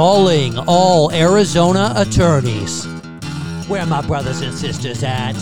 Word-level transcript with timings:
Calling 0.00 0.56
all 0.60 1.12
Arizona 1.12 1.92
attorneys. 1.94 2.86
Where 3.68 3.84
my 3.84 4.00
brothers 4.00 4.40
and 4.40 4.54
sisters 4.54 5.02
at? 5.02 5.36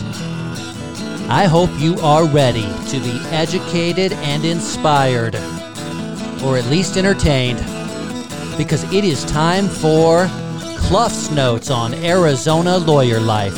I 1.31 1.47
hope 1.49 1.71
you 1.79 1.95
are 2.01 2.27
ready 2.27 2.67
to 2.89 2.99
be 2.99 3.21
educated 3.31 4.15
and 4.15 4.45
inspired, 4.45 5.37
or 6.43 6.59
at 6.59 6.67
least 6.67 6.97
entertained, 6.97 7.61
because 8.57 8.83
it 8.93 9.05
is 9.05 9.25
time 9.27 9.69
for 9.69 10.27
Cluff's 10.77 11.31
Notes 11.31 11.71
on 11.71 11.95
Arizona 11.95 12.79
Lawyer 12.79 13.21
Life. 13.21 13.55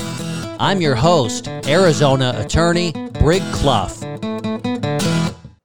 I'm 0.60 0.82
your 0.82 0.96
host, 0.96 1.48
Arizona 1.66 2.34
attorney 2.36 2.92
Brig 3.20 3.42
Cluff. 3.54 4.02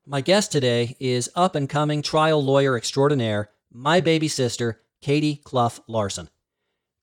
My 0.06 0.22
guest 0.22 0.54
today 0.54 0.96
is 1.02 1.30
up 1.36 1.56
and 1.56 1.68
coming 1.68 2.02
trial 2.02 2.42
lawyer 2.42 2.78
extraordinaire, 2.78 3.50
my 3.70 4.00
baby 4.00 4.30
sister, 4.30 4.80
Katie 5.06 5.36
Cluff 5.36 5.82
Larson. 5.86 6.32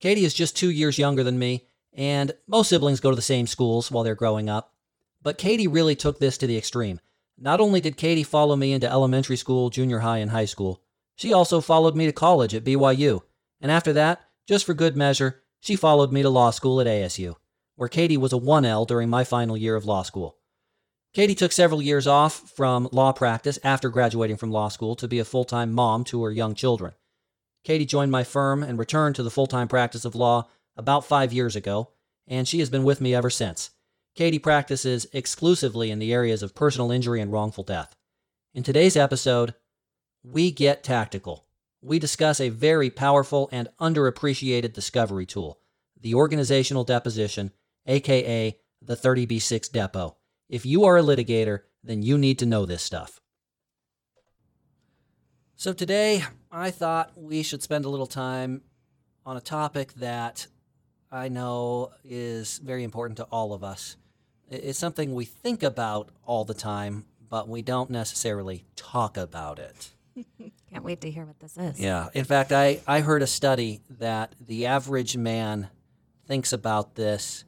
Katie 0.01 0.24
is 0.24 0.34
just 0.34 0.56
two 0.56 0.73
years 0.73 0.98
younger 0.98 1.23
than 1.23 1.38
me, 1.38 1.69
and 1.92 2.33
most 2.48 2.69
siblings 2.69 2.98
go 2.98 3.11
to 3.11 3.15
the 3.15 3.23
same 3.23 3.47
schools 3.47 3.92
while 3.92 4.02
they're 4.02 4.16
growing 4.16 4.48
up. 4.48 4.75
But 5.23 5.38
Katie 5.38 5.69
really 5.69 5.95
took 5.95 6.19
this 6.19 6.37
to 6.38 6.48
the 6.48 6.59
extreme. 6.59 6.98
Not 7.38 7.61
only 7.61 7.80
did 7.80 7.97
Katie 7.97 8.25
follow 8.25 8.56
me 8.56 8.73
into 8.73 8.91
elementary 8.91 9.37
school, 9.37 9.70
junior 9.70 10.01
high, 10.01 10.19
and 10.19 10.33
high 10.33 10.47
school, 10.47 10.83
she 11.15 11.33
also 11.33 11.61
followed 11.61 11.95
me 11.95 12.06
to 12.06 12.12
college 12.12 12.56
at 12.56 12.65
BYU. 12.65 13.20
And 13.61 13.70
after 13.70 13.92
that, 13.92 14.20
just 14.48 14.66
for 14.66 14.75
good 14.75 14.97
measure, 14.97 15.41
she 15.61 15.77
followed 15.77 16.12
me 16.12 16.23
to 16.23 16.28
law 16.28 16.50
school 16.50 16.80
at 16.80 16.89
ASU, 16.89 17.37
where 17.77 17.89
Katie 17.89 18.16
was 18.16 18.33
a 18.33 18.37
1L 18.37 18.84
during 18.84 19.11
my 19.11 19.23
final 19.23 19.56
year 19.56 19.77
of 19.77 19.84
law 19.84 20.03
school. 20.03 20.39
Katie 21.14 21.37
took 21.37 21.53
several 21.53 21.80
years 21.80 22.09
off 22.09 22.50
from 22.50 22.89
law 22.91 23.12
practice 23.12 23.61
after 23.62 23.89
graduating 23.89 24.39
from 24.39 24.50
law 24.50 24.66
school 24.66 24.97
to 24.97 25.06
be 25.06 25.20
a 25.20 25.25
full 25.25 25.44
time 25.44 25.72
mom 25.72 26.03
to 26.03 26.25
her 26.25 26.33
young 26.33 26.56
children. 26.56 26.94
Katie 27.65 27.87
joined 27.87 28.11
my 28.11 28.25
firm 28.25 28.63
and 28.63 28.79
returned 28.79 29.15
to 29.17 29.23
the 29.23 29.31
full 29.31 29.47
time 29.47 29.69
practice 29.69 30.05
of 30.05 30.15
law 30.15 30.49
about 30.77 31.05
five 31.05 31.33
years 31.33 31.55
ago, 31.55 31.91
and 32.27 32.47
she 32.49 32.59
has 32.59 32.71
been 32.71 32.85
with 32.85 33.01
me 33.01 33.15
ever 33.15 33.31
since. 33.31 33.71
Katie 34.15 34.39
practices 34.39 35.07
exclusively 35.13 35.91
in 35.91 35.99
the 35.99 36.13
areas 36.13 36.43
of 36.43 36.55
personal 36.55 36.91
injury 36.91 37.21
and 37.21 37.33
wrongful 37.33 37.65
death. 37.65 37.95
In 38.53 38.63
today's 38.63 38.97
episode, 38.97 39.55
we 40.23 40.51
get 40.51 40.83
tactical. 40.83 41.47
We 41.81 41.99
discuss 41.99 42.41
a 42.41 42.51
very 42.51 42.91
powerful 42.91 43.49
and 43.51 43.69
underappreciated 43.81 44.73
discovery 44.73 45.27
tool, 45.27 45.59
the 45.99 46.15
organizational 46.15 46.85
deposition, 46.85 47.53
aka 47.87 48.59
the 48.83 48.97
30B6 48.97 49.71
Depo. 49.71 50.17
If 50.49 50.67
you 50.67 50.85
are 50.85 50.99
a 50.99 51.03
litigator, 51.03 51.61
then 51.83 52.03
you 52.03 52.19
need 52.19 52.39
to 52.41 52.47
know 52.47 52.67
this 52.67 52.83
stuff. 52.83 53.22
So 55.63 55.73
today, 55.73 56.25
I 56.51 56.73
thought 56.73 57.13
we 57.15 57.45
should 57.45 57.63
spend 57.63 57.85
a 57.85 57.89
little 57.89 58.09
time 58.09 58.63
on 59.25 59.37
a 59.37 59.41
topic 59.41 59.93
that 59.93 60.49
I 61.09 61.29
know 61.29 61.93
is 62.03 62.59
very 62.59 62.83
important 62.83 63.19
to 63.19 63.25
all 63.31 63.53
of 63.53 63.63
us. 63.63 63.97
It's 64.51 64.77
something 64.77 65.15
we 65.15 65.25
think 65.25 65.63
about 65.63 66.09
all 66.25 66.45
the 66.45 66.53
time, 66.53 67.05
but 67.31 67.49
we 67.49 67.63
don't 67.63 67.91
necessarily 67.91 68.65
talk 68.75 69.17
about 69.17 69.61
it. 69.61 69.93
Can't 70.69 70.83
wait 70.83 71.01
to 71.03 71.11
hear 71.13 71.25
what 71.25 71.39
this 71.39 71.57
is. 71.57 71.79
Yeah. 71.79 72.09
In 72.13 72.25
fact, 72.25 72.51
I, 72.51 72.81
I 72.85 72.99
heard 72.99 73.23
a 73.23 73.29
study 73.29 73.83
that 74.01 74.35
the 74.45 74.67
average 74.67 75.17
man 75.17 75.69
thinks 76.27 76.53
about 76.53 76.97
this 76.97 77.45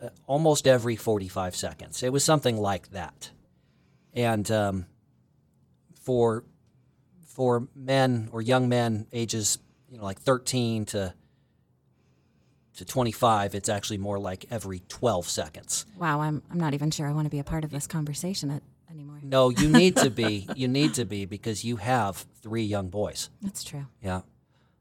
uh, 0.00 0.08
almost 0.26 0.66
every 0.66 0.96
45 0.96 1.54
seconds. 1.54 2.02
It 2.02 2.10
was 2.10 2.24
something 2.24 2.56
like 2.56 2.92
that. 2.92 3.32
And 4.14 4.50
um, 4.50 4.86
for 6.00 6.44
for 7.34 7.66
men 7.74 8.28
or 8.32 8.40
young 8.40 8.68
men 8.68 9.06
ages, 9.12 9.58
you 9.90 9.98
know, 9.98 10.04
like 10.04 10.20
13 10.20 10.86
to 10.86 11.12
to 12.76 12.84
25, 12.84 13.54
it's 13.54 13.68
actually 13.68 13.98
more 13.98 14.18
like 14.18 14.46
every 14.50 14.80
12 14.88 15.28
seconds. 15.28 15.86
Wow, 15.96 16.20
I'm, 16.20 16.42
I'm 16.50 16.58
not 16.58 16.74
even 16.74 16.90
sure 16.90 17.06
I 17.06 17.12
want 17.12 17.26
to 17.26 17.30
be 17.30 17.38
a 17.38 17.44
part 17.44 17.62
of 17.62 17.70
this 17.70 17.86
conversation 17.86 18.50
at, 18.50 18.64
anymore. 18.90 19.20
No, 19.22 19.50
you 19.50 19.68
need 19.68 19.96
to 19.98 20.10
be. 20.10 20.48
you 20.56 20.66
need 20.66 20.94
to 20.94 21.04
be 21.04 21.24
because 21.24 21.64
you 21.64 21.76
have 21.76 22.26
three 22.42 22.64
young 22.64 22.88
boys. 22.88 23.30
That's 23.42 23.62
true. 23.62 23.86
Yeah. 24.02 24.22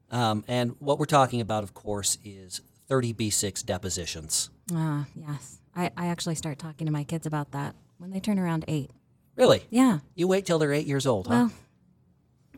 Um, 0.10 0.44
and 0.48 0.76
what 0.80 0.98
we're 0.98 1.06
talking 1.06 1.40
about, 1.40 1.64
of 1.64 1.76
course, 1.76 2.18
is 2.24 2.62
30B6 2.90 3.64
depositions. 3.64 4.50
Ah, 4.74 5.06
yes. 5.16 5.60
I, 5.76 5.92
I 5.96 6.08
actually 6.08 6.36
start 6.36 6.58
talking 6.58 6.88
to 6.88 6.92
my 6.92 7.04
kids 7.04 7.28
about 7.28 7.52
that 7.52 7.76
when 8.00 8.10
they 8.10 8.20
turn 8.20 8.40
around 8.40 8.66
eight. 8.68 8.90
Really? 9.36 9.66
Yeah. 9.70 10.00
You 10.16 10.28
wait 10.28 10.48
till 10.48 10.58
they're 10.58 10.74
eight 10.74 10.88
years 10.88 11.06
old, 11.06 11.28
huh? 11.28 11.50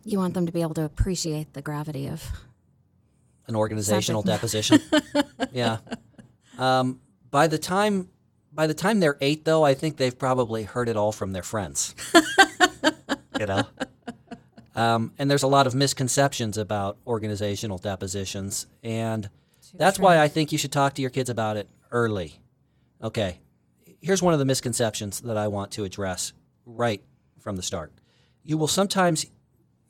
You 0.06 0.20
want 0.20 0.36
them 0.36 0.46
to 0.46 0.52
be 0.52 0.62
able 0.62 0.76
to 0.76 0.84
appreciate 0.84 1.54
the 1.54 1.62
gravity 1.62 2.08
of. 2.08 2.24
An 3.48 3.56
organizational 3.56 4.22
Subject 4.22 4.42
deposition. 4.42 4.80
yeah. 5.52 5.80
Um, 6.58 7.02
by 7.32 7.48
the 7.48 7.58
time 7.58 8.10
by 8.54 8.68
the 8.68 8.74
time 8.74 9.02
they're 9.02 9.18
eight, 9.20 9.44
though, 9.44 9.66
I 9.66 9.74
think 9.74 9.98
they've 9.98 10.18
probably 10.18 10.64
heard 10.64 10.88
it 10.88 10.96
all 10.96 11.12
from 11.12 11.34
their 11.34 11.44
friends. 11.44 11.94
you 13.40 13.46
know. 13.46 13.64
Um, 14.76 15.12
and 15.18 15.30
there's 15.30 15.44
a 15.44 15.48
lot 15.48 15.68
of 15.68 15.76
misconceptions 15.76 16.58
about 16.58 16.98
organizational 17.06 17.78
depositions, 17.78 18.68
and 18.84 19.30
that's 19.74 20.00
why 20.00 20.20
I 20.20 20.28
think 20.28 20.52
you 20.52 20.58
should 20.58 20.72
talk 20.72 20.94
to 20.94 21.02
your 21.02 21.12
kids 21.12 21.30
about 21.30 21.58
it 21.58 21.70
early. 21.92 22.40
Okay. 23.02 23.40
Here's 24.02 24.22
one 24.22 24.34
of 24.34 24.40
the 24.40 24.46
misconceptions 24.46 25.22
that 25.22 25.38
I 25.38 25.48
want 25.48 25.72
to 25.72 25.84
address 25.84 26.34
right 26.66 27.02
from 27.40 27.56
the 27.56 27.62
start. 27.62 27.92
You 28.44 28.58
will 28.58 28.68
sometimes 28.68 29.26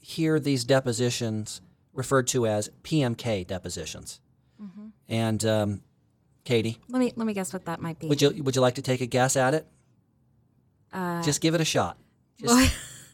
hear 0.05 0.39
these 0.39 0.63
depositions 0.63 1.61
referred 1.93 2.27
to 2.27 2.45
as 2.45 2.69
PMK 2.83 3.45
depositions. 3.47 4.21
And 5.09 5.43
um, 5.45 5.81
Katie, 6.43 6.77
Let 6.89 6.99
me 6.99 7.11
let 7.15 7.25
me 7.27 7.33
guess 7.33 7.51
what 7.53 7.65
that 7.65 7.79
might 7.81 7.99
be. 7.99 8.07
would 8.07 8.21
you 8.21 8.43
would 8.43 8.55
you 8.55 8.61
like 8.61 8.75
to 8.75 8.81
take 8.81 9.01
a 9.01 9.05
guess 9.07 9.35
at 9.35 9.53
it? 9.53 9.67
uh, 10.93 11.21
Just 11.23 11.41
give 11.41 11.53
it 11.55 11.61
a 11.61 11.65
shot. 11.65 11.97
Just, 12.39 12.75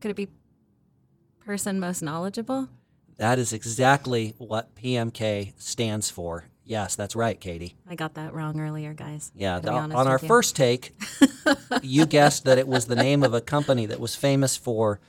could 0.00 0.10
it 0.10 0.16
be 0.16 0.28
person 1.44 1.80
most 1.80 2.02
knowledgeable? 2.02 2.68
that 3.16 3.38
is 3.38 3.52
exactly 3.52 4.34
what 4.38 4.74
PMK 4.76 5.52
stands 5.58 6.08
for. 6.08 6.44
Yes, 6.68 6.96
that's 6.96 7.16
right, 7.16 7.40
Katie. 7.40 7.76
I 7.88 7.94
got 7.94 8.12
that 8.14 8.34
wrong 8.34 8.60
earlier, 8.60 8.92
guys. 8.92 9.32
Yeah, 9.34 9.58
the- 9.58 9.72
on 9.72 10.06
our 10.06 10.18
you. 10.20 10.28
first 10.28 10.54
take, 10.54 10.94
you 11.82 12.04
guessed 12.04 12.44
that 12.44 12.58
it 12.58 12.68
was 12.68 12.84
the 12.84 12.94
name 12.94 13.22
of 13.22 13.32
a 13.32 13.40
company 13.40 13.86
that 13.86 13.98
was 13.98 14.14
famous 14.14 14.54
for, 14.54 15.00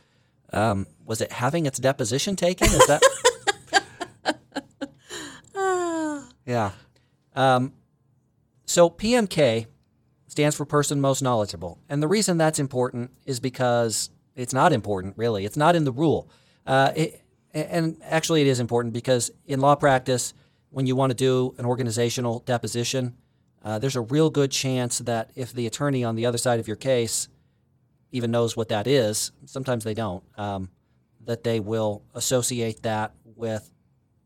um, 0.54 0.88
was 1.06 1.20
it 1.20 1.34
having 1.34 1.66
its 1.66 1.78
deposition 1.78 2.38
taken? 2.38 2.68
Is 2.68 2.88
that? 2.88 3.02
yeah. 6.46 6.72
Um, 7.36 7.74
so 8.66 8.90
PMK 8.90 9.66
stands 10.28 10.56
for 10.56 10.64
person 10.64 11.02
most 11.02 11.22
knowledgeable, 11.22 11.78
and 11.90 12.02
the 12.02 12.08
reason 12.08 12.38
that's 12.38 12.60
important 12.60 13.12
is 13.26 13.42
because 13.42 14.12
it's 14.34 14.54
not 14.54 14.72
important, 14.72 15.18
really. 15.18 15.44
It's 15.44 15.58
not 15.58 15.76
in 15.76 15.84
the 15.84 15.92
rule. 15.92 16.30
Uh, 16.66 16.94
it, 16.96 17.22
and 17.54 17.98
actually, 18.02 18.40
it 18.40 18.48
is 18.48 18.62
important 18.62 18.94
because 18.94 19.30
in 19.46 19.60
law 19.60 19.76
practice, 19.76 20.34
when 20.72 20.86
you 20.86 20.96
want 20.96 21.12
to 21.12 21.16
do 21.16 21.56
an 21.58 21.66
organizational 21.66 22.40
deposition, 22.40 23.16
uh, 23.64 23.80
there's 23.80 23.96
a 23.96 24.02
real 24.02 24.30
good 24.30 24.52
chance 24.52 25.00
that 25.00 25.32
if 25.36 25.52
the 25.54 25.68
attorney 25.68 26.04
on 26.04 26.16
the 26.16 26.26
other 26.26 26.38
side 26.38 26.60
of 26.60 26.68
your 26.68 26.78
case 26.78 27.28
even 28.12 28.32
knows 28.32 28.56
what 28.56 28.70
that 28.70 28.88
is, 28.88 29.32
sometimes 29.46 29.84
they 29.84 29.94
don't, 29.94 30.24
um, 30.38 30.70
that 31.26 31.44
they 31.44 31.60
will 31.60 32.02
associate 32.16 32.82
that 32.84 33.14
with 33.36 33.72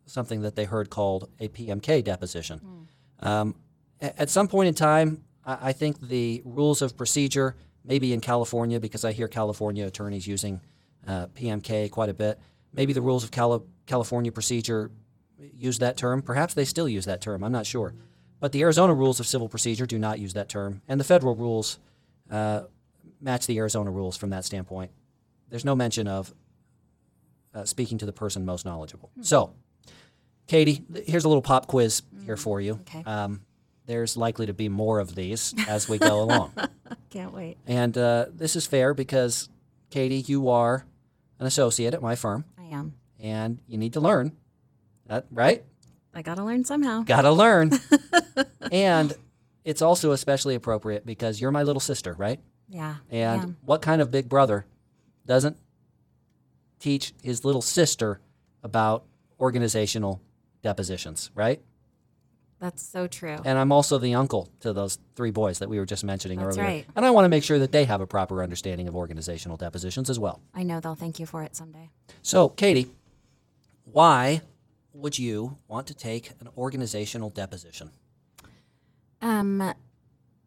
something 0.05 0.41
that 0.41 0.55
they 0.55 0.65
heard 0.65 0.89
called 0.89 1.29
a 1.39 1.47
PMK 1.47 2.03
deposition. 2.03 2.87
Um, 3.19 3.55
at 4.01 4.29
some 4.29 4.47
point 4.47 4.67
in 4.67 4.73
time, 4.75 5.23
I, 5.45 5.69
I 5.69 5.73
think 5.73 5.99
the 5.99 6.41
rules 6.45 6.81
of 6.81 6.95
procedure, 6.97 7.55
maybe 7.83 8.13
in 8.13 8.21
California, 8.21 8.79
because 8.79 9.05
I 9.05 9.11
hear 9.13 9.27
California 9.27 9.85
attorneys 9.85 10.27
using 10.27 10.61
uh, 11.07 11.27
PMK 11.27 11.89
quite 11.91 12.09
a 12.09 12.13
bit, 12.13 12.39
maybe 12.73 12.93
the 12.93 13.01
rules 13.01 13.23
of 13.23 13.31
Cali- 13.31 13.61
California 13.85 14.31
procedure 14.31 14.91
use 15.55 15.79
that 15.79 15.97
term. 15.97 16.21
Perhaps 16.21 16.53
they 16.53 16.65
still 16.65 16.87
use 16.87 17.05
that 17.05 17.21
term. 17.21 17.43
I'm 17.43 17.51
not 17.51 17.65
sure. 17.65 17.93
But 18.39 18.51
the 18.51 18.61
Arizona 18.61 18.93
rules 18.93 19.19
of 19.19 19.27
civil 19.27 19.47
procedure 19.47 19.85
do 19.85 19.97
not 19.97 20.19
use 20.19 20.33
that 20.33 20.49
term, 20.49 20.81
and 20.87 20.99
the 20.99 21.03
federal 21.05 21.35
rules 21.35 21.79
uh, 22.29 22.63
match 23.21 23.47
the 23.47 23.57
Arizona 23.57 23.89
rules 23.89 24.17
from 24.17 24.31
that 24.31 24.43
standpoint. 24.43 24.91
There's 25.49 25.63
no 25.63 25.75
mention 25.75 26.07
of 26.07 26.33
uh, 27.53 27.63
speaking 27.63 27.97
to 27.99 28.05
the 28.05 28.11
person 28.11 28.43
most 28.45 28.65
knowledgeable. 28.65 29.11
So, 29.21 29.53
Katie, 30.47 30.83
here's 31.05 31.23
a 31.23 31.29
little 31.29 31.41
pop 31.41 31.67
quiz 31.67 32.01
here 32.25 32.35
for 32.35 32.59
you. 32.59 32.73
okay. 32.81 33.03
Um, 33.05 33.41
there's 33.85 34.15
likely 34.17 34.45
to 34.45 34.53
be 34.53 34.69
more 34.69 34.99
of 34.99 35.13
these 35.15 35.53
as 35.67 35.87
we 35.89 35.97
go 35.97 36.21
along. 36.21 36.53
Can't 37.09 37.33
wait. 37.33 37.57
And 37.67 37.97
uh, 37.97 38.25
this 38.33 38.55
is 38.55 38.65
fair 38.65 38.93
because, 38.93 39.49
Katie, 39.89 40.21
you 40.21 40.49
are 40.49 40.85
an 41.39 41.45
associate 41.45 41.93
at 41.93 42.01
my 42.01 42.15
firm, 42.15 42.45
I 42.57 42.65
am. 42.75 42.93
and 43.19 43.59
you 43.67 43.77
need 43.77 43.93
to 43.93 43.99
learn. 43.99 44.31
That, 45.07 45.25
right? 45.31 45.63
I 46.13 46.21
gotta 46.21 46.43
learn 46.43 46.63
somehow. 46.63 47.03
Gotta 47.03 47.31
learn. 47.31 47.71
and 48.71 49.13
it's 49.63 49.81
also 49.81 50.11
especially 50.11 50.55
appropriate 50.55 51.05
because 51.05 51.41
you're 51.41 51.51
my 51.51 51.63
little 51.63 51.79
sister, 51.79 52.13
right? 52.13 52.39
Yeah. 52.69 52.95
And 53.09 53.41
am. 53.41 53.57
what 53.65 53.81
kind 53.81 54.01
of 54.01 54.11
big 54.11 54.29
brother 54.29 54.65
doesn't 55.25 55.57
teach 56.79 57.13
his 57.21 57.45
little 57.45 57.61
sister 57.61 58.19
about 58.63 59.03
organizational 59.39 60.21
depositions, 60.61 61.31
right? 61.35 61.61
That's 62.59 62.81
so 62.81 63.07
true. 63.07 63.37
And 63.43 63.59
I'm 63.59 63.73
also 63.73 63.97
the 63.97 64.15
uncle 64.15 64.49
to 64.61 64.71
those 64.71 64.97
three 65.15 65.31
boys 65.31 65.59
that 65.59 65.69
we 65.69 65.79
were 65.79 65.85
just 65.85 66.03
mentioning 66.03 66.39
That's 66.39 66.57
earlier. 66.57 66.69
right. 66.69 66.85
And 66.95 67.05
I 67.05 67.11
want 67.11 67.25
to 67.25 67.29
make 67.29 67.43
sure 67.43 67.59
that 67.59 67.73
they 67.73 67.83
have 67.83 67.99
a 67.99 68.07
proper 68.07 68.41
understanding 68.41 68.87
of 68.87 68.95
organizational 68.95 69.57
depositions 69.57 70.09
as 70.09 70.17
well. 70.17 70.41
I 70.53 70.63
know 70.63 70.79
they'll 70.79 70.95
thank 70.95 71.19
you 71.19 71.25
for 71.25 71.43
it 71.43 71.57
someday. 71.57 71.89
So, 72.21 72.47
Katie, 72.47 72.87
why 73.83 74.41
would 74.93 75.17
you 75.17 75.57
want 75.67 75.87
to 75.87 75.93
take 75.93 76.31
an 76.39 76.47
organizational 76.57 77.29
deposition? 77.29 77.91
Um, 79.21 79.73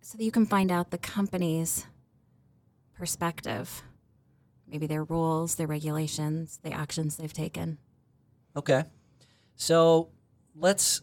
so 0.01 0.19
that 0.19 0.25
you 0.25 0.31
can 0.31 0.47
find 0.47 0.71
out 0.71 0.91
the 0.91 0.99
company's 0.99 1.87
perspective, 2.95 3.83
maybe 4.69 4.87
their 4.87 5.05
rules, 5.05 5.57
their 5.57 5.67
regulations, 5.67 6.61
the 6.63 6.73
actions 6.73 7.17
they've 7.17 7.33
taken. 7.33 7.79
Okay. 8.57 8.85
So, 9.57 10.11
let's 10.55 11.03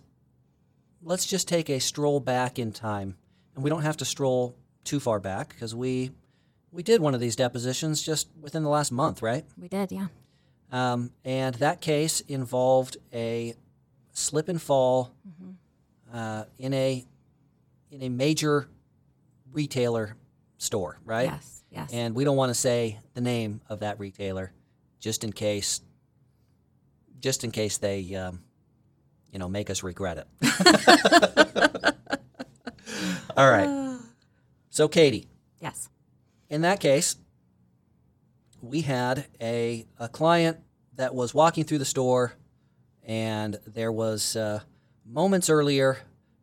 let's 1.01 1.25
just 1.25 1.48
take 1.48 1.69
a 1.69 1.80
stroll 1.80 2.19
back 2.19 2.57
in 2.57 2.72
time. 2.72 3.18
And 3.56 3.63
we 3.63 3.69
don't 3.69 3.81
have 3.84 3.98
to 3.98 4.06
stroll 4.06 4.56
too 4.84 5.00
far 5.00 5.19
back 5.19 5.50
because 5.50 5.75
we 5.75 6.12
we 6.72 6.84
did 6.84 7.01
one 7.01 7.13
of 7.13 7.19
these 7.19 7.36
depositions 7.36 8.01
just 8.01 8.30
within 8.39 8.63
the 8.63 8.69
last 8.69 8.92
month, 8.92 9.22
right? 9.22 9.46
We 9.57 9.68
did, 9.68 9.92
yeah. 9.92 10.07
Um, 10.74 11.12
and 11.24 11.54
that 11.56 11.81
case 11.81 12.22
involved 12.22 12.98
a 13.14 13.54
slip 14.12 14.50
and 14.50 14.60
fall 14.60 15.14
uh, 16.12 16.46
in 16.58 16.74
a 16.74 17.06
in 17.92 18.02
a 18.02 18.10
major 18.10 18.68
retailer 19.52 20.16
store, 20.58 21.00
right? 21.06 21.25
Yes, 21.25 21.64
yes. 21.72 21.94
And 21.94 22.16
we 22.16 22.24
don't 22.24 22.36
want 22.36 22.50
to 22.50 22.56
say 22.56 23.00
the 23.14 23.22
name 23.22 23.62
of 23.70 23.81
that 23.81 24.00
retailer, 24.00 24.52
just 25.00 25.24
in 25.24 25.31
case, 25.31 25.80
just 27.20 27.44
in 27.44 27.52
case 27.52 27.78
they, 27.78 28.16
um, 28.16 28.42
you 29.31 29.38
know, 29.38 29.48
make 29.48 29.70
us 29.70 29.84
regret 29.84 30.18
it. 30.18 30.28
All 33.38 33.50
right. 33.50 34.00
So, 34.72 34.88
Katie, 34.88 35.28
yes. 35.62 35.88
in 36.50 36.62
that 36.62 36.80
case, 36.80 37.16
we 38.63 38.81
had 38.81 39.27
a, 39.42 39.86
a 40.00 40.07
client 40.07 40.57
that 40.95 41.13
was 41.13 41.33
walking 41.33 41.65
through 41.65 41.80
the 41.80 41.86
store, 41.86 42.33
and 43.06 43.60
there 43.68 43.92
was 43.92 44.36
uh, 44.36 44.62
moments 45.06 45.50
earlier 45.50 46.00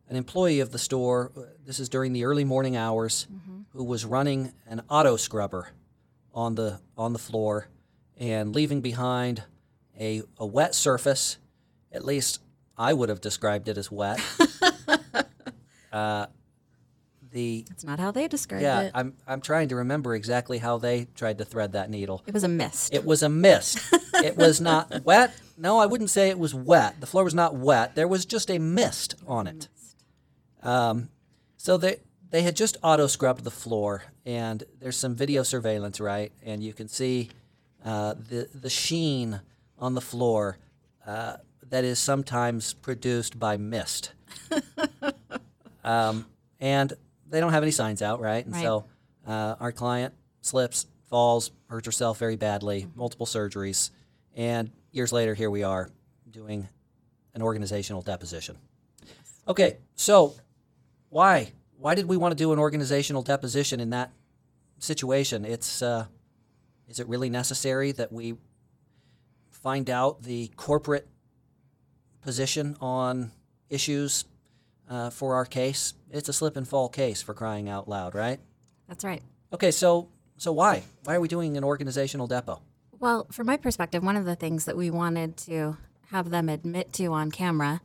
an 0.07 0.17
employee 0.17 0.59
of 0.59 0.71
the 0.71 0.77
store, 0.77 1.31
this 1.65 1.79
is 1.79 1.87
during 1.87 2.11
the 2.11 2.25
early 2.25 2.43
morning 2.43 2.75
hours, 2.75 3.27
who 3.69 3.83
was 3.83 4.03
running 4.03 4.51
an 4.67 4.81
auto 4.89 5.15
scrubber 5.15 5.69
on 6.33 6.55
the, 6.55 6.81
on 6.97 7.13
the 7.13 7.19
floor 7.19 7.69
and 8.17 8.53
leaving 8.53 8.81
behind 8.81 9.43
a, 9.97 10.21
a 10.37 10.45
wet 10.45 10.75
surface. 10.75 11.37
At 11.93 12.03
least 12.03 12.41
I 12.77 12.91
would 12.91 13.07
have 13.07 13.21
described 13.21 13.69
it 13.69 13.77
as 13.77 13.89
wet. 13.89 14.19
uh, 15.93 16.25
the 17.31 17.65
That's 17.67 17.83
not 17.83 17.99
how 17.99 18.11
they 18.11 18.27
described 18.27 18.63
it. 18.63 18.65
yeah, 18.65 18.81
it. 18.81 18.91
I'm 18.93 19.13
I'm 19.27 19.41
trying 19.41 19.69
to 19.69 19.77
remember 19.77 20.15
exactly 20.15 20.57
how 20.57 20.77
they 20.77 21.07
tried 21.15 21.37
to 21.39 21.45
thread 21.45 21.73
that 21.73 21.89
needle. 21.89 22.23
It 22.27 22.33
was 22.33 22.43
a 22.43 22.47
mist. 22.47 22.93
It 22.93 23.05
was 23.05 23.23
a 23.23 23.29
mist. 23.29 23.79
it 24.15 24.37
was 24.37 24.61
not 24.61 25.03
wet. 25.05 25.33
No, 25.57 25.79
I 25.79 25.85
wouldn't 25.85 26.09
say 26.09 26.29
it 26.29 26.39
was 26.39 26.53
wet. 26.53 26.99
The 26.99 27.07
floor 27.07 27.23
was 27.23 27.33
not 27.33 27.55
wet. 27.55 27.95
There 27.95 28.07
was 28.07 28.25
just 28.25 28.49
a 28.49 28.59
mist 28.59 29.15
on 29.27 29.47
it. 29.47 29.67
Um, 30.63 31.09
so 31.57 31.77
they 31.77 31.97
they 32.29 32.41
had 32.43 32.55
just 32.55 32.77
auto 32.81 33.07
scrubbed 33.07 33.43
the 33.43 33.51
floor, 33.51 34.03
and 34.25 34.63
there's 34.79 34.97
some 34.97 35.15
video 35.15 35.43
surveillance, 35.43 35.99
right? 35.99 36.31
And 36.43 36.63
you 36.63 36.73
can 36.73 36.87
see 36.87 37.29
uh, 37.85 38.13
the 38.13 38.49
the 38.53 38.69
sheen 38.69 39.41
on 39.77 39.95
the 39.95 40.01
floor 40.01 40.57
uh, 41.05 41.37
that 41.69 41.83
is 41.83 41.99
sometimes 41.99 42.73
produced 42.73 43.39
by 43.39 43.57
mist. 43.57 44.11
um, 45.83 46.25
and 46.59 46.93
they 47.31 47.39
don't 47.39 47.51
have 47.53 47.63
any 47.63 47.71
signs 47.71 48.01
out, 48.01 48.19
right? 48.19 48.45
And 48.45 48.53
Right. 48.53 48.63
so 48.63 48.85
uh, 49.25 49.55
our 49.59 49.71
client 49.71 50.13
slips, 50.41 50.85
falls, 51.09 51.51
hurts 51.67 51.85
herself 51.85 52.19
very 52.19 52.35
badly, 52.35 52.87
multiple 52.95 53.25
surgeries, 53.25 53.89
and 54.35 54.71
years 54.91 55.11
later, 55.11 55.33
here 55.33 55.49
we 55.49 55.63
are 55.63 55.89
doing 56.29 56.67
an 57.33 57.41
organizational 57.41 58.01
deposition. 58.01 58.57
Okay, 59.47 59.77
so 59.95 60.35
why 61.09 61.53
why 61.77 61.95
did 61.95 62.05
we 62.05 62.15
want 62.15 62.31
to 62.31 62.35
do 62.35 62.53
an 62.53 62.59
organizational 62.59 63.23
deposition 63.23 63.79
in 63.79 63.89
that 63.89 64.11
situation? 64.77 65.45
It's 65.45 65.81
uh, 65.81 66.05
is 66.87 66.99
it 66.99 67.07
really 67.07 67.29
necessary 67.29 67.91
that 67.93 68.11
we 68.11 68.35
find 69.49 69.89
out 69.89 70.23
the 70.23 70.49
corporate 70.55 71.07
position 72.21 72.75
on 72.81 73.31
issues 73.69 74.25
uh, 74.91 75.09
for 75.09 75.35
our 75.35 75.45
case? 75.45 75.93
It's 76.11 76.29
a 76.29 76.33
slip 76.33 76.57
and 76.57 76.67
fall 76.67 76.89
case 76.89 77.21
for 77.21 77.33
crying 77.33 77.69
out 77.69 77.87
loud, 77.87 78.13
right? 78.13 78.39
That's 78.87 79.03
right. 79.03 79.23
Okay, 79.53 79.71
so 79.71 80.09
so 80.37 80.51
why 80.51 80.83
why 81.05 81.15
are 81.15 81.21
we 81.21 81.27
doing 81.27 81.57
an 81.57 81.63
organizational 81.63 82.27
depo? 82.27 82.59
Well, 82.99 83.25
from 83.31 83.47
my 83.47 83.57
perspective, 83.57 84.03
one 84.03 84.17
of 84.17 84.25
the 84.25 84.35
things 84.35 84.65
that 84.65 84.77
we 84.77 84.91
wanted 84.91 85.37
to 85.37 85.77
have 86.09 86.29
them 86.29 86.49
admit 86.49 86.93
to 86.93 87.07
on 87.07 87.31
camera 87.31 87.81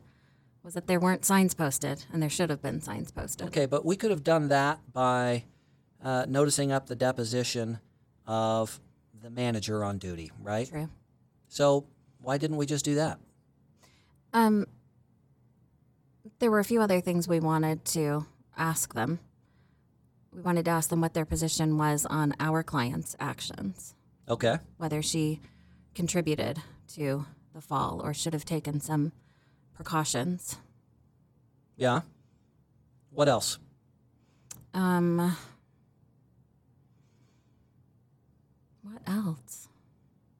was 0.63 0.73
that 0.73 0.85
there 0.87 0.99
weren't 0.99 1.23
signs 1.23 1.53
posted, 1.53 2.05
and 2.11 2.21
there 2.21 2.29
should 2.29 2.49
have 2.49 2.61
been 2.61 2.81
signs 2.81 3.09
posted. 3.09 3.47
Okay, 3.47 3.65
but 3.65 3.85
we 3.85 3.95
could 3.95 4.11
have 4.11 4.23
done 4.23 4.49
that 4.49 4.79
by 4.91 5.45
uh, 6.03 6.25
noticing 6.27 6.71
up 6.73 6.87
the 6.87 6.95
deposition 6.95 7.79
of 8.27 8.81
the 9.23 9.29
manager 9.29 9.83
on 9.83 9.97
duty, 9.97 10.29
right? 10.41 10.67
True. 10.67 10.89
So 11.47 11.87
why 12.21 12.37
didn't 12.37 12.57
we 12.57 12.65
just 12.65 12.83
do 12.83 12.95
that? 12.95 13.17
Um, 14.33 14.67
there 16.39 16.51
were 16.51 16.59
a 16.59 16.63
few 16.65 16.81
other 16.81 17.01
things 17.01 17.27
we 17.27 17.39
wanted 17.39 17.83
to 17.85 18.25
ask 18.57 18.93
them. 18.93 19.19
We 20.33 20.41
wanted 20.41 20.65
to 20.65 20.71
ask 20.71 20.89
them 20.89 21.01
what 21.01 21.13
their 21.13 21.25
position 21.25 21.77
was 21.77 22.05
on 22.05 22.33
our 22.39 22.63
client's 22.63 23.15
actions, 23.19 23.95
Okay. 24.29 24.57
whether 24.77 25.01
she 25.01 25.39
contributed 25.95 26.59
to 26.93 27.25
the 27.53 27.61
fall 27.61 28.01
or 28.03 28.13
should 28.13 28.33
have 28.33 28.45
taken 28.45 28.79
some 28.79 29.11
precautions. 29.73 30.57
Yeah. 31.75 32.01
What 33.11 33.27
else? 33.27 33.57
Um, 34.73 35.35
what 38.83 39.01
else? 39.07 39.67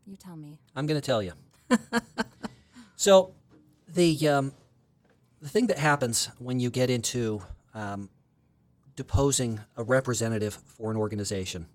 You 0.06 0.16
tell 0.16 0.36
me. 0.36 0.60
I'm 0.76 0.86
going 0.86 1.00
to 1.00 1.06
tell 1.06 1.24
you. 1.24 1.34
so, 2.96 3.34
the 3.88 4.28
um, 4.28 4.54
the 5.42 5.50
thing 5.50 5.68
that 5.68 5.78
happens 5.78 6.30
when 6.40 6.60
you 6.60 6.70
get 6.70 6.90
into 6.90 7.42
um, 7.74 8.10
deposing 8.96 9.60
a 9.76 9.84
representative 9.84 10.56
for 10.66 10.92
an 10.92 10.98
organization 10.98 11.68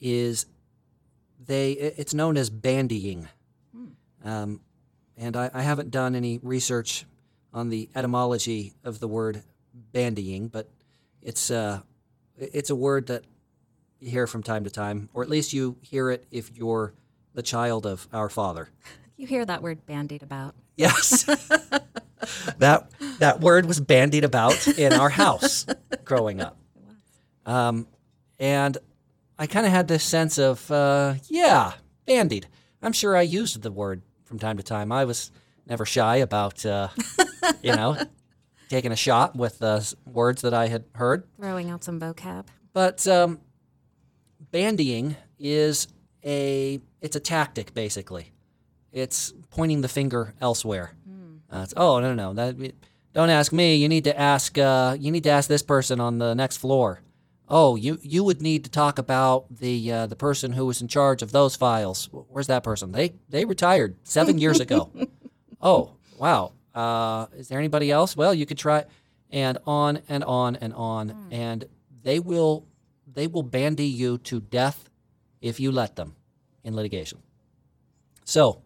is 0.00 0.46
they 1.44 1.72
it's 1.72 2.14
known 2.14 2.36
as 2.36 2.50
bandying, 2.50 3.28
um, 4.24 4.60
and 5.16 5.36
I, 5.36 5.50
I 5.52 5.62
haven't 5.62 5.90
done 5.90 6.14
any 6.14 6.38
research 6.42 7.04
on 7.52 7.68
the 7.68 7.88
etymology 7.94 8.74
of 8.84 9.00
the 9.00 9.08
word 9.08 9.42
bandying, 9.92 10.48
but 10.48 10.68
it's 11.22 11.50
uh, 11.50 11.80
it's 12.36 12.70
a 12.70 12.76
word 12.76 13.06
that 13.08 13.24
you 14.00 14.10
hear 14.10 14.26
from 14.26 14.42
time 14.42 14.64
to 14.64 14.70
time, 14.70 15.08
or 15.14 15.22
at 15.22 15.28
least 15.28 15.52
you 15.52 15.76
hear 15.82 16.10
it 16.10 16.26
if 16.30 16.56
you're 16.56 16.94
the 17.34 17.42
child 17.42 17.86
of 17.86 18.08
our 18.12 18.28
Father. 18.28 18.68
You 19.16 19.28
hear 19.28 19.46
that 19.46 19.62
word 19.62 19.86
bandied 19.86 20.24
about. 20.24 20.56
Yes. 20.74 21.24
that 22.58 22.90
that 23.18 23.40
word 23.40 23.66
was 23.66 23.80
bandied 23.80 24.24
about 24.24 24.66
in 24.68 24.92
our 24.92 25.10
house 25.10 25.66
growing 26.04 26.40
up. 26.40 26.56
Um, 27.46 27.86
and 28.38 28.76
I 29.38 29.46
kind 29.46 29.66
of 29.66 29.72
had 29.72 29.88
this 29.88 30.02
sense 30.04 30.38
of, 30.38 30.70
uh, 30.70 31.14
yeah, 31.28 31.72
bandied. 32.06 32.46
I'm 32.82 32.92
sure 32.92 33.16
I 33.16 33.22
used 33.22 33.60
the 33.62 33.70
word 33.70 34.02
from 34.24 34.38
time 34.38 34.56
to 34.56 34.62
time. 34.62 34.92
I 34.92 35.04
was 35.04 35.30
never 35.66 35.84
shy 35.84 36.16
about, 36.16 36.64
uh, 36.64 36.88
you 37.62 37.74
know, 37.74 37.96
taking 38.68 38.92
a 38.92 38.96
shot 38.96 39.36
with 39.36 39.62
uh, 39.62 39.76
s- 39.76 39.94
words 40.06 40.42
that 40.42 40.54
I 40.54 40.68
had 40.68 40.84
heard. 40.94 41.24
Throwing 41.38 41.70
out 41.70 41.84
some 41.84 41.98
vocab. 42.00 42.46
But 42.72 43.06
um, 43.06 43.40
bandying 44.52 45.16
is 45.38 45.88
a 46.24 46.80
it's 47.00 47.16
a 47.16 47.20
tactic 47.20 47.74
basically. 47.74 48.32
It's 48.92 49.32
pointing 49.50 49.80
the 49.80 49.88
finger 49.88 50.34
elsewhere. 50.40 50.92
Uh, 51.54 51.66
oh 51.76 52.00
no 52.00 52.14
no 52.14 52.32
no 52.32 52.52
that 52.52 52.72
don't 53.12 53.30
ask 53.30 53.52
me. 53.52 53.76
You 53.76 53.88
need 53.88 54.04
to 54.04 54.18
ask 54.18 54.58
uh, 54.58 54.96
you 54.98 55.10
need 55.12 55.22
to 55.22 55.30
ask 55.30 55.48
this 55.48 55.62
person 55.62 56.00
on 56.00 56.18
the 56.18 56.34
next 56.34 56.56
floor. 56.56 57.00
Oh 57.48 57.76
you 57.76 57.98
you 58.02 58.24
would 58.24 58.42
need 58.42 58.64
to 58.64 58.70
talk 58.70 58.98
about 58.98 59.46
the 59.56 59.92
uh, 59.92 60.06
the 60.06 60.16
person 60.16 60.52
who 60.52 60.66
was 60.66 60.82
in 60.82 60.88
charge 60.88 61.22
of 61.22 61.30
those 61.30 61.54
files. 61.54 62.08
Where's 62.12 62.48
that 62.48 62.64
person? 62.64 62.92
They 62.92 63.14
they 63.28 63.44
retired 63.44 63.96
seven 64.02 64.38
years 64.38 64.60
ago. 64.60 64.90
Oh 65.62 65.92
wow. 66.18 66.52
Uh, 66.74 67.26
is 67.36 67.48
there 67.48 67.58
anybody 67.58 67.90
else? 67.90 68.14
Well, 68.14 68.34
you 68.34 68.44
could 68.44 68.58
try, 68.58 68.84
and 69.30 69.56
on 69.66 70.02
and 70.10 70.22
on 70.24 70.56
and 70.56 70.74
on, 70.74 71.28
and 71.30 71.64
they 72.02 72.20
will 72.20 72.66
they 73.10 73.26
will 73.26 73.42
bandy 73.42 73.86
you 73.86 74.18
to 74.18 74.40
death 74.40 74.90
if 75.40 75.58
you 75.58 75.72
let 75.72 75.96
them 75.96 76.16
in 76.64 76.76
litigation. 76.76 77.18
So, 78.24 78.60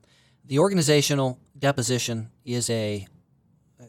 the 0.44 0.58
organizational 0.58 1.38
deposition 1.58 2.30
is 2.44 2.70
a 2.70 3.06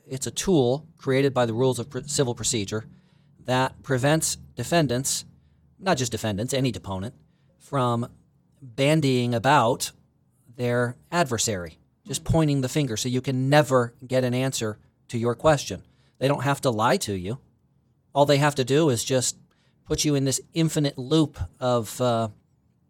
it's 0.08 0.28
a 0.28 0.32
tool 0.32 0.88
created 0.98 1.34
by 1.34 1.46
the 1.46 1.54
rules 1.54 1.80
of 1.80 1.90
pr- 1.90 2.00
civil 2.06 2.36
procedure 2.36 2.86
that 3.46 3.82
prevents 3.82 4.38
defendants, 4.56 5.26
not 5.80 5.98
just 5.98 6.12
defendants, 6.12 6.54
any 6.54 6.72
deponent, 6.72 7.16
from 7.58 8.08
bandying 8.62 9.34
about 9.34 9.92
their 10.56 10.96
adversary, 11.12 11.80
just 12.06 12.24
pointing 12.24 12.62
the 12.62 12.70
finger 12.70 12.98
so 12.98 13.10
you 13.10 13.22
can 13.22 13.50
never 13.50 13.94
get 14.06 14.24
an 14.24 14.34
answer 14.34 14.78
to 15.08 15.18
your 15.18 15.34
question. 15.34 15.84
They 16.20 16.28
don't 16.28 16.44
have 16.44 16.62
to 16.62 16.70
lie 16.70 16.98
to 16.98 17.14
you. 17.14 17.40
All 18.14 18.26
they 18.26 18.38
have 18.38 18.56
to 18.56 18.64
do 18.64 18.90
is 18.90 19.04
just 19.04 19.38
put 19.86 20.06
you 20.06 20.16
in 20.16 20.26
this 20.26 20.42
infinite 20.54 20.98
loop 20.98 21.40
of, 21.60 22.00
uh, 22.02 22.28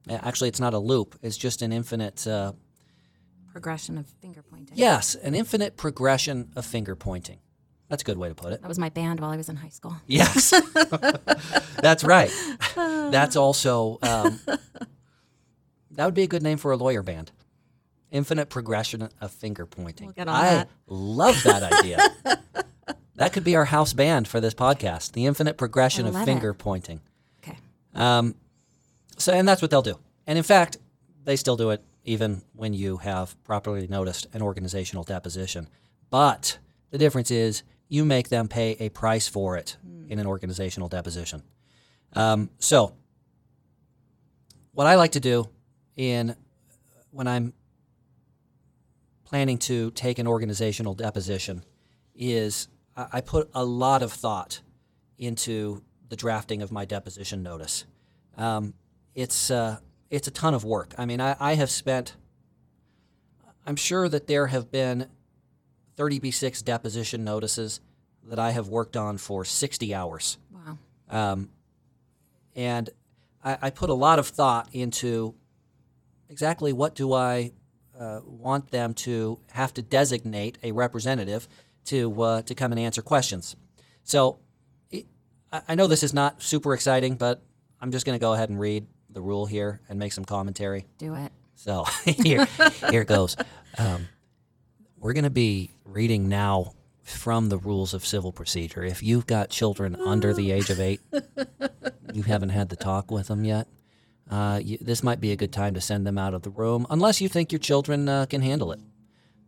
actually, 0.10 0.50
it's 0.50 0.60
not 0.60 0.74
a 0.74 0.80
loop, 0.80 1.18
it's 1.22 1.38
just 1.38 1.62
an 1.62 1.72
infinite, 1.72 2.26
uh, 2.28 2.54
Progression 3.60 3.98
of 3.98 4.06
finger 4.22 4.42
pointing. 4.42 4.78
yes, 4.78 5.16
an 5.16 5.36
infinite 5.36 5.76
progression 5.76 6.50
of 6.56 6.66
finger 6.66 6.96
pointing. 6.96 7.40
That's 7.90 8.04
a 8.04 8.06
good 8.06 8.18
way 8.18 8.30
to 8.30 8.34
put 8.36 8.54
it. 8.54 8.62
That 8.62 8.70
was 8.70 8.80
my 8.80 8.88
band 8.88 9.20
while 9.20 9.32
I 9.32 9.36
was 9.36 9.50
in 9.50 9.58
high 9.58 9.68
school. 9.68 9.98
Yes, 10.08 10.54
that's 11.82 12.06
right. 12.06 12.32
That's 12.78 13.36
also 13.36 14.00
um, 14.02 14.40
that 15.92 16.06
would 16.06 16.14
be 16.14 16.24
a 16.24 16.28
good 16.28 16.42
name 16.42 16.58
for 16.58 16.72
a 16.72 16.78
lawyer 16.78 17.04
band. 17.04 17.34
Infinite 18.12 18.50
progression 18.50 19.10
of 19.20 19.30
finger 19.30 19.66
pointing. 19.66 20.14
We'll 20.16 20.30
I 20.30 20.44
that. 20.56 20.70
love 20.88 21.44
that 21.44 21.62
idea. 21.74 21.98
that 23.16 23.34
could 23.34 23.44
be 23.44 23.58
our 23.58 23.66
house 23.66 23.92
band 23.92 24.30
for 24.30 24.40
this 24.40 24.54
podcast. 24.54 25.12
The 25.12 25.26
infinite 25.26 25.58
progression 25.58 26.08
of 26.08 26.16
finger 26.24 26.52
it. 26.52 26.60
pointing. 26.60 27.02
Okay. 27.44 27.58
Um, 27.94 28.36
so, 29.18 29.34
and 29.34 29.46
that's 29.46 29.62
what 29.62 29.70
they'll 29.70 29.82
do. 29.82 30.00
And 30.26 30.38
in 30.38 30.46
fact, 30.46 30.78
they 31.26 31.36
still 31.36 31.58
do 31.58 31.72
it 31.72 31.84
even 32.04 32.42
when 32.54 32.74
you 32.74 32.98
have 32.98 33.42
properly 33.44 33.88
noticed 33.88 34.28
an 34.34 34.42
organizational 34.42 35.04
deposition. 35.04 35.68
But 36.10 36.58
the 36.92 36.98
difference 36.98 37.32
is 37.32 37.64
you 37.88 38.06
make 38.06 38.30
them 38.30 38.48
pay 38.48 38.72
a 38.80 38.90
price 38.90 39.28
for 39.28 39.58
it 39.58 39.78
in 40.08 40.20
an 40.20 40.28
organizational 40.28 40.90
deposition. 40.90 41.44
Um, 42.14 42.50
so, 42.60 42.96
what 44.72 44.88
I 44.88 44.96
like 44.96 45.12
to 45.14 45.20
do 45.20 45.50
in 45.96 46.36
when 47.12 47.28
I'm 47.28 47.54
planning 49.26 49.58
to 49.60 49.92
take 49.92 50.18
an 50.18 50.28
organizational 50.28 50.96
deposition 50.96 51.64
is 52.16 52.68
I 52.96 53.08
I 53.14 53.22
put 53.22 53.50
a 53.54 53.64
lot 53.64 54.02
of 54.02 54.12
thought 54.12 54.62
into 55.18 55.84
the 56.10 56.16
drafting 56.16 56.62
of 56.62 56.72
my 56.72 56.86
deposition 56.86 57.44
notice. 57.44 57.86
Um, 58.38 58.74
it's 59.14 59.52
uh, 59.52 59.78
it's 60.10 60.28
a 60.28 60.32
ton 60.32 60.54
of 60.54 60.64
work. 60.64 60.94
I 60.98 61.06
mean, 61.06 61.22
I, 61.22 61.36
I 61.40 61.56
have 61.56 61.70
spent. 61.70 62.16
I'm 63.66 63.76
sure 63.76 64.10
that 64.10 64.28
there 64.28 64.48
have 64.48 64.72
been 64.72 65.08
30b6 65.98 66.64
deposition 66.64 67.24
notices 67.24 67.82
that 68.24 68.40
I 68.40 68.52
have 68.52 68.68
worked 68.68 68.98
on 68.98 69.18
for 69.18 69.46
60 69.46 69.94
hours. 69.94 70.38
Wow. 70.52 70.78
Um, 71.10 71.50
and 72.56 72.90
I, 73.44 73.58
I 73.64 73.70
put 73.70 73.90
a 73.90 73.94
lot 73.94 74.20
of 74.20 74.28
thought 74.28 74.70
into 74.74 75.36
exactly 76.30 76.74
what 76.74 76.96
do 76.96 77.14
I 77.14 77.52
uh, 78.00 78.22
want 78.26 78.72
them 78.72 78.94
to 78.94 79.40
have 79.52 79.74
to 79.74 79.82
designate 79.82 80.58
a 80.64 80.72
representative 80.72 81.48
to 81.86 82.22
uh, 82.22 82.42
to 82.44 82.56
come 82.56 82.72
and 82.72 82.80
answer 82.80 83.02
questions. 83.02 83.56
So 84.04 84.40
it, 84.90 85.06
I 85.52 85.62
I 85.70 85.76
know 85.76 85.88
this 85.88 86.04
is 86.04 86.14
not 86.14 86.42
super 86.42 86.74
exciting, 86.74 87.16
but 87.16 87.44
I'm 87.82 87.92
just 87.92 88.06
going 88.06 88.18
to 88.18 88.22
go 88.22 88.34
ahead 88.34 88.50
and 88.50 88.60
read 88.60 88.88
the 89.10 89.22
rule 89.22 89.46
here 89.46 89.82
and 89.90 90.00
make 90.00 90.14
some 90.14 90.26
commentary. 90.26 90.86
Do 90.98 91.16
it. 91.16 91.32
So 91.56 91.86
here, 92.06 92.48
here 92.90 93.04
goes. 93.04 93.36
Um, 93.78 94.08
we're 94.98 95.14
going 95.14 95.24
to 95.24 95.30
be 95.30 95.72
reading 95.86 96.30
now 96.30 96.74
from 97.04 97.50
the 97.50 97.58
rules 97.58 97.94
of 97.94 98.06
civil 98.06 98.32
procedure. 98.32 98.84
If 98.84 99.02
you've 99.02 99.26
got 99.26 99.50
children 99.50 99.96
under 99.96 100.34
the 100.34 100.52
age 100.52 100.70
of 100.70 100.80
eight, 100.80 101.02
you 102.14 102.24
haven't 102.24 102.50
had 102.50 102.70
the 102.70 102.76
talk 102.76 103.12
with 103.12 103.28
them 103.28 103.44
yet. 103.44 103.68
Uh, 104.30 104.60
you, 104.64 104.78
this 104.80 105.02
might 105.02 105.20
be 105.20 105.32
a 105.32 105.36
good 105.36 105.52
time 105.52 105.74
to 105.74 105.82
send 105.82 106.06
them 106.06 106.18
out 106.18 106.34
of 106.34 106.44
the 106.44 106.52
room, 106.52 106.86
unless 106.90 107.20
you 107.20 107.28
think 107.28 107.52
your 107.52 107.60
children 107.60 108.08
uh, 108.08 108.26
can 108.28 108.42
handle 108.42 108.72
it. 108.72 108.80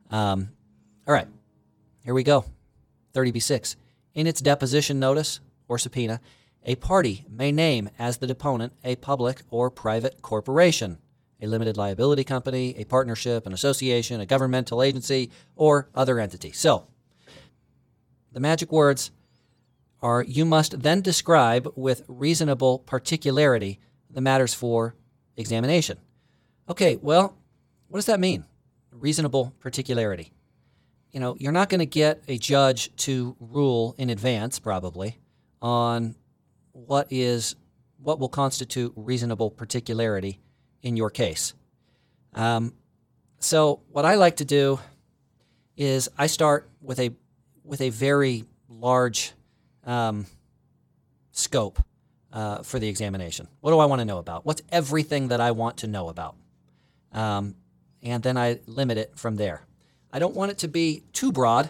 Um, 0.10 0.50
all 1.08 1.14
right, 1.14 1.28
here 2.04 2.14
we 2.16 2.24
go. 2.24 2.46
30b6. 3.14 3.76
In 4.16 4.28
its 4.28 4.42
deposition 4.42 5.00
notice 5.00 5.40
or 5.68 5.78
subpoena, 5.78 6.20
a 6.64 6.76
party 6.76 7.26
may 7.30 7.52
name 7.52 7.90
as 7.98 8.18
the 8.18 8.28
deponent 8.28 8.74
a 8.84 8.96
public 8.98 9.42
or 9.50 9.70
private 9.70 10.22
corporation, 10.22 11.00
a 11.42 11.48
limited 11.48 11.78
liability 11.78 12.24
company, 12.24 12.76
a 12.78 12.86
partnership, 12.86 13.46
an 13.46 13.54
association, 13.54 14.22
a 14.22 14.26
governmental 14.26 14.84
agency, 14.84 15.32
or 15.56 15.90
other 15.96 16.20
entity. 16.20 16.52
So, 16.52 16.88
the 18.32 18.40
magic 18.40 18.72
words 18.72 19.12
are 20.02 20.24
you 20.24 20.46
must 20.46 20.82
then 20.82 21.02
describe 21.02 21.72
with 21.76 22.04
reasonable 22.08 22.80
particularity 22.80 23.80
the 24.10 24.22
matters 24.22 24.54
for 24.54 24.96
examination. 25.38 25.98
Okay, 26.70 26.98
well, 27.02 27.38
what 27.88 27.98
does 27.98 28.06
that 28.06 28.20
mean? 28.20 28.46
Reasonable 28.92 29.54
particularity. 29.60 30.32
You 31.12 31.20
know, 31.20 31.36
you're 31.40 31.52
not 31.52 31.70
going 31.70 31.80
to 31.80 31.86
get 31.86 32.22
a 32.28 32.38
judge 32.38 32.96
to 32.98 33.36
rule 33.40 33.96
in 33.98 34.10
advance, 34.10 34.60
probably, 34.60 35.18
on 35.62 36.16
what 36.74 37.08
is 37.10 37.56
what 37.98 38.20
will 38.20 38.30
constitute 38.30 38.94
reasonable 38.96 39.52
particularity 39.52 40.40
in 40.82 40.98
your 40.98 41.10
case. 41.10 41.54
Um, 42.34 42.74
so, 43.40 43.82
what 43.90 44.06
I 44.06 44.16
like 44.16 44.38
to 44.38 44.46
do 44.46 44.80
is 45.78 46.10
I 46.18 46.28
start 46.28 46.70
with 46.82 47.00
a 47.00 47.12
with 47.64 47.82
a 47.82 47.90
very 47.90 48.46
large 48.70 49.34
um, 49.86 50.26
scope 51.32 51.84
uh, 52.34 52.64
for 52.64 52.80
the 52.80 52.88
examination. 52.88 53.48
What 53.62 53.72
do 53.72 53.80
I 53.80 53.86
want 53.86 54.00
to 54.00 54.06
know 54.06 54.18
about? 54.18 54.46
What's 54.46 54.62
everything 54.72 55.30
that 55.30 55.42
I 55.42 55.52
want 55.52 55.78
to 55.78 55.88
know 55.88 56.10
about? 56.10 56.36
Um, 57.12 57.56
and 58.02 58.24
then 58.24 58.38
I 58.38 58.60
limit 58.66 58.98
it 58.98 59.18
from 59.18 59.36
there. 59.36 59.66
I 60.12 60.20
don't 60.20 60.36
want 60.36 60.52
it 60.52 60.60
to 60.60 60.68
be 60.68 61.04
too 61.14 61.32
broad 61.32 61.70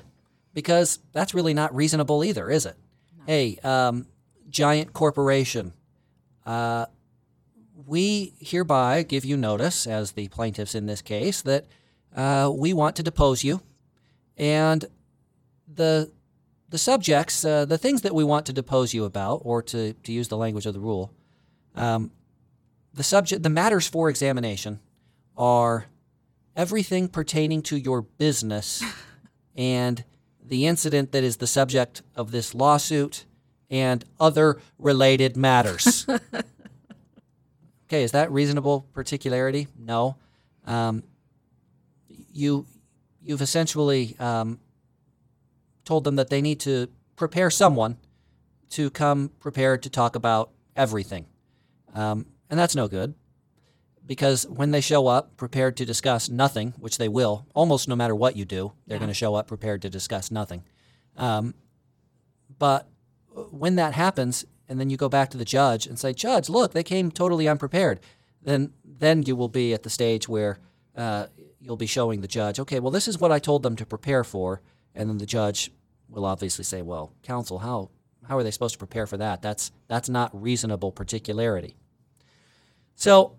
because 0.54 1.00
that's 1.14 1.34
really 1.34 1.54
not 1.54 1.76
reasonable 1.76 2.24
either, 2.24 2.50
is 2.50 2.66
it? 2.66 2.76
Hey, 3.26 3.58
um, 3.64 4.08
giant 4.52 4.94
corporation, 4.94 5.74
uh, 6.46 6.86
we 7.86 8.34
hereby 8.40 9.04
give 9.04 9.26
you 9.26 9.38
notice, 9.38 9.88
as 9.88 10.12
the 10.12 10.28
plaintiffs 10.28 10.76
in 10.76 10.86
this 10.86 11.02
case, 11.02 11.42
that 11.42 11.66
uh, 12.16 12.52
we 12.54 12.74
want 12.74 12.96
to 12.98 13.04
depose 13.04 13.44
you, 13.44 13.62
and 14.38 14.86
the 15.74 16.12
the 16.70 16.78
subjects, 16.78 17.44
uh, 17.44 17.66
the 17.66 17.78
things 17.78 18.02
that 18.02 18.16
we 18.16 18.24
want 18.24 18.46
to 18.46 18.54
depose 18.54 18.94
you 18.94 19.04
about, 19.04 19.42
or 19.44 19.62
to, 19.62 19.92
to 19.92 20.14
use 20.14 20.30
the 20.30 20.38
language 20.38 20.66
of 20.66 20.74
the 20.74 20.80
rule, 20.80 21.12
um, 21.76 22.12
the 22.94 23.04
subject, 23.04 23.44
the 23.44 23.50
matters 23.50 23.88
for 23.88 24.10
examination 24.10 24.80
are 25.38 25.88
everything 26.56 27.10
pertaining 27.10 27.62
to 27.62 27.76
your 27.76 28.02
business 28.02 28.82
and 29.56 30.06
the 30.42 30.66
incident 30.66 31.12
that 31.12 31.26
is 31.26 31.38
the 31.38 31.48
subject 31.48 32.02
of 32.16 32.32
this 32.32 32.56
lawsuit 32.56 33.26
and 33.72 34.06
other 34.20 34.60
related 34.78 35.36
matters. 35.38 36.06
okay, 37.88 38.04
is 38.04 38.12
that 38.12 38.32
reasonable 38.32 38.82
particularity? 38.94 39.68
No. 39.80 40.18
Um, 40.66 41.04
you 42.34 42.68
you've 43.24 43.42
essentially 43.42 44.16
um, 44.20 44.60
told 45.86 46.04
them 46.04 46.16
that 46.18 46.30
they 46.30 46.42
need 46.42 46.60
to 46.62 46.88
prepare 47.16 47.50
someone 47.50 47.98
to 48.72 48.90
come 48.90 49.32
prepared 49.40 49.84
to 49.84 49.90
talk 49.90 50.16
about 50.16 50.52
everything. 50.76 51.26
Um, 51.94 52.26
and 52.50 52.60
that's 52.60 52.76
no 52.76 52.88
good 52.88 53.14
because 54.06 54.48
when 54.48 54.72
they 54.72 54.82
show 54.82 55.08
up 55.08 55.38
prepared 55.38 55.78
to 55.78 55.86
discuss 55.86 56.30
nothing, 56.30 56.74
which 56.80 56.98
they 56.98 57.08
will, 57.10 57.46
almost 57.54 57.88
no 57.88 57.96
matter 57.96 58.16
what 58.16 58.36
you 58.36 58.44
do, 58.46 58.74
they're 58.88 58.96
Yeah. 58.96 59.00
going 59.00 59.10
to 59.10 59.14
show 59.14 59.36
up 59.36 59.48
prepared 59.48 59.82
to 59.84 59.90
discuss 59.90 60.32
nothing. 60.32 60.64
Um, 61.18 61.54
but 62.58 62.88
when 63.52 63.76
that 63.76 63.94
happens, 63.94 64.46
and 64.68 64.80
then 64.80 64.90
you 64.90 64.98
go 64.98 65.10
back 65.10 65.30
to 65.32 65.38
the 65.38 65.46
judge 65.46 65.88
and 65.88 65.98
say, 66.00 66.14
"Judge, 66.14 66.50
look, 66.50 66.74
they 66.74 66.84
came 66.84 67.12
totally 67.12 67.48
unprepared," 67.48 68.00
then 68.42 68.74
then 68.84 69.24
you 69.24 69.36
will 69.36 69.50
be 69.50 69.74
at 69.74 69.84
the 69.84 69.90
stage 69.90 70.28
where 70.30 70.60
uh, 70.96 71.28
you'll 71.60 71.78
be 71.78 71.86
showing 71.88 72.22
the 72.22 72.28
judge, 72.28 72.60
"Okay, 72.60 72.80
well, 72.80 72.92
this 72.92 73.08
is 73.08 73.20
what 73.20 73.32
I 73.32 73.40
told 73.40 73.64
them 73.64 73.76
to 73.78 73.86
prepare 73.86 74.24
for," 74.24 74.62
and 74.96 75.10
then 75.10 75.18
the 75.18 75.26
judge 75.26 75.72
will 76.10 76.26
obviously 76.26 76.64
say, 76.64 76.82
"Well, 76.82 77.14
counsel, 77.24 77.60
how 77.60 77.90
how 78.28 78.38
are 78.38 78.44
they 78.44 78.52
supposed 78.52 78.74
to 78.76 78.80
prepare 78.80 79.08
for 79.08 79.18
that? 79.18 79.42
That's 79.42 79.72
that's 79.88 80.10
not 80.10 80.30
reasonable 80.40 80.92
particularity." 80.92 81.76
So, 82.96 83.38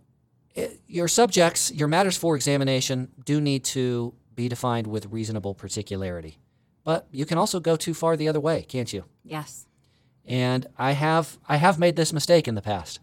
i- 0.57 0.79
your 0.87 1.09
subjects, 1.09 1.71
your 1.73 1.89
matters 1.89 2.17
for 2.17 2.35
examination, 2.37 3.09
do 3.25 3.41
need 3.41 3.65
to 3.65 4.15
be 4.35 4.49
defined 4.49 4.87
with 4.87 5.07
reasonable 5.07 5.55
particularity. 5.55 6.39
But 6.85 7.07
you 7.13 7.27
can 7.27 7.39
also 7.39 7.61
go 7.61 7.77
too 7.77 7.95
far 7.95 8.17
the 8.17 8.29
other 8.29 8.41
way, 8.41 8.63
can't 8.63 8.93
you? 8.93 9.05
Yes. 9.25 9.67
And 10.27 10.67
I 10.79 10.93
have 10.93 11.39
I 11.49 11.57
have 11.57 11.79
made 11.79 11.97
this 11.97 12.13
mistake 12.13 12.47
in 12.49 12.55
the 12.55 12.63
past. 12.63 13.01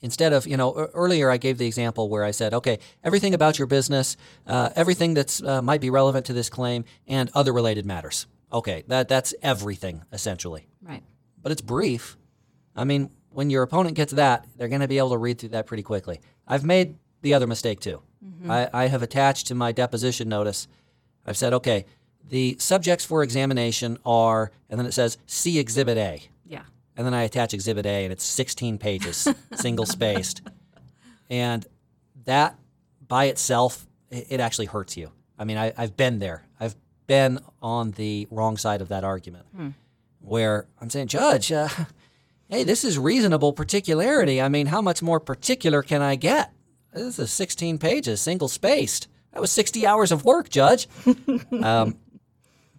instead 0.00 0.32
of 0.34 0.46
you 0.46 0.56
know 0.56 0.74
earlier 0.92 1.30
I 1.30 1.38
gave 1.38 1.56
the 1.58 1.66
example 1.66 2.08
where 2.08 2.24
I 2.24 2.30
said, 2.32 2.52
okay, 2.54 2.78
everything 3.02 3.32
about 3.34 3.58
your 3.58 3.66
business, 3.66 4.16
uh, 4.46 4.70
everything 4.76 5.14
that's 5.14 5.42
uh, 5.42 5.62
might 5.62 5.80
be 5.80 5.90
relevant 5.90 6.26
to 6.26 6.32
this 6.32 6.50
claim, 6.50 6.84
and 7.06 7.30
other 7.34 7.52
related 7.52 7.86
matters. 7.86 8.26
Okay, 8.52 8.84
that 8.88 9.08
that's 9.08 9.34
everything 9.42 10.02
essentially, 10.12 10.66
Right. 10.82 11.02
but 11.42 11.52
it's 11.52 11.62
brief. 11.62 12.16
I 12.76 12.84
mean, 12.84 13.10
when 13.30 13.50
your 13.50 13.62
opponent 13.62 13.96
gets 13.96 14.12
that, 14.12 14.46
they're 14.56 14.68
going 14.68 14.80
to 14.80 14.88
be 14.88 14.98
able 14.98 15.10
to 15.10 15.18
read 15.18 15.38
through 15.38 15.50
that 15.50 15.66
pretty 15.66 15.82
quickly. 15.82 16.20
I've 16.46 16.64
made 16.64 16.96
the 17.22 17.34
other 17.34 17.46
mistake 17.46 17.80
too. 17.80 18.02
I, 18.48 18.68
I 18.72 18.86
have 18.88 19.02
attached 19.02 19.46
to 19.48 19.54
my 19.54 19.70
deposition 19.72 20.28
notice. 20.28 20.66
I've 21.26 21.36
said, 21.36 21.52
okay, 21.54 21.86
the 22.28 22.56
subjects 22.58 23.04
for 23.04 23.22
examination 23.22 23.98
are, 24.04 24.50
and 24.68 24.78
then 24.78 24.86
it 24.86 24.92
says, 24.92 25.18
see 25.26 25.58
Exhibit 25.58 25.98
A. 25.98 26.22
Yeah. 26.46 26.62
And 26.96 27.06
then 27.06 27.14
I 27.14 27.22
attach 27.22 27.54
Exhibit 27.54 27.86
A, 27.86 28.04
and 28.04 28.12
it's 28.12 28.24
16 28.24 28.78
pages, 28.78 29.28
single 29.54 29.86
spaced. 29.86 30.42
And 31.28 31.66
that 32.24 32.58
by 33.06 33.26
itself, 33.26 33.86
it, 34.10 34.40
actually 34.40 34.66
hurts 34.66 34.96
you. 34.96 35.10
I 35.38 35.44
mean, 35.44 35.58
I, 35.58 35.72
I've 35.76 35.96
been 35.96 36.18
there. 36.18 36.44
I've 36.60 36.76
been 37.06 37.40
on 37.60 37.90
the 37.92 38.26
wrong 38.30 38.56
side 38.56 38.80
of 38.80 38.88
that 38.88 39.04
argument 39.04 39.46
where 40.20 40.66
I'm 40.80 40.90
saying, 40.90 41.08
Judge, 41.08 41.52
uh, 41.52 41.68
hey, 42.48 42.64
this 42.64 42.84
is 42.84 42.98
reasonable 42.98 43.52
particularity. 43.52 44.40
I 44.40 44.48
mean, 44.48 44.66
how 44.66 44.80
much 44.80 45.02
more 45.02 45.20
particular 45.20 45.82
can 45.82 46.02
I 46.02 46.16
get? 46.16 46.52
This 46.92 47.18
is 47.18 47.30
16 47.32 47.78
pages, 47.78 48.20
single 48.20 48.48
spaced. 48.48 49.08
That 49.32 49.40
was 49.40 49.50
60 49.50 49.86
hours 49.86 50.12
of 50.12 50.24
work, 50.24 50.48
Judge. 50.48 50.86
um, 51.62 51.96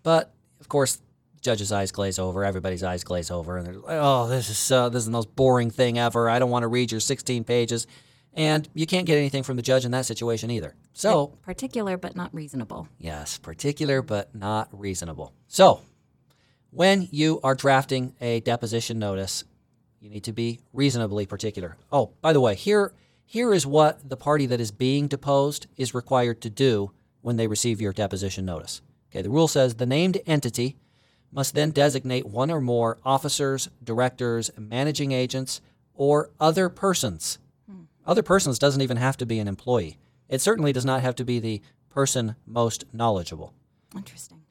but 0.05 0.33
of 0.61 0.69
course, 0.69 1.01
judge's 1.41 1.71
eyes 1.71 1.91
glaze 1.91 2.17
over, 2.17 2.45
everybody's 2.45 2.83
eyes 2.83 3.03
glaze 3.03 3.29
over, 3.29 3.57
and 3.57 3.65
they're 3.67 3.73
like, 3.73 3.97
"Oh, 3.99 4.27
this 4.27 4.49
is 4.49 4.57
so, 4.57 4.87
this 4.89 4.99
is 4.99 5.05
the 5.05 5.11
most 5.11 5.35
boring 5.35 5.69
thing 5.71 5.99
ever. 5.99 6.29
I 6.29 6.39
don't 6.39 6.49
want 6.49 6.63
to 6.63 6.67
read 6.69 6.91
your 6.91 7.01
16 7.01 7.43
pages." 7.43 7.87
And 8.33 8.67
you 8.73 8.85
can't 8.85 9.05
get 9.05 9.17
anything 9.17 9.43
from 9.43 9.55
the 9.55 9.61
judge 9.61 9.85
in 9.85 9.91
that 9.91 10.05
situation 10.05 10.51
either. 10.51 10.75
So, 10.93 11.27
Particular 11.41 11.97
but 11.97 12.15
not 12.17 12.33
reasonable. 12.33 12.87
yes, 12.99 13.37
particular 13.37 14.01
but 14.01 14.35
not 14.35 14.67
reasonable. 14.77 15.31
So, 15.47 15.81
when 16.69 17.07
you 17.11 17.39
are 17.43 17.55
drafting 17.55 18.13
a 18.19 18.41
deposition 18.41 18.99
notice, 18.99 19.45
you 20.01 20.09
need 20.09 20.25
to 20.25 20.33
be 20.33 20.59
reasonably 20.73 21.25
particular. 21.25 21.77
Oh, 21.91 22.11
by 22.21 22.33
the 22.33 22.41
way, 22.41 22.55
here 22.55 22.93
here 23.25 23.53
is 23.53 23.65
what 23.65 24.07
the 24.07 24.17
party 24.17 24.45
that 24.47 24.59
is 24.61 24.71
being 24.71 25.07
deposed 25.07 25.65
is 25.77 25.93
required 25.95 26.41
to 26.41 26.49
do 26.49 26.91
when 27.21 27.37
they 27.37 27.47
receive 27.47 27.81
your 27.81 27.93
deposition 27.93 28.45
notice. 28.45 28.81
Okay, 29.15 29.21
the 29.21 29.29
rule 29.29 29.47
says 29.47 29.75
the 29.75 29.85
named 29.85 30.17
entity 30.25 30.75
must 31.31 31.55
then 31.55 31.71
designate 31.71 32.25
one 32.25 32.51
or 32.51 32.59
more 32.59 32.97
officers, 33.05 33.69
directors, 33.81 34.51
managing 34.57 35.13
agents, 35.13 35.61
or 35.93 36.31
other 36.37 36.67
persons. 36.67 37.39
Hmm. 37.69 37.83
Other 38.05 38.23
persons 38.23 38.59
doesn't 38.59 38.81
even 38.81 38.97
have 38.97 39.15
to 39.17 39.25
be 39.25 39.39
an 39.39 39.47
employee. 39.47 39.97
It 40.27 40.41
certainly 40.41 40.73
does 40.73 40.83
not 40.83 41.01
have 41.01 41.15
to 41.15 41.23
be 41.23 41.39
the 41.39 41.61
person 41.89 42.35
most 42.45 42.83
knowledgeable. 42.91 43.53
Interesting. 43.95 44.41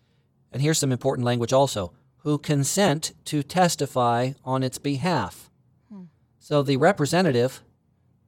And 0.51 0.63
here's 0.63 0.79
some 0.79 0.93
important 0.93 1.27
language 1.27 1.53
also 1.53 1.93
who 2.19 2.39
consent 2.39 3.13
to 3.27 3.43
testify 3.43 4.33
on 4.47 4.63
its 4.63 4.79
behalf. 4.79 5.51
Hmm. 5.93 6.05
So 6.39 6.63
the 6.63 6.79
representative, 6.79 7.63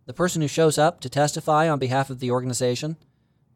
the 0.05 0.13
person 0.13 0.43
who 0.43 0.49
shows 0.49 0.77
up 0.77 1.01
to 1.01 1.09
testify 1.09 1.67
on 1.67 1.79
behalf 1.79 2.11
of 2.11 2.21
the 2.21 2.31
organization, 2.31 2.99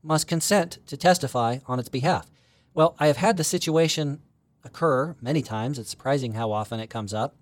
must 0.03 0.27
consent 0.27 0.79
to 0.87 0.97
testify 0.97 1.59
on 1.67 1.79
its 1.79 1.91
behalf. 1.91 2.27
Well, 2.75 2.95
I 2.99 3.07
have 3.09 3.17
had 3.17 3.37
the 3.37 3.45
situation 3.45 4.21
occur 4.65 5.17
many 5.21 5.43
times. 5.43 5.79
It's 5.79 5.91
surprising 5.91 6.35
how 6.35 6.53
often 6.53 6.81
it 6.81 6.91
comes 6.91 7.13
up 7.13 7.35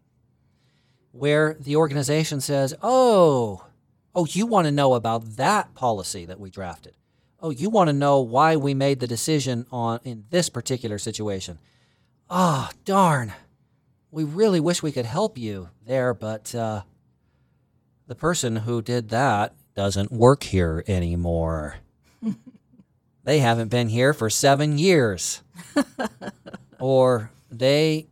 where 1.12 1.56
the 1.58 1.76
organization 1.76 2.40
says, 2.40 2.74
Oh, 2.82 3.64
oh, 4.14 4.26
you 4.26 4.46
want 4.46 4.66
to 4.66 4.72
know 4.72 4.94
about 4.94 5.36
that 5.36 5.74
policy 5.74 6.24
that 6.24 6.40
we 6.40 6.50
drafted. 6.50 6.94
Oh, 7.40 7.50
you 7.50 7.70
want 7.70 7.88
to 7.88 7.92
know 7.92 8.20
why 8.20 8.56
we 8.56 8.74
made 8.74 9.00
the 9.00 9.06
decision 9.06 9.66
on 9.70 10.00
in 10.04 10.24
this 10.30 10.48
particular 10.48 10.98
situation. 10.98 11.58
Ah, 12.28 12.70
darn. 12.84 13.32
We 14.10 14.24
really 14.24 14.60
wish 14.60 14.82
we 14.82 14.92
could 14.92 15.06
help 15.06 15.38
you 15.38 15.70
there, 15.86 16.14
but 16.14 16.54
uh, 16.54 16.82
the 18.06 18.14
person 18.14 18.56
who 18.56 18.82
did 18.82 19.10
that 19.10 19.54
doesn't 19.74 20.10
work 20.10 20.42
here 20.42 20.82
anymore. 20.88 21.76
They 23.24 23.38
haven't 23.40 23.68
been 23.68 23.88
here 23.88 24.12
for 24.12 24.30
seven 24.30 24.78
years. 24.78 25.42
or 26.80 27.30
they 27.50 28.06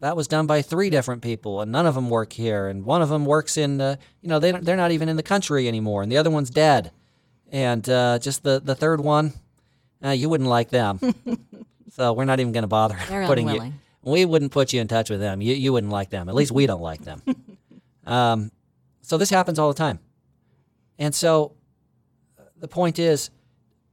that 0.00 0.16
was 0.16 0.28
done 0.28 0.46
by 0.46 0.62
three 0.62 0.90
different 0.90 1.22
people 1.22 1.60
and 1.60 1.72
none 1.72 1.84
of 1.84 1.94
them 1.94 2.08
work 2.08 2.32
here 2.32 2.68
and 2.68 2.84
one 2.84 3.02
of 3.02 3.08
them 3.08 3.24
works 3.24 3.56
in 3.56 3.80
uh, 3.80 3.96
you 4.22 4.28
know 4.28 4.38
they 4.38 4.52
don't, 4.52 4.64
they're 4.64 4.76
not 4.76 4.92
even 4.92 5.08
in 5.08 5.16
the 5.16 5.22
country 5.22 5.66
anymore 5.68 6.02
and 6.02 6.10
the 6.10 6.16
other 6.16 6.30
one's 6.30 6.50
dead. 6.50 6.92
And 7.50 7.88
uh, 7.88 8.18
just 8.18 8.42
the, 8.42 8.60
the 8.60 8.74
third 8.74 9.00
one 9.00 9.32
uh, 10.04 10.10
you 10.10 10.28
wouldn't 10.28 10.48
like 10.50 10.70
them. 10.70 11.00
So 11.90 12.12
we're 12.12 12.26
not 12.26 12.38
even 12.38 12.52
going 12.52 12.62
to 12.62 12.68
bother 12.68 12.96
They're 13.08 13.26
putting 13.26 13.48
unwilling. 13.48 13.72
you 13.72 13.78
we 14.12 14.24
wouldn't 14.24 14.52
put 14.52 14.72
you 14.72 14.80
in 14.80 14.86
touch 14.86 15.10
with 15.10 15.18
them. 15.18 15.42
You, 15.42 15.54
you 15.54 15.72
wouldn't 15.72 15.92
like 15.92 16.10
them. 16.10 16.28
At 16.28 16.34
least 16.36 16.52
we 16.52 16.64
don't 16.66 16.80
like 16.80 17.02
them. 17.02 17.22
Um, 18.06 18.52
so 19.02 19.18
this 19.18 19.30
happens 19.30 19.58
all 19.58 19.68
the 19.68 19.76
time. 19.76 19.98
And 20.98 21.12
so 21.14 21.56
uh, 22.38 22.42
the 22.56 22.68
point 22.68 22.98
is 23.00 23.30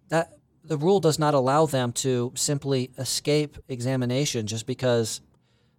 that 0.10 0.34
the 0.64 0.78
rule 0.78 1.00
does 1.00 1.20
not 1.20 1.34
allow 1.34 1.66
them 1.66 1.92
to 1.92 2.32
simply 2.36 2.92
escape 2.98 3.58
examination 3.68 4.48
just 4.48 4.66
because 4.66 5.22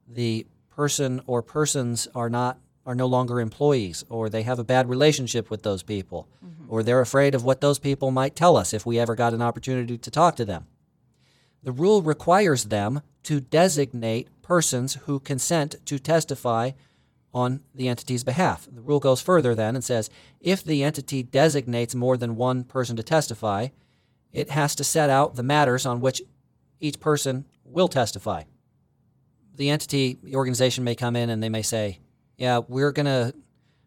the 0.08 0.46
person 0.70 1.20
or 1.26 1.42
persons 1.42 2.06
are 2.14 2.30
not 2.30 2.58
are 2.84 2.94
no 2.94 3.06
longer 3.06 3.40
employees 3.40 4.04
or 4.08 4.28
they 4.28 4.44
have 4.44 4.60
a 4.60 4.64
bad 4.64 4.88
relationship 4.88 5.50
with 5.50 5.64
those 5.64 5.82
people 5.82 6.28
mm-hmm. 6.44 6.66
or 6.68 6.84
they're 6.84 7.00
afraid 7.00 7.34
of 7.34 7.42
what 7.42 7.60
those 7.60 7.80
people 7.80 8.12
might 8.12 8.36
tell 8.36 8.56
us 8.56 8.72
if 8.72 8.86
we 8.86 8.96
ever 8.96 9.16
got 9.16 9.34
an 9.34 9.42
opportunity 9.42 9.98
to 9.98 10.10
talk 10.10 10.36
to 10.36 10.44
them. 10.44 10.66
The 11.64 11.72
rule 11.72 12.00
requires 12.00 12.66
them 12.66 13.02
to 13.24 13.40
designate 13.40 14.28
persons 14.40 14.94
who 15.06 15.18
consent 15.18 15.74
to 15.86 15.98
testify 15.98 16.70
on 17.34 17.60
the 17.74 17.88
entity's 17.88 18.22
behalf. 18.22 18.68
The 18.70 18.80
rule 18.80 19.00
goes 19.00 19.20
further 19.20 19.52
then 19.52 19.74
and 19.74 19.82
says 19.82 20.08
if 20.40 20.62
the 20.62 20.84
entity 20.84 21.24
designates 21.24 21.94
more 21.94 22.16
than 22.16 22.36
one 22.36 22.62
person 22.62 22.94
to 22.96 23.02
testify, 23.02 23.68
it 24.36 24.50
has 24.50 24.74
to 24.74 24.84
set 24.84 25.08
out 25.08 25.34
the 25.34 25.42
matters 25.42 25.86
on 25.86 26.00
which 26.02 26.20
each 26.78 27.00
person 27.00 27.46
will 27.64 27.88
testify. 27.88 28.42
The 29.54 29.70
entity, 29.70 30.18
the 30.22 30.36
organization 30.36 30.84
may 30.84 30.94
come 30.94 31.16
in 31.16 31.30
and 31.30 31.42
they 31.42 31.48
may 31.48 31.62
say, 31.62 32.00
"Yeah, 32.36 32.60
we're 32.68 32.92
gonna 32.92 33.32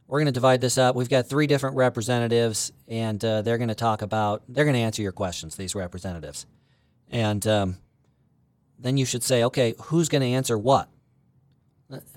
we're 0.08 0.20
gonna 0.20 0.32
divide 0.32 0.60
this 0.60 0.80
up. 0.80 0.96
We've 0.96 1.08
got 1.08 1.28
three 1.28 1.46
different 1.46 1.76
representatives, 1.76 2.72
and 2.88 3.24
uh, 3.24 3.44
they're 3.44 3.60
gonna 3.60 3.76
talk 3.76 4.02
about 4.02 4.42
they're 4.50 4.66
gonna 4.66 4.80
answer 4.80 5.04
your 5.04 5.12
questions. 5.12 5.56
These 5.56 5.76
representatives, 5.76 6.48
and 7.12 7.46
um, 7.46 7.78
then 8.80 8.98
you 8.98 9.06
should 9.06 9.22
say, 9.22 9.44
okay, 9.44 9.76
who's 9.84 10.10
gonna 10.10 10.26
answer 10.26 10.58
what? 10.58 10.90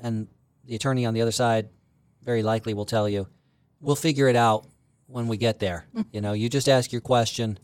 And 0.03 0.27
the 0.65 0.75
attorney 0.75 1.05
on 1.05 1.13
the 1.13 1.21
other 1.21 1.33
side 1.33 1.69
very 2.23 2.43
likely 2.43 2.73
will 2.73 2.87
tell 2.87 3.11
you, 3.11 3.29
we'll 3.81 3.97
figure 3.97 4.29
it 4.29 4.37
out 4.37 4.67
when 5.07 5.29
we 5.29 5.37
get 5.37 5.59
there. 5.59 5.85
you 6.13 6.23
know, 6.23 6.33
you 6.33 6.49
just 6.49 6.69
ask 6.69 6.93
your 6.93 7.03
question, 7.03 7.59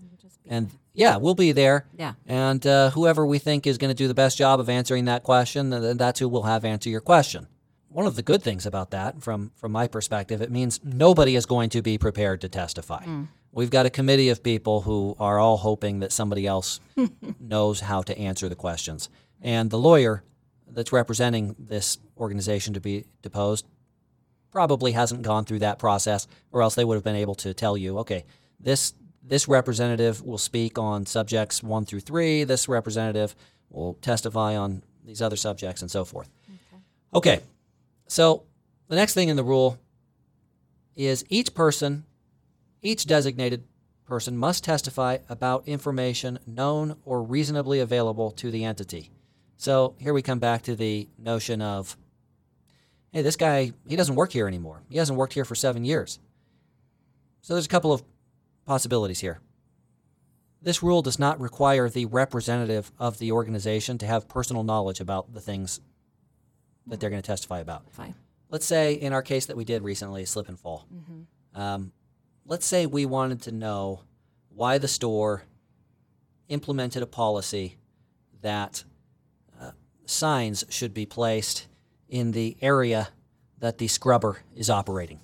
and 0.48 0.70
yeah, 0.94 1.16
we'll 1.16 1.36
be 1.36 1.52
there. 1.52 1.86
Yeah. 1.96 2.14
And 2.26 2.66
uh, 2.66 2.90
whoever 2.90 3.24
we 3.24 3.38
think 3.38 3.66
is 3.66 3.78
going 3.78 3.90
to 3.90 3.94
do 3.94 4.08
the 4.08 4.14
best 4.14 4.36
job 4.36 4.58
of 4.58 4.68
answering 4.68 5.04
that 5.04 5.22
question, 5.22 5.70
then 5.70 5.96
that's 5.96 6.18
who 6.18 6.28
we'll 6.28 6.42
have 6.42 6.64
answer 6.64 6.90
your 6.90 7.00
question. 7.00 7.46
One 7.88 8.06
of 8.06 8.16
the 8.16 8.22
good 8.22 8.42
things 8.42 8.66
about 8.66 8.90
that, 8.90 9.22
from 9.22 9.52
from 9.54 9.72
my 9.72 9.86
perspective, 9.86 10.42
it 10.42 10.50
means 10.50 10.80
nobody 10.82 11.36
is 11.36 11.46
going 11.46 11.70
to 11.70 11.82
be 11.82 11.98
prepared 11.98 12.40
to 12.40 12.48
testify. 12.48 13.04
We've 13.52 13.70
got 13.70 13.86
a 13.86 13.90
committee 13.90 14.28
of 14.28 14.42
people 14.42 14.82
who 14.82 15.16
are 15.18 15.38
all 15.38 15.56
hoping 15.56 16.00
that 16.00 16.12
somebody 16.12 16.46
else 16.46 16.80
knows 17.40 17.80
how 17.80 18.02
to 18.02 18.18
answer 18.18 18.48
the 18.48 18.54
questions, 18.56 19.08
and 19.40 19.70
the 19.70 19.78
lawyer 19.78 20.22
that's 20.70 20.92
representing 20.92 21.56
this 21.58 21.98
organization 22.18 22.74
to 22.74 22.80
be 22.80 23.06
deposed 23.22 23.66
probably 24.50 24.92
hasn't 24.92 25.22
gone 25.22 25.44
through 25.44 25.60
that 25.60 25.78
process, 25.78 26.26
or 26.52 26.62
else 26.62 26.74
they 26.74 26.84
would 26.84 26.94
have 26.94 27.04
been 27.04 27.16
able 27.16 27.34
to 27.36 27.54
tell 27.54 27.76
you, 27.76 27.98
okay, 27.98 28.24
this 28.60 28.92
this 29.28 29.46
representative 29.46 30.22
will 30.22 30.38
speak 30.38 30.78
on 30.78 31.06
subjects 31.06 31.62
one 31.62 31.84
through 31.84 32.00
three. 32.00 32.44
This 32.44 32.68
representative 32.68 33.34
will 33.70 33.94
testify 33.94 34.56
on 34.56 34.82
these 35.04 35.22
other 35.22 35.36
subjects, 35.36 35.82
and 35.82 35.90
so 35.90 36.04
forth. 36.04 36.28
Okay, 37.14 37.40
so 38.06 38.44
the 38.88 38.96
next 38.96 39.14
thing 39.14 39.28
in 39.28 39.36
the 39.36 39.44
rule 39.44 39.78
is 40.96 41.24
each 41.28 41.54
person, 41.54 42.04
each 42.82 43.06
designated 43.06 43.64
person 44.04 44.36
must 44.36 44.64
testify 44.64 45.18
about 45.28 45.66
information 45.68 46.38
known 46.46 46.96
or 47.04 47.22
reasonably 47.22 47.80
available 47.80 48.30
to 48.32 48.50
the 48.50 48.64
entity. 48.64 49.10
So 49.56 49.94
here 49.98 50.14
we 50.14 50.22
come 50.22 50.38
back 50.38 50.62
to 50.62 50.74
the 50.76 51.08
notion 51.18 51.60
of 51.62 51.96
hey, 53.12 53.22
this 53.22 53.36
guy, 53.36 53.72
he 53.86 53.96
doesn't 53.96 54.16
work 54.16 54.32
here 54.32 54.46
anymore. 54.46 54.82
He 54.90 54.98
hasn't 54.98 55.18
worked 55.18 55.32
here 55.32 55.46
for 55.46 55.54
seven 55.54 55.84
years. 55.84 56.18
So 57.40 57.54
there's 57.54 57.66
a 57.66 57.70
couple 57.70 57.92
of 57.92 58.02
possibilities 58.68 59.20
here. 59.20 59.40
This 60.60 60.82
rule 60.82 61.00
does 61.00 61.18
not 61.18 61.40
require 61.40 61.88
the 61.88 62.04
representative 62.04 62.92
of 62.98 63.18
the 63.18 63.32
organization 63.32 63.96
to 63.98 64.06
have 64.06 64.28
personal 64.28 64.62
knowledge 64.62 65.00
about 65.00 65.32
the 65.32 65.40
things 65.40 65.80
that 66.86 67.00
they're 67.00 67.08
going 67.08 67.22
to 67.22 67.26
testify 67.26 67.60
about. 67.60 67.90
Fine. 67.90 68.14
let's 68.50 68.66
say 68.66 68.92
in 68.92 69.12
our 69.14 69.22
case 69.22 69.46
that 69.46 69.56
we 69.56 69.64
did 69.64 69.82
recently, 69.82 70.24
slip 70.26 70.48
and 70.48 70.60
fall. 70.60 70.86
Um, 71.54 71.92
let's 72.44 72.66
say 72.66 72.84
we 72.84 73.06
wanted 73.06 73.40
to 73.42 73.52
know 73.52 74.02
why 74.50 74.76
the 74.78 74.88
store 74.88 75.44
implemented 76.48 77.02
a 77.02 77.06
policy 77.06 77.78
that 78.42 78.84
uh, 79.60 79.70
signs 80.04 80.64
should 80.68 80.92
be 80.92 81.06
placed 81.06 81.66
in 82.08 82.32
the 82.32 82.56
area 82.60 83.08
that 83.58 83.78
the 83.78 83.88
scrubber 83.88 84.38
is 84.54 84.68
operating. 84.68 85.20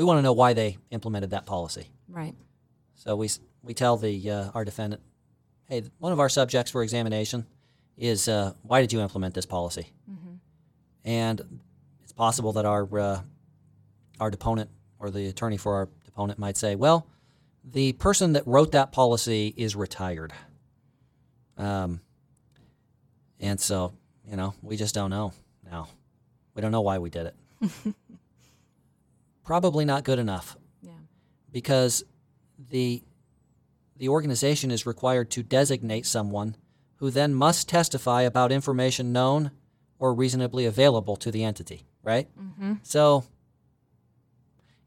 We 0.00 0.04
want 0.04 0.16
to 0.16 0.22
know 0.22 0.32
why 0.32 0.54
they 0.54 0.78
implemented 0.90 1.28
that 1.32 1.44
policy. 1.44 1.90
Right. 2.08 2.34
So 2.94 3.16
we 3.16 3.28
we 3.62 3.74
tell 3.74 3.98
the 3.98 4.30
uh, 4.30 4.50
our 4.54 4.64
defendant, 4.64 5.02
hey, 5.68 5.82
one 5.98 6.10
of 6.10 6.18
our 6.18 6.30
subjects 6.30 6.70
for 6.70 6.82
examination 6.82 7.44
is 7.98 8.26
uh, 8.26 8.54
why 8.62 8.80
did 8.80 8.94
you 8.94 9.00
implement 9.00 9.34
this 9.34 9.44
policy? 9.44 9.92
And 11.04 11.60
it's 12.02 12.14
possible 12.14 12.54
that 12.54 12.64
our 12.64 12.98
uh, 12.98 13.20
our 14.18 14.30
deponent 14.30 14.70
or 14.98 15.10
the 15.10 15.26
attorney 15.26 15.58
for 15.58 15.74
our 15.74 15.88
deponent 16.06 16.38
might 16.38 16.56
say, 16.56 16.76
well, 16.76 17.06
the 17.62 17.92
person 17.92 18.32
that 18.32 18.46
wrote 18.46 18.72
that 18.72 18.92
policy 18.92 19.52
is 19.54 19.76
retired. 19.76 20.32
Um, 21.58 22.00
and 23.38 23.60
so 23.60 23.92
you 24.26 24.36
know 24.36 24.54
we 24.62 24.78
just 24.78 24.94
don't 24.94 25.10
know 25.10 25.34
now. 25.70 25.88
We 26.54 26.62
don't 26.62 26.72
know 26.72 26.80
why 26.80 26.96
we 26.96 27.10
did 27.10 27.26
it. 27.26 27.94
Probably 29.44 29.84
not 29.84 30.04
good 30.04 30.18
enough 30.18 30.56
Yeah. 30.82 30.92
because 31.52 32.04
the 32.58 33.02
the 33.96 34.08
organization 34.08 34.70
is 34.70 34.86
required 34.86 35.30
to 35.32 35.42
designate 35.42 36.06
someone 36.06 36.56
who 36.96 37.10
then 37.10 37.34
must 37.34 37.68
testify 37.68 38.22
about 38.22 38.50
information 38.50 39.12
known 39.12 39.50
or 39.98 40.14
reasonably 40.14 40.64
available 40.64 41.16
to 41.16 41.30
the 41.30 41.44
entity, 41.44 41.84
right? 42.02 42.26
Mm-hmm. 42.38 42.74
So 42.82 43.24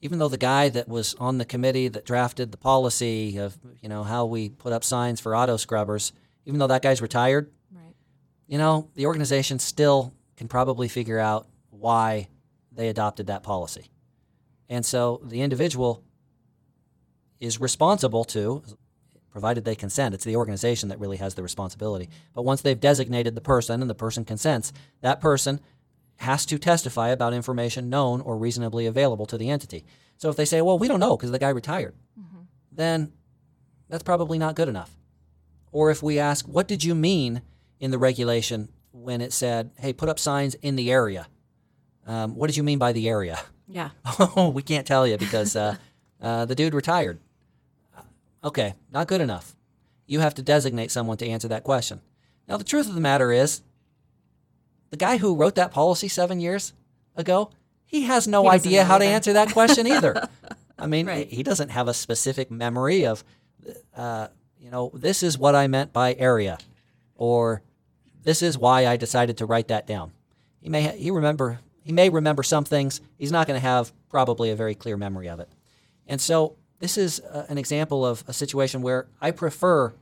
even 0.01 0.17
though 0.19 0.27
the 0.29 0.37
guy 0.37 0.69
that 0.69 0.87
was 0.87 1.13
on 1.19 1.37
the 1.37 1.45
committee 1.45 1.87
that 1.87 2.05
drafted 2.05 2.51
the 2.51 2.57
policy 2.57 3.37
of, 3.37 3.57
you 3.81 3.87
know, 3.87 4.03
how 4.03 4.25
we 4.25 4.49
put 4.49 4.73
up 4.73 4.83
signs 4.83 5.19
for 5.19 5.35
auto 5.35 5.57
scrubbers, 5.57 6.11
even 6.45 6.59
though 6.59 6.67
that 6.67 6.81
guy's 6.81 7.01
retired, 7.01 7.51
Right. 7.71 7.95
you 8.47 8.57
know, 8.57 8.89
the 8.95 9.05
organization 9.05 9.59
still 9.59 10.11
can 10.37 10.47
probably 10.47 10.87
figure 10.87 11.19
out 11.19 11.47
why 11.69 12.29
they 12.71 12.89
adopted 12.89 13.27
that 13.27 13.43
policy. 13.43 13.91
And 14.73 14.83
so 14.83 15.21
the 15.23 15.41
individual 15.41 16.03
is 17.39 17.62
responsible 17.62 18.23
to, 18.23 18.63
provided 19.29 19.65
they 19.65 19.75
consent, 19.75 20.15
it's 20.15 20.23
the 20.23 20.36
organization 20.36 20.89
that 20.89 20.99
really 20.99 21.17
has 21.17 21.36
the 21.36 21.43
responsibility. 21.43 22.09
But 22.33 22.41
once 22.41 22.62
they've 22.62 22.79
designated 22.79 23.36
the 23.36 23.41
person 23.41 23.81
and 23.81 23.89
the 23.89 23.93
person 23.93 24.25
consents, 24.25 24.73
that 25.01 25.21
person 25.21 25.62
has 26.15 26.43
to 26.47 26.57
testify 26.57 27.09
about 27.09 27.36
information 27.36 27.88
known 27.88 28.19
or 28.21 28.36
reasonably 28.36 28.88
available 28.88 29.27
to 29.27 29.38
the 29.38 29.51
entity. 29.51 29.86
So 30.17 30.29
if 30.31 30.38
they 30.38 30.45
say, 30.45 30.59
well, 30.59 30.79
we 30.79 30.88
don't 30.88 30.99
know 30.99 31.15
because 31.17 31.29
the 31.29 31.38
guy 31.38 31.49
retired, 31.49 31.93
then 32.71 33.13
that's 33.89 34.01
probably 34.01 34.39
not 34.39 34.55
good 34.55 34.69
enough. 34.69 34.97
Or 35.71 35.91
if 35.91 36.01
we 36.01 36.17
ask, 36.17 36.47
what 36.47 36.67
did 36.67 36.83
you 36.83 36.95
mean 36.95 37.43
in 37.79 37.91
the 37.91 37.99
regulation 37.99 38.69
when 38.91 39.21
it 39.21 39.33
said, 39.33 39.69
hey, 39.77 39.93
put 39.93 40.09
up 40.09 40.17
signs 40.17 40.55
in 40.55 40.77
the 40.77 40.91
area? 40.91 41.27
Um, 42.07 42.33
what 42.33 42.47
did 42.47 42.57
you 42.57 42.63
mean 42.63 42.79
by 42.79 42.91
the 42.91 43.07
area? 43.07 43.39
Yeah. 43.67 43.89
Oh, 44.36 44.49
we 44.49 44.62
can't 44.62 44.86
tell 44.88 45.08
you 45.08 45.17
because 45.17 45.56
uh, 45.56 45.76
uh, 46.21 46.45
the 46.45 46.56
dude 46.56 46.73
retired. 46.73 47.19
Okay, 48.43 48.73
not 48.91 49.08
good 49.08 49.21
enough. 49.21 49.56
You 50.06 50.19
have 50.19 50.34
to 50.36 50.41
designate 50.41 50.91
someone 50.91 51.17
to 51.17 51.28
answer 51.28 51.47
that 51.47 51.63
question. 51.63 52.02
Now, 52.47 52.58
the 52.58 52.63
truth 52.65 52.89
of 52.89 52.95
the 52.95 53.02
matter 53.02 53.32
is, 53.32 53.62
the 54.89 54.97
guy 54.97 55.17
who 55.17 55.36
wrote 55.36 55.56
that 55.56 55.71
policy 55.71 56.08
seven 56.10 56.39
years 56.41 56.73
ago, 57.15 57.52
he 57.86 58.02
has 58.04 58.28
no 58.28 58.43
He 58.43 58.49
idea 58.49 58.84
how 58.84 58.97
to 58.97 59.06
answer 59.06 59.34
that 59.34 59.52
question 59.54 59.88
either. 59.88 60.28
I 60.78 60.88
mean, 60.88 61.06
Right. 61.08 61.28
he 61.30 61.41
doesn't 61.43 61.69
have 61.69 61.88
a 61.88 61.93
specific 61.93 62.52
memory 62.52 63.06
of, 63.06 63.23
uh, 63.95 64.28
you 64.60 64.69
know, 64.69 64.91
this 64.93 65.23
is 65.23 65.38
what 65.38 65.56
I 65.56 65.67
meant 65.67 65.93
by 65.93 66.13
area, 66.15 66.58
or 67.15 67.62
this 68.23 68.41
is 68.41 68.58
why 68.58 68.88
I 68.88 68.97
decided 68.97 69.38
to 69.38 69.45
write 69.45 69.69
that 69.69 69.88
down. 69.88 70.12
He 70.60 70.69
may 70.69 70.84
ha- 70.84 70.97
he 70.97 71.12
remember 71.12 71.60
he 71.83 71.91
may 71.91 72.09
remember 72.09 72.43
some 72.43 72.63
things. 72.63 73.01
He's 73.17 73.31
not 73.31 73.47
going 73.47 73.59
to 73.59 73.65
have 73.65 73.91
probably 74.09 74.49
a 74.49 74.55
very 74.55 74.75
clear 74.75 74.97
memory 74.97 75.27
of 75.27 75.39
it. 75.39 75.49
And 76.07 76.19
so 76.19 76.55
this 76.79 76.97
is 76.97 77.19
uh, 77.19 77.45
an 77.49 77.57
example 77.57 78.05
of 78.05 78.23
a 78.27 78.33
situation 78.33 78.81
where 78.81 79.07
I 79.21 79.31
prefer 79.31 79.93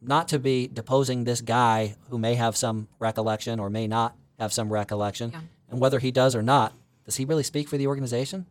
not 0.00 0.28
to 0.28 0.38
be 0.38 0.66
deposing 0.66 1.24
this 1.24 1.40
guy 1.40 1.96
who 2.08 2.18
may 2.18 2.34
have 2.34 2.56
some 2.56 2.88
recollection 2.98 3.60
or 3.60 3.68
may 3.68 3.86
not 3.86 4.16
have 4.38 4.52
some 4.52 4.72
recollection. 4.72 5.30
Yeah. 5.32 5.40
And 5.70 5.80
whether 5.80 5.98
he 5.98 6.10
does 6.10 6.34
or 6.34 6.42
not, 6.42 6.72
does 7.04 7.16
he 7.16 7.24
really 7.24 7.42
speak 7.42 7.68
for 7.68 7.76
the 7.76 7.86
organization? 7.86 8.46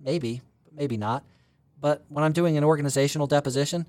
Maybe, 0.00 0.40
but 0.64 0.74
maybe 0.74 0.96
not. 0.96 1.24
But 1.80 2.04
when 2.08 2.24
I'm 2.24 2.32
doing 2.32 2.56
an 2.56 2.64
organizational 2.64 3.26
deposition, 3.26 3.86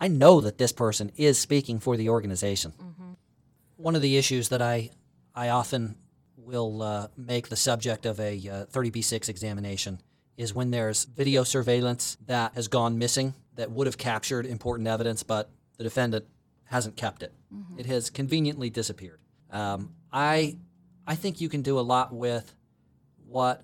I 0.00 0.08
know 0.08 0.40
that 0.40 0.58
this 0.58 0.72
person 0.72 1.12
is 1.16 1.38
speaking 1.38 1.78
for 1.78 1.96
the 1.96 2.08
organization. 2.08 2.72
One 3.76 3.94
of 3.94 4.02
the 4.02 4.16
issues 4.16 4.48
that 4.48 4.62
I, 4.62 4.90
I 5.34 5.50
often 5.50 5.96
will 6.44 6.82
uh, 6.82 7.08
make 7.16 7.48
the 7.48 7.56
subject 7.56 8.06
of 8.06 8.20
a 8.20 8.36
uh, 8.36 8.66
30B6 8.66 9.28
examination 9.28 10.00
is 10.36 10.54
when 10.54 10.70
there's 10.70 11.04
video 11.04 11.44
surveillance 11.44 12.16
that 12.26 12.54
has 12.54 12.68
gone 12.68 12.98
missing 12.98 13.34
that 13.54 13.70
would 13.70 13.86
have 13.86 13.96
captured 13.96 14.46
important 14.46 14.88
evidence, 14.88 15.22
but 15.22 15.50
the 15.76 15.84
defendant 15.84 16.24
hasn't 16.64 16.96
kept 16.96 17.22
it. 17.22 17.32
It 17.78 17.86
has 17.86 18.10
conveniently 18.10 18.68
disappeared. 18.70 19.20
Um, 19.50 19.94
I, 20.12 20.56
I 21.06 21.14
think 21.14 21.40
you 21.40 21.48
can 21.48 21.62
do 21.62 21.78
a 21.78 21.82
lot 21.82 22.12
with 22.12 22.52
what 23.26 23.62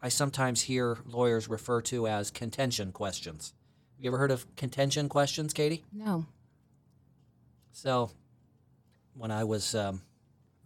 I 0.00 0.08
sometimes 0.08 0.62
hear 0.62 0.98
lawyers 1.04 1.48
refer 1.48 1.82
to 1.82 2.06
as 2.06 2.30
contention 2.30 2.92
questions. 2.92 3.52
Have 3.96 4.04
you 4.04 4.10
ever 4.10 4.18
heard 4.18 4.30
of 4.30 4.46
contention 4.56 5.08
questions, 5.08 5.52
Katie? 5.52 5.84
No. 5.92 6.26
So, 7.72 8.10
when 9.14 9.30
I 9.30 9.44
was 9.44 9.74
um, 9.74 10.02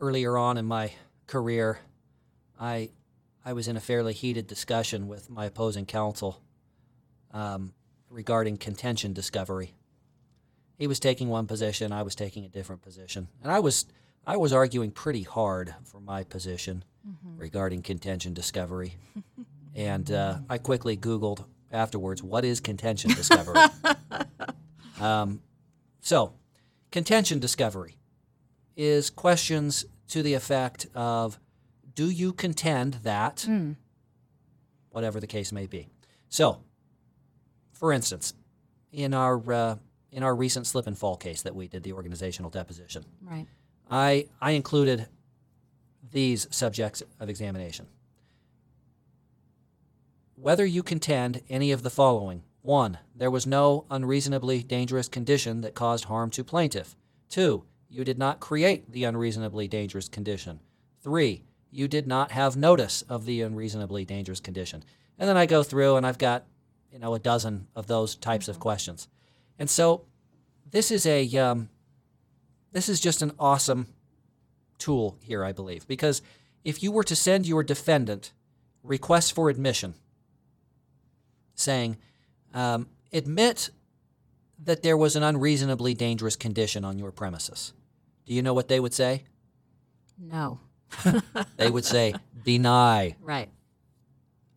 earlier 0.00 0.36
on 0.36 0.58
in 0.58 0.66
my 0.66 0.92
career, 1.26 1.78
I 2.60 2.90
I 3.44 3.52
was 3.52 3.68
in 3.68 3.76
a 3.76 3.80
fairly 3.80 4.12
heated 4.12 4.46
discussion 4.46 5.08
with 5.08 5.28
my 5.28 5.46
opposing 5.46 5.86
counsel 5.86 6.40
um, 7.32 7.72
regarding 8.08 8.56
contention 8.56 9.12
discovery. 9.12 9.74
He 10.78 10.86
was 10.86 11.00
taking 11.00 11.28
one 11.28 11.46
position, 11.46 11.92
I 11.92 12.02
was 12.02 12.14
taking 12.14 12.44
a 12.44 12.48
different 12.48 12.82
position, 12.82 13.28
and 13.42 13.50
I 13.52 13.60
was 13.60 13.86
I 14.26 14.36
was 14.36 14.52
arguing 14.52 14.92
pretty 14.92 15.22
hard 15.22 15.74
for 15.84 16.00
my 16.00 16.24
position 16.24 16.84
regarding 17.36 17.82
contention 17.82 18.34
discovery. 18.34 18.96
and 19.74 20.10
uh, 20.10 20.38
I 20.48 20.58
quickly 20.58 20.96
Googled 20.96 21.44
afterwards, 21.72 22.22
what 22.22 22.44
is 22.44 22.60
contention 22.60 23.10
discovery? 23.10 23.60
um, 25.00 25.40
so, 26.00 26.34
contention 26.90 27.38
discovery 27.38 27.96
is 28.76 29.10
questions 29.10 29.84
to 30.12 30.22
the 30.22 30.34
effect 30.34 30.86
of 30.94 31.38
do 31.94 32.08
you 32.10 32.32
contend 32.32 32.94
that 33.02 33.46
whatever 34.90 35.20
the 35.20 35.26
case 35.26 35.50
may 35.52 35.66
be 35.66 35.88
so 36.28 36.46
for 37.72 37.92
instance 37.92 38.34
in 38.92 39.14
our 39.14 39.36
uh, 39.52 39.76
in 40.10 40.22
our 40.22 40.34
recent 40.34 40.66
slip 40.66 40.86
and 40.86 40.96
fall 40.98 41.16
case 41.16 41.42
that 41.42 41.54
we 41.54 41.66
did 41.68 41.82
the 41.82 41.92
organizational 41.92 42.50
deposition 42.50 43.04
Right. 43.22 43.46
I, 43.90 44.26
I 44.40 44.52
included 44.52 45.06
these 46.10 46.46
subjects 46.50 47.02
of 47.20 47.28
examination. 47.28 47.86
Whether 50.34 50.64
you 50.66 50.82
contend 50.82 51.42
any 51.48 51.72
of 51.72 51.82
the 51.82 51.90
following. 51.90 52.42
One, 52.62 52.98
there 53.14 53.30
was 53.30 53.46
no 53.46 53.84
unreasonably 53.90 54.62
dangerous 54.62 55.08
condition 55.08 55.60
that 55.62 55.74
caused 55.74 56.04
harm 56.04 56.30
to 56.30 56.44
plaintiff. 56.44 56.96
Two, 57.28 57.64
you 57.92 58.04
did 58.04 58.18
not 58.18 58.40
create 58.40 58.90
the 58.90 59.04
unreasonably 59.04 59.68
dangerous 59.68 60.08
condition. 60.08 60.60
Three, 61.02 61.42
you 61.70 61.88
did 61.88 62.06
not 62.06 62.32
have 62.32 62.56
notice 62.56 63.02
of 63.02 63.26
the 63.26 63.42
unreasonably 63.42 64.06
dangerous 64.06 64.40
condition. 64.40 64.82
And 65.18 65.28
then 65.28 65.36
I 65.36 65.44
go 65.44 65.62
through 65.62 65.96
and 65.96 66.06
I've 66.06 66.16
got, 66.16 66.44
you 66.90 66.98
know, 66.98 67.14
a 67.14 67.18
dozen 67.18 67.66
of 67.76 67.86
those 67.86 68.14
types 68.14 68.48
of 68.48 68.58
questions. 68.58 69.08
And 69.58 69.68
so 69.68 70.06
this 70.70 70.90
is 70.90 71.04
a, 71.04 71.28
um, 71.36 71.68
this 72.72 72.88
is 72.88 72.98
just 72.98 73.20
an 73.20 73.32
awesome 73.38 73.88
tool 74.78 75.18
here, 75.20 75.44
I 75.44 75.52
believe, 75.52 75.86
because 75.86 76.22
if 76.64 76.82
you 76.82 76.92
were 76.92 77.04
to 77.04 77.14
send 77.14 77.46
your 77.46 77.62
defendant 77.62 78.32
requests 78.82 79.30
for 79.30 79.50
admission, 79.50 79.94
saying, 81.54 81.98
um, 82.54 82.88
admit 83.12 83.68
that 84.64 84.82
there 84.82 84.96
was 84.96 85.14
an 85.14 85.22
unreasonably 85.22 85.92
dangerous 85.92 86.36
condition 86.36 86.86
on 86.86 86.98
your 86.98 87.12
premises, 87.12 87.74
do 88.26 88.34
you 88.34 88.42
know 88.42 88.54
what 88.54 88.68
they 88.68 88.80
would 88.80 88.94
say? 88.94 89.24
No. 90.18 90.60
They 91.56 91.70
would 91.70 91.84
say, 91.84 92.14
deny. 92.44 93.16
Right. 93.20 93.48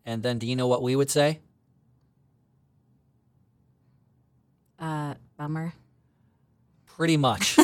And 0.04 0.22
then 0.22 0.38
do 0.38 0.46
you 0.46 0.56
know 0.56 0.66
what 0.66 0.82
we 0.82 0.94
would 0.96 1.10
say? 1.10 1.40
Uh, 4.78 5.14
bummer. 5.36 5.72
Pretty 6.86 7.16
much. 7.16 7.56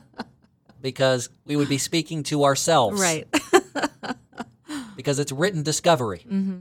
because 0.80 1.28
we 1.44 1.56
would 1.56 1.68
be 1.68 1.78
speaking 1.78 2.22
to 2.24 2.44
ourselves. 2.44 3.00
Right. 3.00 3.26
because 4.96 5.18
it's 5.18 5.32
written 5.32 5.62
discovery. 5.62 6.24
Mm-hmm. 6.26 6.58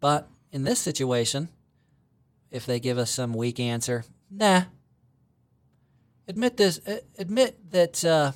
But 0.00 0.28
in 0.52 0.64
this 0.64 0.78
situation, 0.78 1.48
if 2.50 2.66
they 2.66 2.80
give 2.80 2.98
us 2.98 3.10
some 3.10 3.34
weak 3.34 3.58
answer, 3.58 4.04
nah. 4.30 4.64
Admit 6.28 6.56
this. 6.56 6.80
uh, 6.86 6.98
Admit 7.18 7.70
that. 7.70 8.04
Uh, 8.04 8.32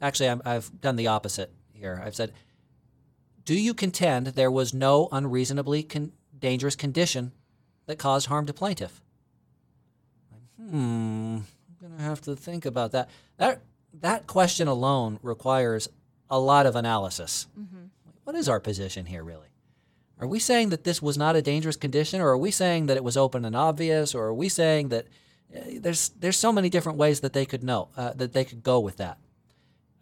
actually, 0.00 0.28
I'm, 0.28 0.42
I've 0.44 0.80
done 0.80 0.96
the 0.96 1.06
opposite 1.08 1.50
here. 1.72 2.00
I've 2.04 2.14
said, 2.14 2.32
"Do 3.44 3.54
you 3.54 3.74
contend 3.74 4.28
there 4.28 4.50
was 4.50 4.74
no 4.74 5.08
unreasonably 5.12 5.82
con- 5.82 6.12
dangerous 6.38 6.76
condition 6.76 7.32
that 7.86 7.98
caused 7.98 8.26
harm 8.26 8.46
to 8.46 8.52
plaintiff?" 8.52 9.00
Hmm. 10.58 11.38
I'm 11.38 11.44
gonna 11.80 12.02
have 12.02 12.20
to 12.22 12.36
think 12.36 12.64
about 12.66 12.92
that. 12.92 13.08
That 13.38 13.62
that 14.00 14.26
question 14.26 14.68
alone 14.68 15.18
requires 15.22 15.88
a 16.30 16.38
lot 16.38 16.66
of 16.66 16.76
analysis. 16.76 17.46
What 18.24 18.36
is 18.36 18.48
our 18.48 18.60
position 18.60 19.06
here, 19.06 19.24
really? 19.24 19.48
Are 20.18 20.28
we 20.28 20.38
saying 20.38 20.68
that 20.68 20.84
this 20.84 21.02
was 21.02 21.18
not 21.18 21.34
a 21.34 21.42
dangerous 21.42 21.74
condition, 21.76 22.20
or 22.20 22.28
are 22.28 22.38
we 22.38 22.52
saying 22.52 22.86
that 22.86 22.96
it 22.96 23.02
was 23.02 23.16
open 23.16 23.44
and 23.44 23.56
obvious, 23.56 24.14
or 24.14 24.26
are 24.26 24.34
we 24.34 24.48
saying 24.48 24.88
that 24.90 25.08
there's 25.52 26.10
there's 26.10 26.38
so 26.38 26.52
many 26.52 26.68
different 26.68 26.98
ways 26.98 27.20
that 27.20 27.32
they 27.32 27.46
could 27.46 27.62
know 27.62 27.88
uh, 27.96 28.12
that 28.14 28.32
they 28.32 28.44
could 28.44 28.62
go 28.62 28.80
with 28.80 28.96
that? 28.96 29.18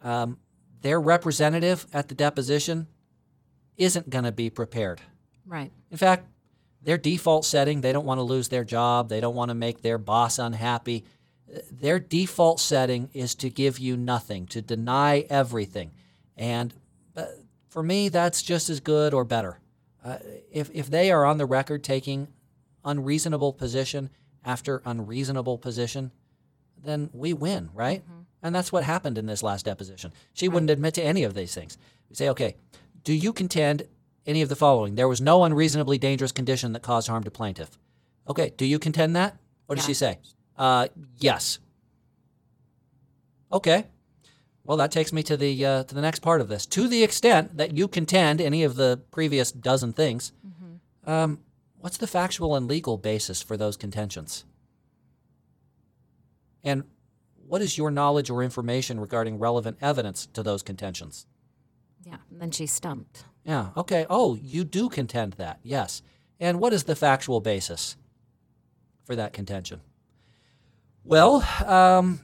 Um, 0.03 0.37
their 0.81 0.99
representative 0.99 1.85
at 1.93 2.07
the 2.07 2.15
deposition 2.15 2.87
isn't 3.77 4.09
going 4.09 4.23
to 4.23 4.31
be 4.31 4.49
prepared. 4.49 5.01
Right. 5.45 5.71
In 5.89 5.97
fact, 5.97 6.27
their 6.81 6.97
default 6.97 7.45
setting, 7.45 7.81
they 7.81 7.93
don't 7.93 8.05
want 8.05 8.17
to 8.17 8.23
lose 8.23 8.49
their 8.49 8.63
job, 8.63 9.09
they 9.09 9.19
don't 9.19 9.35
want 9.35 9.49
to 9.49 9.55
make 9.55 9.81
their 9.81 9.97
boss 9.97 10.39
unhappy. 10.39 11.05
Their 11.69 11.99
default 11.99 12.59
setting 12.59 13.09
is 13.13 13.35
to 13.35 13.49
give 13.49 13.77
you 13.77 13.97
nothing, 13.97 14.45
to 14.47 14.61
deny 14.61 15.25
everything. 15.29 15.91
And 16.37 16.73
uh, 17.15 17.25
for 17.69 17.83
me, 17.83 18.09
that's 18.09 18.41
just 18.41 18.69
as 18.69 18.79
good 18.79 19.13
or 19.13 19.25
better. 19.25 19.59
Uh, 20.03 20.17
if, 20.51 20.71
if 20.73 20.89
they 20.89 21.11
are 21.11 21.25
on 21.25 21.37
the 21.37 21.45
record 21.45 21.83
taking 21.83 22.29
unreasonable 22.83 23.53
position 23.53 24.09
after 24.45 24.81
unreasonable 24.85 25.57
position, 25.57 26.11
then 26.83 27.09
we 27.13 27.33
win, 27.33 27.69
right? 27.73 28.03
And 28.43 28.55
that's 28.55 28.71
what 28.71 28.83
happened 28.83 29.17
in 29.17 29.27
this 29.27 29.43
last 29.43 29.65
deposition. 29.65 30.11
She 30.33 30.47
wouldn't 30.47 30.71
admit 30.71 30.95
to 30.95 31.03
any 31.03 31.23
of 31.23 31.33
these 31.35 31.53
things. 31.53 31.77
We 32.09 32.15
say, 32.15 32.29
okay, 32.29 32.55
do 33.03 33.13
you 33.13 33.33
contend 33.33 33.83
any 34.25 34.41
of 34.41 34.49
the 34.49 34.55
following? 34.55 34.95
There 34.95 35.07
was 35.07 35.21
no 35.21 35.43
unreasonably 35.43 35.97
dangerous 35.97 36.31
condition 36.31 36.73
that 36.73 36.81
caused 36.81 37.07
harm 37.07 37.23
to 37.23 37.31
plaintiff. 37.31 37.77
Okay, 38.27 38.53
do 38.57 38.65
you 38.65 38.79
contend 38.79 39.15
that? 39.15 39.37
What 39.67 39.75
did 39.75 39.85
she 39.85 39.93
say? 39.93 40.17
Uh, 40.57 40.87
yes. 41.17 41.59
Okay. 43.51 43.85
Well, 44.63 44.77
that 44.77 44.91
takes 44.91 45.11
me 45.11 45.23
to 45.23 45.37
the 45.37 45.65
uh, 45.65 45.83
to 45.83 45.95
the 45.95 46.01
next 46.01 46.19
part 46.19 46.39
of 46.39 46.47
this. 46.47 46.65
To 46.67 46.87
the 46.87 47.03
extent 47.03 47.57
that 47.57 47.75
you 47.75 47.87
contend 47.87 48.39
any 48.41 48.63
of 48.63 48.75
the 48.75 49.01
previous 49.11 49.51
dozen 49.51 49.91
things, 49.93 50.31
um, 51.05 51.39
what's 51.81 51.97
the 51.97 52.07
factual 52.07 52.55
and 52.55 52.67
legal 52.67 52.97
basis 52.97 53.41
for 53.41 53.57
those 53.57 53.75
contentions? 53.75 54.45
And 56.63 56.83
what 57.47 57.61
is 57.61 57.77
your 57.77 57.91
knowledge 57.91 58.29
or 58.29 58.43
information 58.43 58.99
regarding 58.99 59.39
relevant 59.39 59.77
evidence 59.81 60.27
to 60.27 60.43
those 60.43 60.63
contentions? 60.63 61.25
Yeah. 62.05 62.17
And 62.29 62.39
then 62.39 62.51
she's 62.51 62.71
stumped. 62.71 63.25
Yeah. 63.43 63.69
Okay. 63.75 64.05
Oh, 64.09 64.35
you 64.35 64.63
do 64.63 64.89
contend 64.89 65.33
that. 65.33 65.59
Yes. 65.63 66.01
And 66.39 66.59
what 66.59 66.71
is 66.71 66.83
the 66.83 66.95
factual 66.95 67.41
basis 67.41 67.97
for 69.03 69.15
that 69.15 69.33
contention? 69.33 69.81
Well, 71.03 71.43
um, 71.65 72.21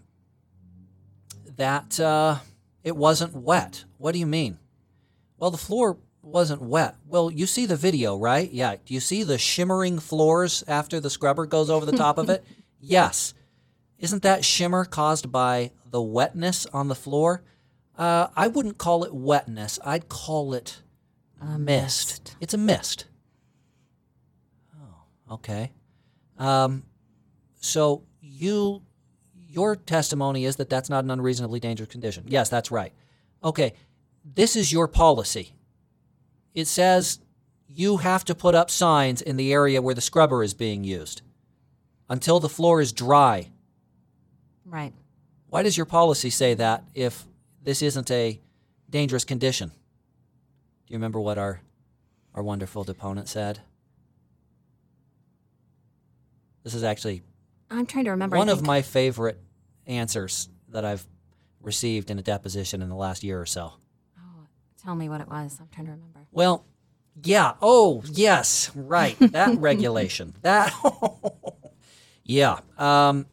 that 1.56 2.00
uh, 2.00 2.38
it 2.84 2.96
wasn't 2.96 3.36
wet. 3.36 3.86
What 3.98 4.14
do 4.14 4.20
you 4.20 4.28
mean? 4.28 4.60
Well, 5.38 5.52
the 5.52 5.58
floor 5.58 5.98
wasn't 6.28 6.62
wet. 6.62 6.96
Well, 7.06 7.32
you 7.32 7.46
see 7.46 7.66
the 7.66 7.76
video, 7.76 8.18
right? 8.18 8.52
Yeah. 8.52 8.76
Do 8.86 8.94
you 8.94 9.00
see 9.00 9.24
the 9.24 9.38
shimmering 9.38 10.00
floors 10.00 10.64
after 10.68 11.00
the 11.00 11.10
scrubber 11.10 11.46
goes 11.46 11.70
over 11.70 11.86
the 11.86 11.98
top 11.98 12.18
of 12.18 12.30
it? 12.30 12.44
Yes. 12.80 13.34
Isn't 13.98 14.22
that 14.22 14.46
shimmer 14.46 14.86
caused 14.86 15.32
by 15.32 15.72
the 15.90 16.00
wetness 16.00 16.68
on 16.68 16.90
the 16.90 16.96
floor? 16.96 17.42
Uh, 17.98 18.28
I 18.36 18.48
wouldn't 18.48 18.78
call 18.78 19.04
it 19.04 19.12
wetness. 19.14 19.80
I'd 19.84 20.08
call 20.10 20.54
it 20.54 20.84
A 21.42 21.58
mist. 21.58 22.36
It's 22.40 22.54
a 22.54 22.58
mist. 22.60 23.06
Oh, 24.76 25.34
okay. 25.34 25.72
Um, 26.38 26.84
so 27.60 28.04
you, 28.22 28.84
your 29.50 29.76
testimony 29.76 30.46
is 30.46 30.58
that 30.58 30.70
that's 30.70 30.90
not 30.90 31.04
an 31.04 31.10
unreasonably 31.10 31.60
dangerous 31.60 31.90
condition. 31.90 32.26
Yes, 32.28 32.48
that's 32.50 32.70
right. 32.70 32.94
Okay, 33.44 33.74
this 34.24 34.56
is 34.56 34.72
your 34.72 34.88
policy. 34.88 35.54
It 36.58 36.66
says 36.66 37.20
you 37.68 37.98
have 37.98 38.26
to 38.26 38.34
put 38.34 38.56
up 38.56 38.72
signs 38.72 39.22
in 39.22 39.38
the 39.38 39.54
area 39.54 39.80
where 39.80 39.94
the 39.94 40.02
scrubber 40.02 40.42
is 40.42 40.56
being 40.56 40.84
used 40.84 41.22
until 42.10 42.40
the 42.40 42.50
floor 42.50 42.82
is 42.82 42.92
dry. 42.92 43.52
Right. 44.66 44.92
Why 45.50 45.62
does 45.62 45.78
your 45.78 45.86
policy 45.86 46.32
say 46.32 46.56
that 46.56 46.84
if 46.96 47.28
this 47.62 47.84
isn't 47.84 48.10
a 48.10 48.42
dangerous 48.90 49.24
condition? 49.24 49.70
Do 49.70 50.94
you 50.94 50.98
remember 50.98 51.20
what 51.20 51.38
our 51.38 51.62
our 52.34 52.42
wonderful 52.42 52.84
deponent 52.84 53.28
said? 53.28 53.60
This 56.64 56.74
is 56.74 56.84
actually 56.84 57.22
I'm 57.70 57.86
trying 57.86 58.06
to 58.06 58.12
remember. 58.12 58.36
One 58.36 58.50
of 58.50 58.66
my 58.66 58.82
favorite 58.82 59.40
answers 59.86 60.50
that 60.70 60.84
I've 60.84 61.06
received 61.62 62.10
in 62.10 62.18
a 62.18 62.24
deposition 62.24 62.82
in 62.82 62.90
the 62.90 62.96
last 62.96 63.24
year 63.24 63.40
or 63.40 63.46
so. 63.46 63.74
Tell 64.84 64.96
me 64.96 65.10
what 65.10 65.22
it 65.22 65.28
was. 65.28 65.58
I'm 65.60 65.68
trying 65.72 65.88
to 65.88 65.92
remember. 65.94 66.28
Well, 66.32 66.66
yeah. 67.24 67.54
Oh, 67.62 68.04
yes. 68.06 68.72
Right. 68.76 69.18
That 69.20 69.58
regulation. 69.60 70.36
That. 70.42 70.74
yeah. 72.24 72.60
Um, 72.78 73.26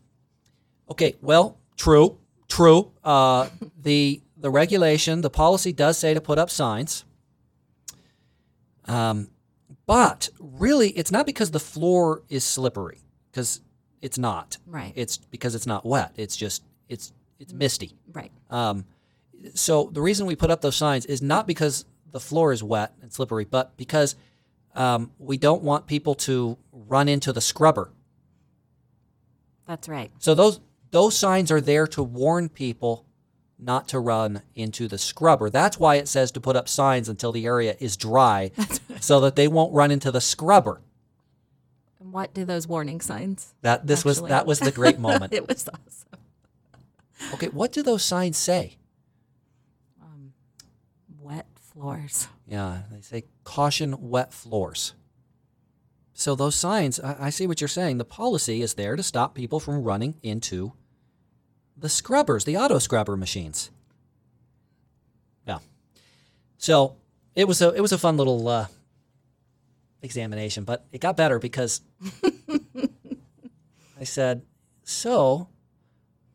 okay. 0.91 1.17
Well, 1.21 1.59
true. 1.77 2.19
True. 2.49 2.93
Uh, 3.03 3.49
the 3.81 4.23
the 4.37 4.51
regulation, 4.51 5.21
the 5.23 5.31
policy 5.31 5.73
does 5.73 5.97
say 5.99 6.15
to 6.15 6.21
put 6.21 6.39
up 6.39 6.51
signs. 6.51 7.05
Um, 8.87 9.29
but 9.87 10.29
really, 10.39 10.91
it's 10.91 11.11
not 11.11 11.27
because 11.27 11.51
the 11.51 11.61
floor 11.61 12.23
is 12.29 12.45
slippery, 12.45 13.01
because 13.31 13.61
it's 14.03 14.19
not. 14.19 14.59
Right. 14.67 14.93
It's 14.95 15.17
because 15.17 15.55
it's 15.55 15.67
not 15.67 15.85
wet. 15.87 16.13
It's 16.17 16.37
just 16.37 16.63
it's 16.89 17.13
it's 17.39 17.53
misty. 17.53 17.97
Right. 18.13 18.31
Um, 18.51 18.85
so 19.55 19.91
the 19.93 20.01
reason 20.01 20.27
we 20.27 20.37
put 20.37 20.51
up 20.51 20.61
those 20.61 20.77
signs 20.77 21.07
is 21.07 21.21
not 21.21 21.47
because 21.47 21.85
the 22.11 22.21
floor 22.21 22.53
is 22.53 22.63
wet 22.63 22.95
and 23.03 23.13
slippery, 23.13 23.45
but 23.45 23.77
because 23.77 24.17
um, 24.75 25.11
we 25.19 25.37
don't 25.37 25.63
want 25.63 25.87
people 25.87 26.15
to 26.15 26.57
run 26.73 27.09
into 27.09 27.33
the 27.33 27.41
scrubber. 27.41 27.91
That's 29.67 29.89
right. 29.89 30.11
So 30.19 30.35
those 30.35 30.61
those 30.91 31.19
signs 31.19 31.51
are 31.51 31.61
there 31.61 31.87
to 31.89 32.03
warn 32.03 32.49
people 32.49 33.05
not 33.59 33.89
to 33.89 33.99
run 33.99 34.43
into 34.55 34.87
the 34.89 34.99
scrubber. 34.99 35.51
That's 35.51 35.79
why 35.79 35.97
it 35.97 36.07
says 36.09 36.31
to 36.33 36.41
put 36.41 36.57
up 36.57 36.69
signs 36.69 37.09
until 37.09 37.33
the 37.33 37.47
area 37.47 37.77
is 37.81 37.97
dry, 37.97 38.51
so 39.01 39.21
that 39.21 39.37
they 39.37 39.49
won't 39.49 39.73
run 39.73 39.91
into 39.91 40.11
the 40.11 40.21
scrubber. 40.21 40.83
And 41.99 42.13
what 42.13 42.35
do 42.35 42.45
those 42.45 42.69
warning 42.69 43.01
signs? 43.01 43.55
That 43.63 43.87
this 43.87 44.05
was 44.05 44.23
that 44.23 44.47
was 44.47 44.61
the 44.61 44.73
great 44.73 44.99
moment. 45.01 45.33
it 45.33 45.49
was 45.49 45.69
awesome. 45.69 46.21
Okay, 47.33 47.49
what 47.49 47.73
do 47.73 47.83
those 47.83 48.03
signs 48.03 48.37
say? 48.37 48.77
Floors. 51.75 52.29
Yeah, 52.47 52.83
they 52.91 53.01
say 53.01 53.25
caution 53.43 54.09
wet 54.09 54.33
floors. 54.33 54.95
So 56.13 56.37
those 56.37 56.55
signs, 56.55 57.01
I, 57.01 57.27
I 57.27 57.31
see 57.31 57.49
what 57.49 57.61
you're 57.61 57.67
saying. 57.67 57.99
The 57.99 58.05
policy 58.05 58.63
is 58.63 58.75
there 58.75 58.95
to 58.95 59.03
stop 59.03 59.35
people 59.35 59.59
from 59.59 59.83
running 59.83 60.15
into 60.23 60.73
the 61.77 61.89
scrubbers, 61.89 62.45
the 62.45 62.57
auto 62.57 62.79
scrubber 62.79 63.17
machines. 63.17 63.73
Yeah. 65.49 65.59
So 66.59 66.95
it 67.35 67.49
was 67.49 67.61
a 67.61 67.75
it 67.75 67.81
was 67.81 67.91
a 67.91 67.99
fun 67.99 68.17
little 68.17 68.47
uh, 68.47 68.69
examination, 70.01 70.63
but 70.63 70.87
it 70.93 71.01
got 71.01 71.17
better 71.17 71.41
because 71.41 71.81
I 74.01 74.05
said, 74.05 74.43
"So, 74.85 75.49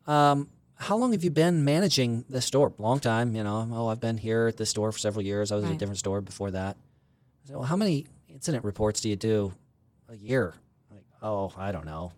um, 0.06 0.50
how 0.80 0.96
long 0.96 1.12
have 1.12 1.22
you 1.22 1.30
been 1.30 1.62
managing 1.62 2.24
this 2.30 2.46
store? 2.46 2.72
Long 2.78 3.00
time, 3.00 3.36
you 3.36 3.44
know. 3.44 3.68
Oh, 3.70 3.88
I've 3.88 4.00
been 4.00 4.16
here 4.16 4.46
at 4.46 4.56
this 4.56 4.70
store 4.70 4.90
for 4.90 4.98
several 4.98 5.22
years. 5.22 5.52
I 5.52 5.56
was 5.56 5.64
at 5.66 5.72
a 5.72 5.76
different 5.76 5.98
store 5.98 6.22
before 6.22 6.50
that. 6.52 6.76
I 7.44 7.46
said, 7.46 7.56
well, 7.56 7.66
how 7.66 7.76
many 7.76 8.06
incident 8.28 8.64
reports 8.64 9.02
do 9.02 9.10
you 9.10 9.16
do 9.16 9.52
a 10.08 10.16
year? 10.16 10.54
Like, 10.90 11.04
oh, 11.22 11.52
I 11.58 11.70
don't 11.70 11.84
know. 11.84 12.12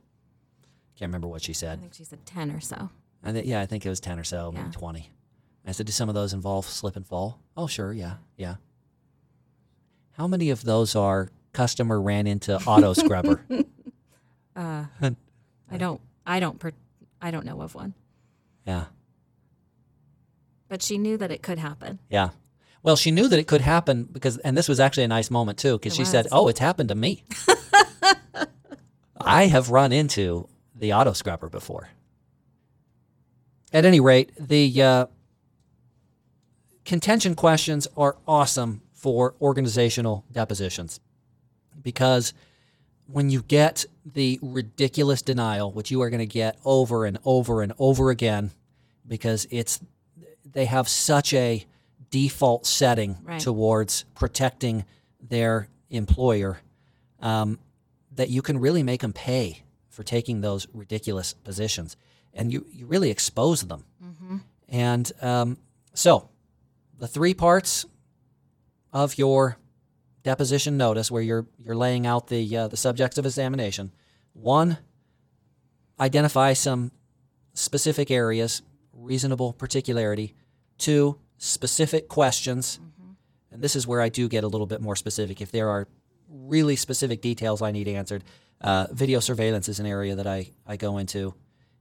Can't 0.96 1.08
remember 1.08 1.26
what 1.26 1.42
she 1.42 1.52
said. 1.52 1.78
I 1.78 1.80
think 1.82 1.94
she 1.94 2.04
said 2.04 2.24
10 2.24 2.52
or 2.52 2.60
so. 2.60 2.88
I 3.24 3.32
think, 3.32 3.46
yeah, 3.48 3.60
I 3.60 3.66
think 3.66 3.84
it 3.84 3.88
was 3.88 3.98
10 3.98 4.20
or 4.20 4.24
so, 4.24 4.52
maybe 4.52 4.70
20. 4.70 5.10
I 5.66 5.72
said, 5.72 5.86
do 5.86 5.92
some 5.92 6.08
of 6.08 6.14
those 6.14 6.32
involve 6.32 6.66
slip 6.66 6.94
and 6.94 7.06
fall? 7.06 7.40
Oh, 7.56 7.66
sure, 7.66 7.92
yeah, 7.92 8.14
yeah. 8.36 8.56
How 10.12 10.28
many 10.28 10.50
of 10.50 10.62
those 10.62 10.94
are 10.94 11.30
customer 11.52 12.00
ran 12.00 12.28
into 12.28 12.56
auto 12.64 12.92
scrubber? 12.94 13.44
Uh, 14.54 14.84
I 15.70 15.76
don't, 15.78 16.00
I 16.24 16.38
don't, 16.38 16.58
per, 16.60 16.72
I 17.20 17.32
don't 17.32 17.44
know 17.46 17.60
of 17.60 17.74
one. 17.74 17.94
Yeah, 18.66 18.84
But 20.68 20.82
she 20.82 20.98
knew 20.98 21.16
that 21.18 21.30
it 21.30 21.42
could 21.42 21.58
happen. 21.58 21.98
yeah. 22.08 22.30
Well, 22.84 22.96
she 22.96 23.12
knew 23.12 23.28
that 23.28 23.38
it 23.38 23.46
could 23.46 23.60
happen 23.60 24.08
because, 24.10 24.38
and 24.38 24.56
this 24.58 24.68
was 24.68 24.80
actually 24.80 25.04
a 25.04 25.08
nice 25.08 25.30
moment 25.30 25.56
too, 25.58 25.78
because 25.78 25.94
she 25.94 26.04
said, 26.04 26.26
"Oh, 26.32 26.48
it's 26.48 26.58
happened 26.58 26.88
to 26.88 26.96
me. 26.96 27.22
I 29.20 29.46
have 29.46 29.70
run 29.70 29.92
into 29.92 30.48
the 30.74 30.92
auto 30.92 31.12
scrubber 31.12 31.48
before." 31.48 31.90
At 33.72 33.84
any 33.84 34.00
rate, 34.00 34.32
the 34.36 34.82
uh, 34.82 35.06
contention 36.84 37.34
questions 37.36 37.86
are 37.96 38.16
awesome 38.26 38.82
for 38.92 39.34
organizational 39.40 40.24
depositions 40.32 40.98
because 41.80 42.34
when 43.06 43.30
you 43.30 43.42
get 43.42 43.84
the 44.04 44.38
ridiculous 44.42 45.22
denial, 45.22 45.70
which 45.72 45.90
you 45.90 46.00
are 46.02 46.10
going 46.10 46.20
to 46.20 46.26
get 46.26 46.58
over 46.64 47.04
and 47.04 47.18
over 47.24 47.62
and 47.62 47.72
over 47.78 48.10
again, 48.10 48.50
because 49.06 49.46
it's 49.50 49.80
they 50.44 50.64
have 50.66 50.88
such 50.88 51.32
a 51.34 51.64
default 52.10 52.66
setting 52.66 53.16
Right. 53.22 53.40
towards 53.40 54.04
protecting 54.14 54.84
their 55.20 55.68
employer 55.90 56.58
um, 57.20 57.58
that 58.14 58.28
you 58.28 58.42
can 58.42 58.58
really 58.58 58.82
make 58.82 59.00
them 59.00 59.12
pay 59.12 59.62
for 59.88 60.02
taking 60.02 60.40
those 60.40 60.66
ridiculous 60.72 61.32
positions, 61.32 61.96
and 62.34 62.52
you 62.52 62.66
you 62.70 62.86
really 62.86 63.10
expose 63.10 63.62
them. 63.62 63.84
And 64.68 65.12
um, 65.20 65.58
so, 65.92 66.30
the 66.98 67.06
three 67.06 67.34
parts 67.34 67.84
of 68.92 69.18
your 69.18 69.58
deposition 70.22 70.76
notice, 70.76 71.10
where 71.10 71.22
you're 71.22 71.46
you're 71.58 71.76
laying 71.76 72.06
out 72.06 72.28
the 72.28 72.56
uh, 72.56 72.68
the 72.68 72.76
subjects 72.76 73.18
of 73.18 73.26
examination. 73.26 73.92
One, 74.32 74.78
identify 75.98 76.52
some 76.52 76.92
specific 77.54 78.10
areas, 78.10 78.62
reasonable 78.92 79.52
particularity. 79.52 80.34
Two, 80.78 81.18
specific 81.38 82.08
questions, 82.08 82.80
and 83.50 83.62
this 83.62 83.76
is 83.76 83.86
where 83.86 84.00
I 84.00 84.08
do 84.08 84.28
get 84.28 84.44
a 84.44 84.48
little 84.48 84.66
bit 84.66 84.80
more 84.80 84.96
specific. 84.96 85.40
If 85.40 85.50
there 85.50 85.68
are 85.68 85.86
really 86.28 86.76
specific 86.76 87.20
details 87.20 87.62
I 87.62 87.70
need 87.70 87.88
answered, 87.88 88.24
uh, 88.60 88.86
video 88.90 89.20
surveillance 89.20 89.68
is 89.68 89.80
an 89.80 89.86
area 89.86 90.14
that 90.14 90.26
I 90.26 90.50
I 90.66 90.76
go 90.76 90.98
into. 90.98 91.34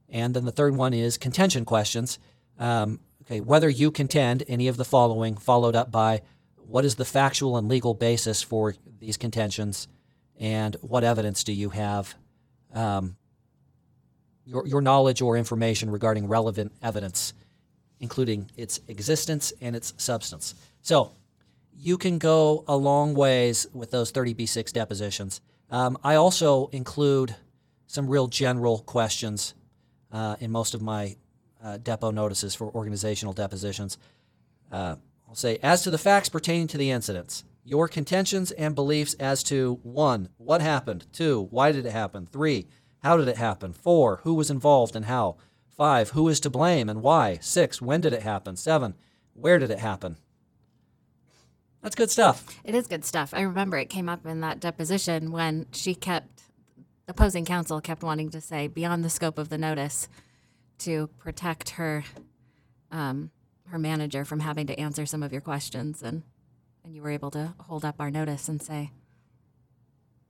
And 0.08 0.34
then 0.34 0.44
the 0.44 0.52
third 0.52 0.76
one 0.76 0.92
is 0.92 1.16
contention 1.16 1.64
questions. 1.64 2.18
Um, 2.58 3.00
okay, 3.22 3.40
whether 3.40 3.70
you 3.70 3.90
contend 3.90 4.44
any 4.46 4.68
of 4.68 4.76
the 4.76 4.84
following, 4.84 5.36
followed 5.36 5.74
up 5.74 5.90
by 5.90 6.20
what 6.66 6.84
is 6.84 6.96
the 6.96 7.04
factual 7.04 7.56
and 7.56 7.68
legal 7.68 7.94
basis 7.94 8.42
for 8.42 8.74
these 8.98 9.16
contentions, 9.16 9.88
and 10.38 10.76
what 10.80 11.04
evidence 11.04 11.44
do 11.44 11.52
you 11.52 11.70
have? 11.70 12.14
Um, 12.72 13.16
your, 14.44 14.66
your 14.66 14.80
knowledge 14.80 15.22
or 15.22 15.36
information 15.36 15.90
regarding 15.90 16.26
relevant 16.26 16.72
evidence, 16.82 17.32
including 18.00 18.50
its 18.56 18.80
existence 18.88 19.52
and 19.60 19.76
its 19.76 19.94
substance. 19.96 20.54
So, 20.80 21.12
you 21.78 21.98
can 21.98 22.18
go 22.18 22.64
a 22.68 22.76
long 22.76 23.14
ways 23.14 23.66
with 23.72 23.90
those 23.90 24.12
30B6 24.12 24.72
depositions. 24.72 25.40
Um, 25.70 25.98
I 26.04 26.14
also 26.16 26.68
include 26.68 27.34
some 27.86 28.06
real 28.08 28.26
general 28.26 28.80
questions 28.80 29.54
uh, 30.12 30.36
in 30.38 30.50
most 30.50 30.74
of 30.74 30.82
my 30.82 31.16
uh, 31.62 31.78
depo 31.78 32.12
notices 32.12 32.54
for 32.54 32.70
organizational 32.74 33.32
depositions. 33.32 33.98
Uh, 34.70 34.96
I'll 35.32 35.36
say, 35.36 35.58
as 35.62 35.80
to 35.84 35.90
the 35.90 35.96
facts 35.96 36.28
pertaining 36.28 36.66
to 36.66 36.76
the 36.76 36.90
incidents, 36.90 37.42
your 37.64 37.88
contentions 37.88 38.50
and 38.50 38.74
beliefs 38.74 39.14
as 39.14 39.42
to 39.44 39.80
one, 39.82 40.28
what 40.36 40.60
happened, 40.60 41.06
two, 41.10 41.46
why 41.48 41.72
did 41.72 41.86
it 41.86 41.92
happen, 41.92 42.26
three, 42.26 42.66
how 43.02 43.16
did 43.16 43.28
it 43.28 43.38
happen, 43.38 43.72
four, 43.72 44.20
who 44.24 44.34
was 44.34 44.50
involved 44.50 44.94
and 44.94 45.06
how, 45.06 45.38
five, 45.74 46.10
who 46.10 46.28
is 46.28 46.38
to 46.40 46.50
blame 46.50 46.90
and 46.90 47.00
why, 47.00 47.38
six, 47.40 47.80
when 47.80 48.02
did 48.02 48.12
it 48.12 48.20
happen, 48.20 48.56
seven, 48.56 48.92
where 49.32 49.58
did 49.58 49.70
it 49.70 49.78
happen. 49.78 50.18
That's 51.80 51.94
good 51.94 52.10
stuff. 52.10 52.44
It 52.62 52.74
is 52.74 52.86
good 52.86 53.02
stuff. 53.02 53.32
I 53.32 53.40
remember 53.40 53.78
it 53.78 53.88
came 53.88 54.10
up 54.10 54.26
in 54.26 54.42
that 54.42 54.60
deposition 54.60 55.32
when 55.32 55.64
she 55.72 55.94
kept, 55.94 56.42
opposing 57.08 57.46
counsel 57.46 57.80
kept 57.80 58.02
wanting 58.02 58.28
to 58.32 58.40
say 58.42 58.66
beyond 58.66 59.02
the 59.02 59.08
scope 59.08 59.38
of 59.38 59.48
the 59.48 59.56
notice 59.56 60.10
to 60.80 61.06
protect 61.16 61.70
her, 61.70 62.04
um, 62.90 63.30
her 63.72 63.78
manager 63.78 64.22
from 64.24 64.40
having 64.40 64.66
to 64.66 64.78
answer 64.78 65.06
some 65.06 65.22
of 65.22 65.32
your 65.32 65.40
questions, 65.40 66.02
and 66.02 66.22
and 66.84 66.94
you 66.94 67.02
were 67.02 67.10
able 67.10 67.30
to 67.30 67.54
hold 67.60 67.84
up 67.84 67.96
our 67.98 68.10
notice 68.10 68.48
and 68.48 68.60
say, 68.60 68.90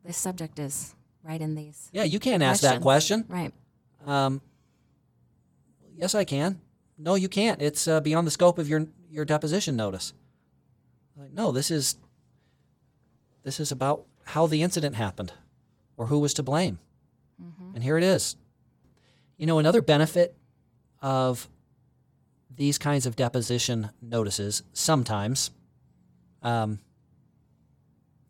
this 0.04 0.16
subject 0.16 0.58
is 0.60 0.94
right 1.24 1.40
in 1.40 1.56
these. 1.56 1.90
Yeah, 1.92 2.04
you 2.04 2.20
can't 2.20 2.42
ask 2.42 2.62
that 2.62 2.80
question. 2.80 3.24
Right. 3.28 3.52
Um, 4.06 4.40
yes, 5.96 6.14
I 6.14 6.24
can. 6.24 6.60
No, 6.96 7.16
you 7.16 7.28
can't. 7.28 7.60
It's 7.60 7.88
uh, 7.88 8.00
beyond 8.00 8.26
the 8.26 8.30
scope 8.30 8.58
of 8.58 8.68
your 8.68 8.86
your 9.10 9.24
deposition 9.24 9.74
notice. 9.74 10.12
Like, 11.16 11.32
no, 11.32 11.50
this 11.50 11.70
is 11.70 11.96
this 13.42 13.58
is 13.58 13.72
about 13.72 14.06
how 14.24 14.46
the 14.46 14.62
incident 14.62 14.94
happened, 14.94 15.32
or 15.96 16.06
who 16.06 16.20
was 16.20 16.32
to 16.34 16.44
blame, 16.44 16.78
and 17.74 17.82
here 17.82 17.98
it 17.98 18.04
is. 18.04 18.36
You 19.36 19.46
know, 19.46 19.58
another 19.58 19.82
benefit 19.82 20.36
of 21.00 21.48
these 22.56 22.78
kinds 22.78 23.06
of 23.06 23.16
deposition 23.16 23.90
notices 24.00 24.62
sometimes. 24.72 25.50
Um, 26.42 26.78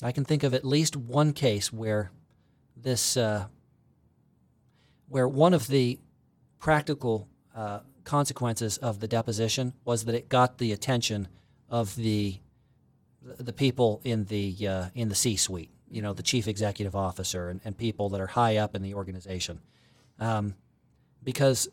I 0.03 0.13
can 0.13 0.25
think 0.25 0.43
of 0.43 0.55
at 0.55 0.65
least 0.65 0.97
one 0.97 1.33
case 1.33 1.73
where 1.73 2.11
this 2.77 3.17
uh, 3.17 3.47
where 5.09 5.29
one 5.29 5.55
of 5.55 5.69
the 5.69 5.99
practical 6.59 7.29
uh, 7.55 7.81
consequences 8.05 8.79
of 8.79 9.01
the 9.01 9.09
deposition 9.09 9.73
was 9.85 10.05
that 10.05 10.15
it 10.15 10.29
got 10.29 10.59
the 10.59 10.73
attention 10.73 11.29
of 11.69 11.95
the 11.97 12.39
the 13.23 13.53
people 13.53 14.01
in 14.05 14.25
the 14.25 14.69
uh, 14.69 14.87
in 14.95 15.09
the 15.09 15.15
C-suite, 15.15 15.71
you 15.89 16.03
know, 16.03 16.13
the 16.13 16.23
chief 16.23 16.49
executive 16.49 16.97
officer 16.97 17.49
and, 17.49 17.61
and 17.65 17.77
people 17.77 18.09
that 18.11 18.21
are 18.21 18.27
high 18.27 18.57
up 18.57 18.75
in 18.75 18.83
the 18.83 18.95
organization, 18.95 19.61
um, 20.19 20.55
because 21.23 21.69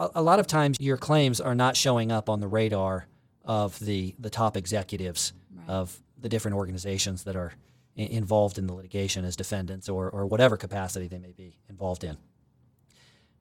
a, 0.00 0.10
a 0.16 0.22
lot 0.22 0.38
of 0.40 0.46
times 0.46 0.76
your 0.80 0.96
claims 0.96 1.40
are 1.40 1.54
not 1.54 1.76
showing 1.76 2.10
up 2.10 2.28
on 2.28 2.40
the 2.40 2.48
radar 2.48 3.06
of 3.44 3.78
the 3.80 4.14
the 4.18 4.30
top 4.30 4.56
executives 4.56 5.32
of 5.68 6.00
the 6.20 6.28
different 6.28 6.56
organizations 6.56 7.24
that 7.24 7.36
are 7.36 7.52
i- 7.98 8.02
involved 8.02 8.58
in 8.58 8.66
the 8.66 8.74
litigation 8.74 9.24
as 9.24 9.36
defendants 9.36 9.88
or 9.88 10.10
or 10.10 10.26
whatever 10.26 10.56
capacity 10.56 11.08
they 11.08 11.18
may 11.18 11.32
be 11.32 11.58
involved 11.68 12.04
in. 12.04 12.16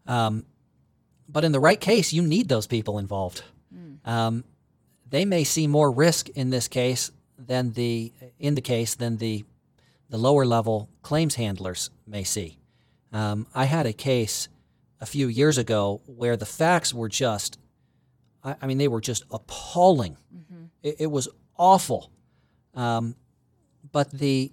Um, 0.08 0.46
but 1.28 1.44
in 1.44 1.52
the 1.52 1.60
right 1.60 1.80
case, 1.80 2.12
you 2.14 2.22
need 2.24 2.48
those 2.50 2.68
people 2.68 2.98
involved. 2.98 3.44
Um, 4.06 4.44
they 5.10 5.26
may 5.26 5.44
see 5.44 5.68
more 5.68 5.92
risk 5.92 6.30
in 6.30 6.50
this 6.50 6.68
case 6.68 7.12
than 7.38 7.74
the 7.74 8.12
in 8.40 8.56
the 8.56 8.62
case 8.62 8.96
than 8.96 9.18
the 9.18 9.46
the 10.10 10.18
lower 10.18 10.46
level 10.46 10.90
claims 11.02 11.36
handlers 11.36 11.92
may 12.08 12.24
see. 12.24 12.58
Um, 13.14 13.46
I 13.54 13.66
had 13.66 13.86
a 13.86 13.94
case 13.94 14.50
a 15.00 15.06
few 15.06 15.28
years 15.28 15.58
ago 15.58 16.02
where 16.06 16.36
the 16.38 16.46
facts 16.46 16.94
were 16.94 17.10
just, 17.10 17.58
I, 18.44 18.56
I 18.62 18.68
mean, 18.68 18.78
they 18.78 18.88
were 18.88 19.02
just 19.02 19.24
appalling. 19.32 20.18
It, 20.84 20.96
it 21.00 21.08
was 21.08 21.28
awful. 21.58 22.12
Um, 22.74 23.16
but 23.92 24.12
the 24.12 24.52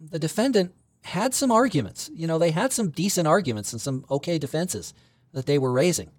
the 0.00 0.18
defendant 0.18 0.74
had 1.02 1.34
some 1.34 1.50
arguments. 1.50 2.10
You 2.14 2.26
know, 2.26 2.38
they 2.38 2.50
had 2.50 2.72
some 2.72 2.90
decent 2.90 3.26
arguments 3.26 3.72
and 3.72 3.80
some 3.80 4.04
okay 4.10 4.38
defenses 4.38 4.92
that 5.32 5.46
they 5.46 5.58
were 5.58 5.72
raising. 5.72 6.10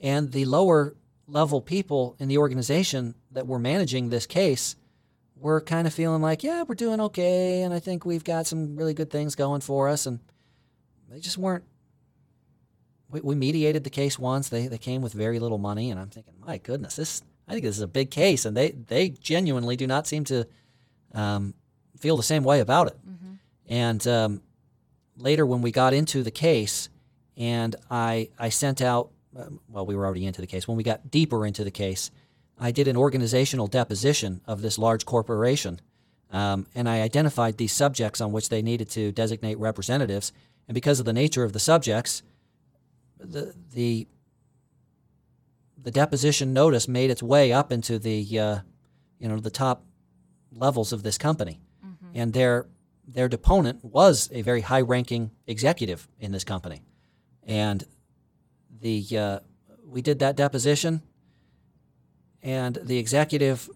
And 0.00 0.32
the 0.32 0.44
lower 0.44 0.96
level 1.26 1.60
people 1.60 2.16
in 2.18 2.28
the 2.28 2.38
organization 2.38 3.14
that 3.30 3.46
were 3.46 3.58
managing 3.58 4.08
this 4.08 4.26
case 4.26 4.76
were 5.36 5.60
kind 5.60 5.86
of 5.86 5.94
feeling 5.94 6.22
like, 6.22 6.42
yeah, 6.42 6.64
we're 6.66 6.74
doing 6.74 7.00
okay. 7.00 7.62
And 7.62 7.72
I 7.72 7.78
think 7.78 8.04
we've 8.04 8.24
got 8.24 8.46
some 8.46 8.76
really 8.76 8.94
good 8.94 9.10
things 9.10 9.34
going 9.34 9.60
for 9.60 9.88
us. 9.88 10.06
And 10.06 10.20
they 11.10 11.20
just 11.20 11.38
weren't. 11.38 11.64
We, 13.10 13.20
we 13.20 13.34
mediated 13.34 13.84
the 13.84 13.90
case 13.90 14.18
once. 14.18 14.48
They, 14.48 14.66
they 14.66 14.78
came 14.78 15.02
with 15.02 15.12
very 15.12 15.38
little 15.38 15.58
money. 15.58 15.90
And 15.90 16.00
I'm 16.00 16.08
thinking, 16.08 16.34
my 16.46 16.58
goodness, 16.58 16.96
this, 16.96 17.22
I 17.48 17.52
think 17.52 17.64
this 17.64 17.76
is 17.76 17.82
a 17.82 17.88
big 17.88 18.10
case. 18.10 18.44
And 18.44 18.56
they, 18.56 18.70
they 18.70 19.10
genuinely 19.10 19.76
do 19.76 19.86
not 19.86 20.06
seem 20.06 20.24
to 20.24 20.46
um, 21.14 21.54
feel 21.98 22.16
the 22.16 22.22
same 22.22 22.44
way 22.44 22.60
about 22.60 22.86
it. 22.86 22.96
And 23.70 24.04
um, 24.08 24.42
later, 25.16 25.46
when 25.46 25.62
we 25.62 25.70
got 25.70 25.94
into 25.94 26.22
the 26.22 26.30
case, 26.30 26.88
and 27.36 27.76
I 27.88 28.28
I 28.38 28.48
sent 28.48 28.82
out, 28.82 29.10
uh, 29.38 29.44
well, 29.68 29.86
we 29.86 29.94
were 29.94 30.04
already 30.04 30.26
into 30.26 30.40
the 30.40 30.46
case. 30.46 30.66
When 30.66 30.76
we 30.76 30.82
got 30.82 31.10
deeper 31.10 31.46
into 31.46 31.62
the 31.62 31.70
case, 31.70 32.10
I 32.58 32.72
did 32.72 32.88
an 32.88 32.96
organizational 32.96 33.68
deposition 33.68 34.40
of 34.44 34.60
this 34.60 34.76
large 34.76 35.06
corporation, 35.06 35.80
um, 36.32 36.66
and 36.74 36.88
I 36.88 37.00
identified 37.00 37.56
these 37.56 37.72
subjects 37.72 38.20
on 38.20 38.32
which 38.32 38.48
they 38.48 38.60
needed 38.60 38.90
to 38.90 39.12
designate 39.12 39.58
representatives. 39.58 40.32
And 40.66 40.74
because 40.74 41.00
of 41.00 41.06
the 41.06 41.12
nature 41.12 41.44
of 41.44 41.52
the 41.52 41.60
subjects, 41.60 42.22
the 43.22 43.54
the 43.72 44.06
the 45.82 45.90
deposition 45.90 46.52
notice 46.52 46.88
made 46.88 47.10
its 47.10 47.22
way 47.22 47.52
up 47.52 47.72
into 47.72 47.98
the 47.98 48.38
uh, 48.38 48.58
you 49.18 49.28
know 49.28 49.38
the 49.38 49.50
top 49.50 49.84
levels 50.52 50.92
of 50.92 51.02
this 51.02 51.18
company, 51.18 51.60
and 52.14 52.32
their 52.32 52.66
their 53.06 53.28
deponent 53.28 53.84
was 53.84 54.28
a 54.32 54.42
very 54.42 54.60
high 54.60 54.80
ranking 54.80 55.30
executive 55.46 56.08
in 56.18 56.32
this 56.32 56.44
company, 56.44 56.82
and 57.44 57.84
the 58.80 59.04
uh, 59.16 59.38
we 59.84 60.02
did 60.02 60.18
that 60.18 60.36
deposition, 60.36 61.02
and 62.42 62.78
the 62.82 62.98
executive 62.98 63.68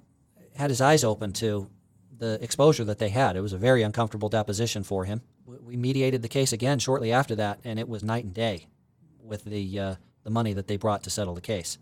had 0.57 0.71
his 0.71 0.81
eyes 0.81 1.05
open 1.05 1.33
to 1.33 1.69
the 2.17 2.39
exposure 2.43 2.85
that 2.85 2.99
they 2.99 3.09
had. 3.09 3.37
It 3.37 3.41
was 3.41 3.53
a 3.53 3.59
very 3.59 3.83
uncomfortable 3.83 4.29
deposition 4.29 4.85
for 4.85 5.05
him. 5.05 5.23
We 5.47 5.77
mediated 5.77 6.23
the 6.23 6.29
case 6.29 6.53
again 6.53 6.79
shortly 6.79 7.13
after 7.13 7.35
that, 7.37 7.61
and 7.65 7.79
it 7.79 7.89
was 7.89 8.05
night 8.05 8.25
and 8.25 8.33
day 8.33 8.69
with 9.25 9.45
the 9.45 9.79
uh, 9.79 9.95
the 10.23 10.31
money 10.31 10.53
that 10.53 10.67
they 10.67 10.77
brought 10.77 11.03
to 11.05 11.11
settle 11.11 11.35
the 11.35 11.41
case. 11.41 11.79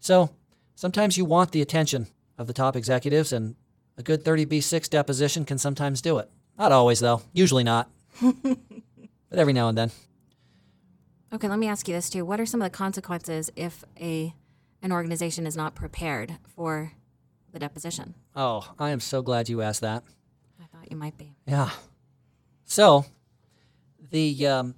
So 0.00 0.30
sometimes 0.74 1.16
you 1.16 1.24
want 1.24 1.52
the 1.52 1.62
attention 1.62 2.06
of 2.38 2.46
the 2.46 2.52
top 2.52 2.76
executives, 2.76 3.32
and 3.32 3.54
a 3.96 4.02
good 4.02 4.24
30b6 4.24 4.88
deposition 4.90 5.44
can 5.44 5.58
sometimes 5.58 6.00
do 6.00 6.18
it. 6.18 6.30
Not 6.58 6.72
always, 6.72 7.00
though. 7.00 7.22
Usually 7.32 7.64
not. 7.64 7.90
but 8.20 9.38
every 9.38 9.52
now 9.52 9.68
and 9.68 9.76
then. 9.76 9.90
Okay, 11.32 11.48
let 11.48 11.58
me 11.58 11.68
ask 11.68 11.88
you 11.88 11.94
this 11.94 12.10
too. 12.10 12.24
What 12.24 12.40
are 12.40 12.46
some 12.46 12.60
of 12.60 12.66
the 12.66 12.76
consequences 12.76 13.50
if 13.56 13.84
a 13.98 14.34
an 14.82 14.92
organization 14.92 15.46
is 15.46 15.56
not 15.56 15.74
prepared 15.74 16.36
for 16.54 16.92
the 17.52 17.58
deposition? 17.58 18.14
Oh, 18.34 18.74
I 18.78 18.90
am 18.90 19.00
so 19.00 19.22
glad 19.22 19.48
you 19.48 19.62
asked 19.62 19.80
that. 19.80 20.02
I 20.60 20.64
thought 20.66 20.90
you 20.90 20.96
might 20.96 21.16
be. 21.16 21.34
Yeah. 21.46 21.70
So, 22.64 23.06
the 24.10 24.46
um, 24.46 24.74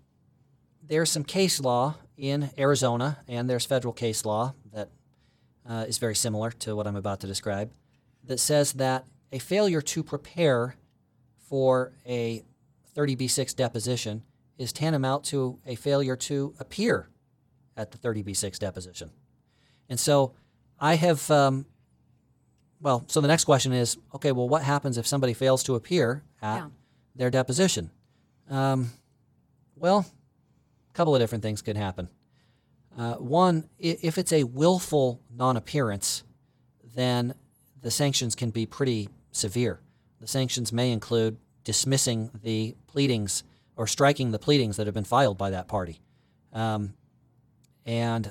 there's 0.83 1.11
some 1.11 1.25
case 1.25 1.61
law 1.61 1.97
in 2.17 2.51
Arizona, 2.59 3.19
and 3.29 3.49
there's 3.49 3.65
federal 3.67 3.93
case 3.93 4.25
law 4.25 4.55
that 4.73 4.89
uh, 5.69 5.85
is 5.89 5.99
very 5.99 6.15
similar 6.15 6.51
to 6.51 6.77
what 6.77 6.87
I'm 6.87 6.97
about 6.97 7.21
to 7.21 7.27
describe, 7.27 7.73
that 8.25 8.39
says 8.41 8.75
that 8.75 9.07
a 9.33 9.39
failure 9.39 9.81
to 9.81 10.03
prepare 10.03 10.77
for 11.49 11.93
a 12.07 12.43
30b6 12.97 13.55
deposition 13.57 14.23
is 14.59 14.73
tantamount 14.73 15.25
to 15.25 15.59
a 15.67 15.75
failure 15.75 16.17
to 16.17 16.55
appear 16.61 17.09
at 17.77 17.91
the 17.91 17.99
30b6 17.99 18.59
deposition. 18.59 19.11
And 19.89 19.99
so 19.99 20.33
I 20.79 20.95
have, 20.95 21.29
um, 21.31 21.67
well, 22.81 23.05
so 23.09 23.21
the 23.21 23.29
next 23.29 23.45
question 23.45 23.73
is 23.73 23.99
okay, 24.15 24.31
well, 24.33 24.49
what 24.49 24.63
happens 24.63 24.97
if 24.97 25.07
somebody 25.07 25.33
fails 25.35 25.63
to 25.65 25.75
appear 25.75 26.23
at 26.41 26.57
Yeah. 26.59 26.69
their 27.17 27.31
deposition? 27.31 27.91
Um, 28.49 28.93
well, 29.77 30.07
a 30.95 30.97
couple 30.97 31.15
of 31.15 31.21
different 31.21 31.43
things 31.43 31.61
could 31.61 31.77
happen. 31.77 32.09
Uh, 32.97 33.15
one, 33.15 33.69
if 33.79 34.17
it's 34.19 34.33
a 34.33 34.45
willful 34.45 35.21
non 35.35 35.57
appearance, 35.57 36.23
then 36.95 37.35
the 37.83 37.91
sanctions 37.91 38.35
can 38.35 38.51
be 38.51 38.65
pretty 38.67 39.09
severe. 39.33 39.81
The 40.21 40.29
sanctions 40.29 40.73
may 40.73 40.93
include 40.93 41.39
dismissing 41.65 42.31
the 42.43 42.77
pleadings 42.87 43.43
or 43.77 43.87
striking 43.87 44.31
the 44.31 44.39
pleadings 44.39 44.77
that 44.77 44.87
have 44.87 44.95
been 44.95 45.05
filed 45.05 45.37
by 45.37 45.51
that 45.51 45.67
party. 45.67 46.01
Um, 46.53 46.95
and 47.85 48.31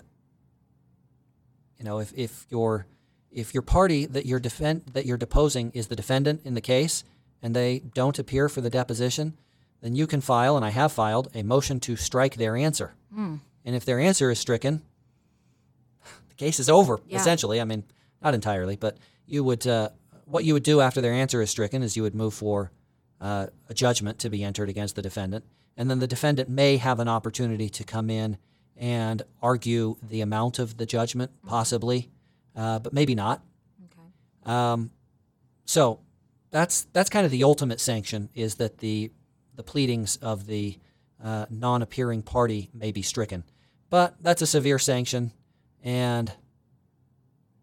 you 1.78 1.84
know, 1.84 2.00
if, 2.00 2.14
if 2.16 2.46
your 2.50 2.88
if 3.32 3.54
your 3.54 3.64
party 3.64 4.06
that 4.06 4.26
you're 4.26 4.40
defend 4.40 4.84
that 4.94 5.06
you're 5.06 5.18
deposing 5.18 5.72
is 5.72 5.88
the 5.88 5.96
defendant 5.96 6.42
in 6.46 6.54
the 6.54 6.62
case 6.62 7.04
and 7.42 7.54
they 7.54 7.80
don't 7.80 8.18
appear 8.18 8.48
for 8.48 8.62
the 8.62 8.70
deposition, 8.70 9.38
then 9.84 9.96
you 9.96 10.08
can 10.08 10.22
file, 10.22 10.56
and 10.56 10.66
I 10.66 10.70
have 10.70 10.94
filed, 10.94 11.28
a 11.36 11.44
motion 11.44 11.82
to 11.82 11.98
strike 11.98 12.38
their 12.38 12.56
answer. 12.56 12.96
And 13.66 13.76
if 13.76 13.84
their 13.84 14.00
answer 14.00 14.32
is 14.32 14.40
stricken, 14.40 14.82
the 16.30 16.36
case 16.36 16.58
is 16.58 16.70
over. 16.70 17.02
Yeah. 17.06 17.18
Essentially, 17.18 17.60
I 17.60 17.66
mean, 17.66 17.84
not 18.22 18.34
entirely, 18.34 18.78
but 18.78 18.98
you 19.28 19.44
would 19.44 19.68
uh, 19.68 19.90
what 20.26 20.46
you 20.46 20.54
would 20.54 20.64
do 20.64 20.80
after 20.80 21.02
their 21.02 21.12
answer 21.12 21.42
is 21.42 21.50
stricken 21.50 21.84
is 21.84 21.98
you 21.98 22.04
would 22.04 22.16
move 22.16 22.34
for 22.34 22.72
uh, 23.20 23.48
a 23.70 23.74
judgment 23.74 24.20
to 24.20 24.30
be 24.30 24.42
entered 24.42 24.70
against 24.70 24.96
the 24.96 25.02
defendant, 25.02 25.44
and 25.76 25.90
then 25.90 26.00
the 26.00 26.08
defendant 26.08 26.50
may 26.50 26.78
have 26.78 27.02
an 27.02 27.10
opportunity 27.10 27.70
to 27.70 27.84
come 27.84 28.10
in 28.10 28.38
and 28.78 29.22
argue 29.42 29.98
the 30.02 30.22
amount 30.22 30.60
of 30.60 30.78
the 30.78 30.86
judgment, 30.86 31.32
possibly, 31.46 32.10
uh, 32.56 32.80
but 32.80 32.94
maybe 32.94 33.16
not. 33.16 33.44
Okay. 33.86 34.54
Um, 34.54 34.92
so 35.66 36.00
that's 36.52 36.88
that's 36.94 37.10
kind 37.10 37.26
of 37.26 37.32
the 37.32 37.44
ultimate 37.44 37.82
sanction 37.82 38.30
is 38.34 38.56
that 38.56 38.78
the 38.78 39.12
the 39.56 39.64
pleadings 39.64 40.18
of 40.18 40.46
the 40.48 40.80
uh, 41.24 41.46
non-appearing 41.50 42.22
party 42.24 42.70
may 42.74 42.92
be 42.92 43.02
stricken, 43.02 43.44
but 43.90 44.16
that's 44.22 44.42
a 44.42 44.48
severe 44.48 44.80
sanction, 44.80 45.32
and 45.84 46.32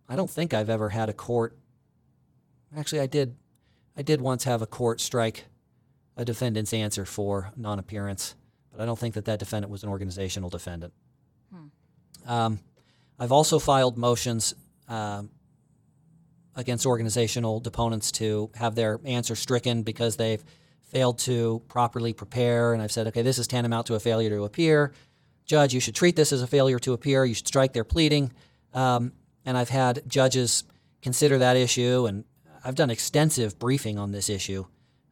I 0.08 0.16
don't 0.16 0.30
think 0.30 0.54
I've 0.54 0.70
ever 0.70 0.88
had 0.88 1.08
a 1.08 1.12
court. 1.12 1.56
Actually, 2.76 3.00
I 3.00 3.06
did. 3.06 3.36
I 3.96 4.02
did 4.02 4.20
once 4.20 4.44
have 4.44 4.62
a 4.62 4.66
court 4.66 5.00
strike 5.00 5.46
a 6.16 6.24
defendant's 6.24 6.72
answer 6.72 7.04
for 7.04 7.52
non-appearance, 7.56 8.34
but 8.70 8.80
I 8.80 8.86
don't 8.86 8.98
think 8.98 9.14
that 9.14 9.24
that 9.26 9.38
defendant 9.38 9.70
was 9.70 9.82
an 9.82 9.88
organizational 9.88 10.50
defendant. 10.50 10.92
Um, 12.26 12.60
I've 13.18 13.32
also 13.32 13.58
filed 13.58 13.96
motions. 13.98 14.54
Um, 14.88 15.30
against 16.56 16.86
organizational 16.86 17.60
deponents 17.60 18.12
to 18.12 18.50
have 18.54 18.74
their 18.74 19.00
answer 19.04 19.34
stricken 19.34 19.82
because 19.82 20.16
they've 20.16 20.44
failed 20.90 21.18
to 21.20 21.62
properly 21.68 22.12
prepare. 22.12 22.72
And 22.72 22.82
I've 22.82 22.92
said, 22.92 23.06
okay, 23.08 23.22
this 23.22 23.38
is 23.38 23.46
tantamount 23.46 23.86
to 23.86 23.94
a 23.94 24.00
failure 24.00 24.30
to 24.30 24.44
appear. 24.44 24.92
Judge, 25.44 25.74
you 25.74 25.80
should 25.80 25.94
treat 25.94 26.16
this 26.16 26.32
as 26.32 26.42
a 26.42 26.46
failure 26.46 26.78
to 26.80 26.92
appear. 26.92 27.24
You 27.24 27.34
should 27.34 27.48
strike 27.48 27.72
their 27.72 27.84
pleading. 27.84 28.32
Um, 28.74 29.12
and 29.44 29.56
I've 29.56 29.68
had 29.68 30.02
judges 30.06 30.64
consider 31.02 31.38
that 31.38 31.56
issue, 31.56 32.06
and 32.06 32.24
I've 32.64 32.74
done 32.74 32.90
extensive 32.90 33.58
briefing 33.58 33.98
on 33.98 34.12
this 34.12 34.28
issue. 34.28 34.66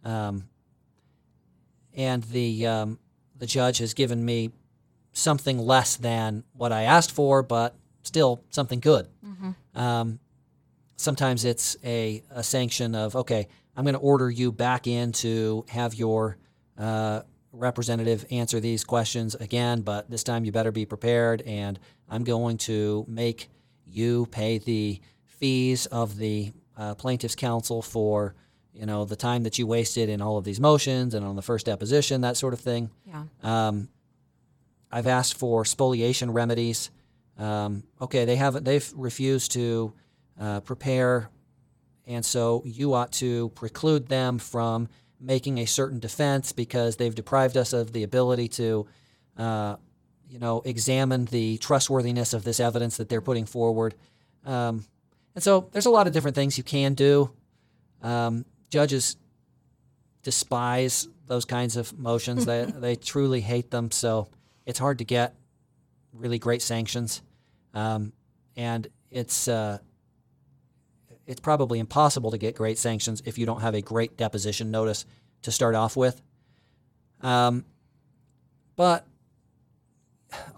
Um, 0.05 0.49
and 1.95 2.23
the 2.25 2.67
um, 2.67 2.99
the 3.37 3.47
judge 3.47 3.79
has 3.79 3.95
given 3.95 4.25
me 4.25 4.51
something 5.13 5.59
less 5.59 5.97
than 5.97 6.45
what 6.53 6.73
I 6.73 6.83
asked 6.83 7.11
for, 7.11 7.43
but 7.43 7.75
still 8.03 8.45
something 8.51 8.81
good. 8.81 9.09
Um, 9.75 10.21
sometimes 10.97 11.45
it's 11.45 11.77
a, 11.85 12.23
a 12.31 12.43
sanction 12.43 12.95
of 12.95 13.17
okay 13.17 13.49
i'm 13.79 13.85
going 13.85 13.95
to 13.95 14.01
order 14.01 14.29
you 14.31 14.53
back 14.53 14.87
in 14.87 15.13
to 15.13 15.65
have 15.69 15.95
your 15.95 16.37
uh, 16.77 17.23
representative 17.53 18.27
answer 18.31 18.61
these 18.61 18.85
questions 18.85 19.35
again 19.37 19.81
but 19.81 20.11
this 20.11 20.23
time 20.23 20.45
you 20.45 20.53
better 20.53 20.71
be 20.73 20.85
prepared 20.85 21.41
and 21.43 21.79
i'm 22.11 22.25
going 22.25 22.59
to 22.59 23.07
make 23.09 23.49
you 23.87 24.27
pay 24.31 24.59
the 24.59 25.01
fees 25.25 25.87
of 25.87 26.17
the 26.19 26.53
uh, 26.77 26.95
plaintiff's 26.95 27.35
counsel 27.35 27.81
for 27.81 28.35
you 28.75 28.85
know 28.85 29.05
the 29.05 29.17
time 29.17 29.43
that 29.45 29.59
you 29.59 29.67
wasted 29.67 30.09
in 30.09 30.21
all 30.21 30.37
of 30.37 30.45
these 30.45 30.61
motions 30.61 31.15
and 31.15 31.25
on 31.25 31.37
the 31.37 31.43
first 31.43 31.65
deposition 31.67 32.21
that 32.21 32.37
sort 32.37 32.53
of 32.53 32.61
thing 32.61 32.91
Yeah. 33.07 33.23
um, 33.43 33.89
I've 34.91 35.07
asked 35.07 35.37
for 35.37 35.67
spoliation 35.67 36.31
remedies. 36.33 36.91
Um, 37.39 37.83
okay, 38.01 38.25
they 38.25 38.37
haven't. 38.37 38.65
They've 38.65 38.91
refused 38.97 39.53
to 39.53 39.93
uh, 40.41 40.61
prepare, 40.61 41.29
and 42.09 42.25
so 42.25 42.63
you 42.65 42.95
ought 42.95 43.13
to 43.13 43.51
preclude 43.51 44.09
them 44.09 44.39
from 44.39 44.89
making 45.21 45.59
a 45.59 45.67
certain 45.67 46.01
defense 46.01 46.53
because 46.53 46.97
they've 46.97 47.15
deprived 47.15 47.57
us 47.57 47.73
of 47.73 47.93
the 47.93 48.03
ability 48.03 48.49
to, 48.49 48.87
uh, 49.37 49.77
you 50.29 50.39
know, 50.39 50.63
examine 50.65 51.27
the 51.27 51.59
trustworthiness 51.59 52.33
of 52.33 52.45
this 52.45 52.61
evidence 52.61 52.97
that 52.97 53.09
they're 53.09 53.21
putting 53.21 53.45
forward. 53.45 53.95
Um, 54.47 54.87
and 55.35 55.45
so 55.45 55.69
there's 55.73 55.87
a 55.87 55.91
lot 55.91 56.07
of 56.07 56.13
different 56.15 56.35
things 56.35 56.57
you 56.57 56.65
can 56.65 56.95
do. 56.95 57.31
Um, 58.03 58.47
judges 58.71 59.17
despise 60.23 61.09
those 61.27 61.45
kinds 61.45 61.77
of 61.77 61.97
motions. 61.99 62.47
they 62.47 62.65
they 62.75 62.97
truly 62.97 63.43
hate 63.43 63.71
them. 63.71 63.91
So 63.91 64.29
it's 64.65 64.79
hard 64.79 64.99
to 64.99 65.05
get 65.05 65.35
really 66.13 66.39
great 66.39 66.63
sanctions, 66.63 67.23
um, 67.75 68.13
and 68.57 68.89
it's 69.11 69.49
uh, 69.49 69.79
it's 71.29 71.41
probably 71.41 71.79
impossible 71.79 72.31
to 72.31 72.39
get 72.39 72.57
great 72.57 72.79
sanctions 72.79 73.23
if 73.27 73.37
you 73.37 73.45
don't 73.45 73.61
have 73.61 73.75
a 73.75 73.83
great 73.83 74.17
deposition 74.17 74.71
notice 74.71 75.05
to 75.43 75.53
start 75.53 75.75
off 75.75 75.95
with. 75.95 76.23
Um, 77.21 77.67
but 78.75 79.07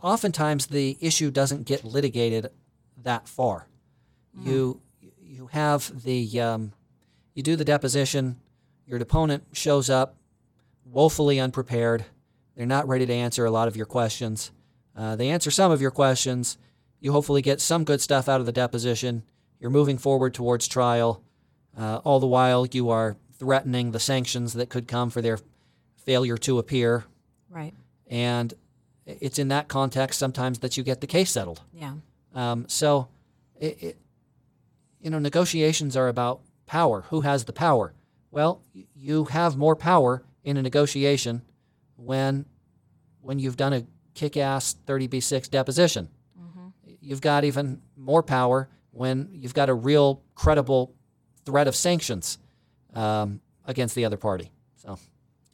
oftentimes 0.01 0.69
the 0.69 0.97
issue 1.01 1.31
doesn't 1.31 1.67
get 1.67 1.85
litigated 1.85 2.51
that 3.03 3.29
far. 3.29 3.67
You 4.45 4.81
you 5.21 5.49
have 5.49 6.05
the 6.05 6.41
um, 6.41 6.73
you 7.35 7.43
do 7.43 7.57
the 7.57 7.65
deposition, 7.65 8.37
your 8.87 8.99
deponent 8.99 9.45
shows 9.53 9.91
up 9.91 10.15
woefully 10.85 11.41
unprepared. 11.41 12.05
They're 12.57 12.67
not 12.67 12.87
ready 12.87 13.07
to 13.07 13.13
answer 13.13 13.45
a 13.45 13.51
lot 13.51 13.67
of 13.67 13.77
your 13.77 13.87
questions. 13.87 14.53
Uh, 14.97 15.17
they 15.17 15.31
answer 15.31 15.51
some 15.51 15.73
of 15.73 15.81
your 15.81 15.91
questions. 15.91 16.59
You 17.01 17.13
hopefully 17.13 17.43
get 17.43 17.61
some 17.61 17.85
good 17.85 18.01
stuff 18.01 18.29
out 18.29 18.41
of 18.41 18.47
the 18.47 18.53
deposition. 18.53 19.25
You're 19.61 19.71
moving 19.71 19.99
forward 19.99 20.35
towards 20.35 20.67
trial. 20.67 21.23
Uh, 21.79 22.01
all 22.03 22.19
the 22.19 22.27
while, 22.27 22.67
you 22.67 22.91
are 22.91 23.17
threatening 23.39 23.93
the 23.93 24.01
sanctions 24.01 24.55
that 24.55 24.71
could 24.71 24.89
come 24.89 25.11
for 25.11 25.23
their 25.23 25.39
failure 25.97 26.39
to 26.39 26.59
appear. 26.59 27.05
Right. 27.49 27.75
And 28.09 28.53
it's 29.07 29.39
in 29.39 29.49
that 29.49 29.69
context 29.69 30.19
sometimes 30.19 30.61
that 30.61 30.77
you 30.77 30.83
get 30.83 31.01
the 31.01 31.07
case 31.07 31.31
settled. 31.31 31.61
Yeah. 31.73 31.95
Um, 32.35 32.67
so, 32.69 33.09
it, 33.59 33.83
it, 33.83 33.99
you 35.01 35.11
know, 35.11 35.19
negotiations 35.19 35.97
are 35.97 36.09
about 36.09 36.41
power. 36.67 37.03
Who 37.11 37.21
has 37.21 37.45
the 37.45 37.53
power? 37.53 37.93
Well, 38.31 38.63
you 38.95 39.25
have 39.25 39.57
more 39.57 39.77
power 39.77 40.23
in 40.45 40.57
a 40.57 40.63
negotiation 40.63 41.43
when 41.97 42.47
when 43.21 43.39
you've 43.39 43.57
done 43.57 43.75
a 43.75 43.85
kick-ass 44.15 44.77
30b6 44.87 45.51
deposition. 45.51 46.09
You've 47.03 47.21
got 47.21 47.45
even 47.45 47.81
more 47.97 48.23
power 48.23 48.69
when 48.93 49.29
you've 49.33 49.55
got 49.55 49.69
a 49.69 49.75
real 49.75 50.23
credible 50.35 50.95
threat 51.45 51.69
of 51.69 51.77
sanctions 51.77 52.39
um, 52.95 53.41
against 53.67 53.95
the 53.95 54.05
other 54.05 54.17
party. 54.17 54.51
So 54.77 54.99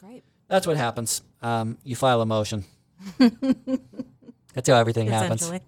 Great. 0.01 0.25
that's 0.49 0.67
what 0.67 0.77
happens. 0.77 1.23
Um, 1.43 1.79
you 1.85 1.97
file 1.97 2.21
a 2.21 2.27
motion. 2.27 2.65
that's 3.19 4.69
how 4.69 4.77
everything 4.77 5.09
happens. 5.09 5.51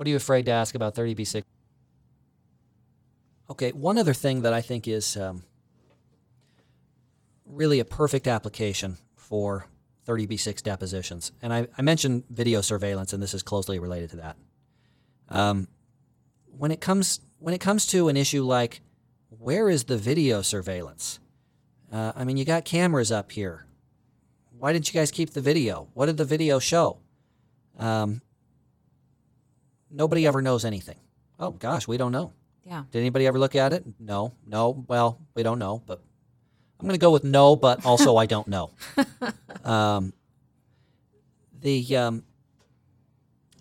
What 0.00 0.06
are 0.06 0.10
you 0.12 0.16
afraid 0.16 0.46
to 0.46 0.50
ask 0.50 0.74
about 0.74 0.94
30b6? 0.94 1.42
Okay, 3.50 3.70
one 3.72 3.98
other 3.98 4.14
thing 4.14 4.40
that 4.40 4.54
I 4.54 4.62
think 4.62 4.88
is 4.88 5.14
um, 5.18 5.42
really 7.44 7.80
a 7.80 7.84
perfect 7.84 8.26
application 8.26 8.96
for 9.14 9.66
30b6 10.08 10.62
depositions, 10.62 11.32
and 11.42 11.52
I, 11.52 11.68
I 11.76 11.82
mentioned 11.82 12.24
video 12.30 12.62
surveillance, 12.62 13.12
and 13.12 13.22
this 13.22 13.34
is 13.34 13.42
closely 13.42 13.78
related 13.78 14.08
to 14.12 14.16
that. 14.16 14.38
Um, 15.30 15.68
when 16.46 16.70
it 16.70 16.80
comes 16.80 17.20
when 17.38 17.54
it 17.54 17.60
comes 17.60 17.86
to 17.86 18.08
an 18.08 18.16
issue 18.16 18.42
like 18.42 18.80
where 19.28 19.68
is 19.68 19.84
the 19.84 19.96
video 19.96 20.42
surveillance? 20.42 21.18
Uh, 21.92 22.12
I 22.14 22.24
mean, 22.24 22.36
you 22.36 22.44
got 22.44 22.64
cameras 22.64 23.10
up 23.10 23.32
here. 23.32 23.66
Why 24.58 24.72
didn't 24.72 24.92
you 24.92 25.00
guys 25.00 25.10
keep 25.10 25.30
the 25.30 25.40
video? 25.40 25.88
What 25.94 26.06
did 26.06 26.18
the 26.18 26.24
video 26.24 26.58
show? 26.58 26.98
Um, 27.78 28.20
nobody 29.90 30.26
ever 30.26 30.42
knows 30.42 30.64
anything. 30.64 30.98
Oh 31.38 31.52
gosh, 31.52 31.88
we 31.88 31.96
don't 31.96 32.12
know. 32.12 32.32
Yeah. 32.64 32.84
Did 32.90 33.00
anybody 33.00 33.26
ever 33.26 33.38
look 33.38 33.56
at 33.56 33.72
it? 33.72 33.84
No, 33.98 34.34
no. 34.46 34.84
Well, 34.86 35.18
we 35.34 35.42
don't 35.42 35.58
know, 35.58 35.82
but 35.86 36.02
I'm 36.78 36.86
going 36.86 36.98
to 36.98 36.98
go 36.98 37.10
with 37.10 37.24
no, 37.24 37.56
but 37.56 37.84
also 37.86 38.16
I 38.16 38.26
don't 38.26 38.48
know. 38.48 38.72
Um, 39.62 40.14
the 41.60 41.96
um, 41.96 42.24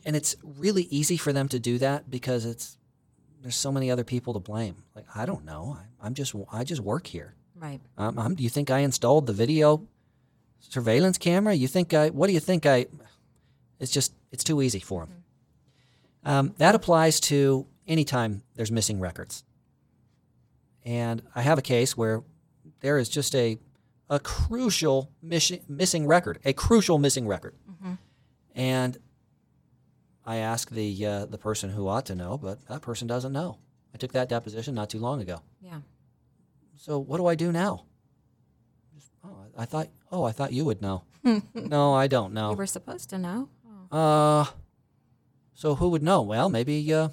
and 0.06 0.16
it's 0.16 0.36
really 0.44 0.84
easy 0.84 1.18
for 1.18 1.34
them 1.34 1.48
to 1.50 1.60
do 1.60 1.78
that 1.80 2.10
because 2.10 2.46
it's 2.46 2.78
there's 3.42 3.56
so 3.56 3.72
many 3.72 3.90
other 3.90 4.04
people 4.04 4.34
to 4.34 4.40
blame. 4.40 4.76
Like 4.96 5.06
I 5.16 5.26
don't 5.26 5.46
know. 5.46 5.78
I, 5.80 6.06
I'm 6.06 6.14
just 6.14 6.36
I 6.52 6.64
just 6.64 6.82
work 6.82 7.08
here. 7.08 7.36
Right. 7.56 7.82
Um, 7.98 8.18
I'm, 8.18 8.36
do 8.36 8.44
you 8.44 8.50
think 8.50 8.72
I 8.72 8.80
installed 8.80 9.28
the 9.28 9.34
video 9.34 9.86
surveillance 10.60 11.18
camera? 11.18 11.54
You 11.54 11.68
think 11.68 11.94
I? 11.94 12.10
What 12.10 12.28
do 12.28 12.34
you 12.34 12.40
think 12.40 12.66
I? 12.66 12.88
It's 13.80 13.92
just 13.92 14.14
it's 14.32 14.44
too 14.44 14.62
easy 14.62 14.80
for 14.80 15.06
them. 15.06 15.24
Um, 16.24 16.54
that 16.58 16.76
applies 16.76 17.20
to 17.22 17.66
anytime 17.88 18.44
there's 18.56 18.72
missing 18.72 19.00
records. 19.00 19.44
And 20.84 21.22
I 21.36 21.42
have 21.42 21.58
a 21.58 21.62
case 21.62 21.96
where 21.96 22.24
there 22.82 22.98
is 22.98 23.10
just 23.10 23.36
a 23.36 23.58
a 24.10 24.20
crucial 24.20 25.12
mission, 25.22 25.60
missing 25.68 26.08
record, 26.08 26.40
a 26.44 26.54
crucial 26.54 26.98
missing 26.98 27.28
record. 27.28 27.56
And 28.56 28.98
I 30.30 30.36
asked 30.36 30.76
the 30.76 31.06
uh, 31.08 31.26
the 31.26 31.40
person 31.40 31.72
who 31.72 31.88
ought 31.88 32.06
to 32.06 32.14
know, 32.14 32.38
but 32.38 32.64
that 32.68 32.84
person 32.84 33.08
doesn't 33.08 33.34
know. 33.34 33.58
I 33.96 33.98
took 33.98 34.12
that 34.12 34.30
deposition 34.30 34.76
not 34.76 34.88
too 34.88 35.00
long 35.00 35.22
ago. 35.22 35.42
Yeah. 35.60 35.80
So 36.76 37.00
what 37.00 37.18
do 37.18 37.26
I 37.26 37.34
do 37.34 37.52
now? 37.52 37.86
Just, 38.94 39.10
oh, 39.26 39.36
I 39.58 39.64
I 39.64 39.66
thought. 39.66 39.88
Oh, 40.12 40.24
I 40.26 40.32
thought 40.32 40.54
you 40.54 40.66
would 40.66 40.84
know. 40.84 41.02
no, 41.56 41.96
I 41.96 42.06
don't 42.06 42.32
know. 42.32 42.52
You 42.52 42.58
were 42.58 42.68
supposed 42.68 43.10
to 43.10 43.18
know. 43.18 43.50
Oh. 43.92 43.98
Uh, 43.98 44.46
so 45.56 45.74
who 45.74 45.90
would 45.90 46.04
know? 46.04 46.22
Well, 46.22 46.48
maybe 46.48 46.94
uh, 46.94 47.10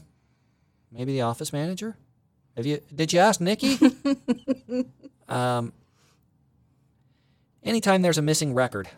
maybe 0.92 1.14
the 1.14 1.22
office 1.22 1.54
manager. 1.54 1.96
Have 2.54 2.66
you? 2.66 2.82
Did 2.94 3.14
you 3.14 3.20
ask 3.20 3.40
Nikki? 3.40 3.78
um, 5.28 5.72
anytime 7.62 8.02
there's 8.02 8.18
a 8.18 8.22
missing 8.30 8.52
record, 8.52 8.90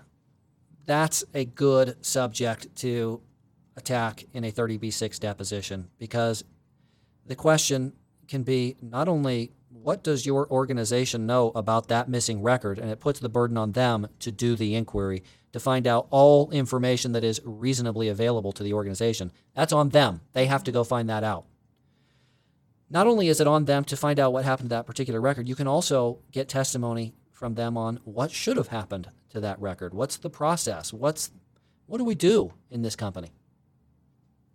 that's 0.87 1.23
a 1.35 1.45
good 1.45 2.05
subject 2.05 2.75
to 2.79 3.21
attack 3.79 4.25
in 4.35 4.45
a 4.45 4.53
30b6 4.53 5.19
deposition 5.19 5.89
because 5.99 6.45
the 7.27 7.37
question 7.37 7.95
can 8.27 8.43
be 8.43 8.77
not 8.83 9.09
only 9.09 9.53
what 9.71 10.03
does 10.03 10.27
your 10.27 10.51
organization 10.51 11.27
know 11.27 11.51
about 11.55 11.89
that 11.89 12.09
missing 12.09 12.43
record, 12.43 12.79
and 12.79 12.91
it 12.91 13.01
puts 13.01 13.21
the 13.21 13.29
burden 13.29 13.57
on 13.57 13.73
them 13.73 14.09
to 14.19 14.31
do 14.31 14.57
the 14.57 14.75
inquiry 14.75 15.23
to 15.53 15.61
find 15.61 15.87
out 15.87 16.07
all 16.11 16.51
information 16.51 17.13
that 17.13 17.25
is 17.25 17.41
reasonably 17.45 18.09
available 18.09 18.53
to 18.53 18.63
the 18.63 18.75
organization. 18.75 19.33
That's 19.55 19.73
on 19.73 19.91
them. 19.91 20.21
They 20.33 20.47
have 20.47 20.65
to 20.65 20.73
go 20.73 20.85
find 20.85 21.09
that 21.09 21.25
out. 21.25 21.45
Not 22.91 23.07
only 23.07 23.29
is 23.29 23.41
it 23.41 23.47
on 23.47 23.67
them 23.67 23.85
to 23.85 23.97
find 23.97 24.19
out 24.19 24.33
what 24.33 24.45
happened 24.45 24.71
to 24.71 24.77
that 24.77 24.87
particular 24.87 25.21
record, 25.21 25.49
you 25.49 25.55
can 25.55 25.69
also 25.69 26.19
get 26.33 26.49
testimony 26.49 27.15
from 27.33 27.55
them 27.55 27.77
on 27.77 28.01
what 28.05 28.31
should 28.31 28.57
have 28.57 28.69
happened 28.69 29.11
to 29.31 29.41
that 29.41 29.61
record. 29.61 29.95
What's 29.95 30.17
the 30.17 30.31
process? 30.31 30.93
What's 30.93 31.31
what 31.87 31.99
do 31.99 32.05
we 32.05 32.15
do 32.15 32.53
in 32.71 32.83
this 32.83 32.97
company? 32.97 33.31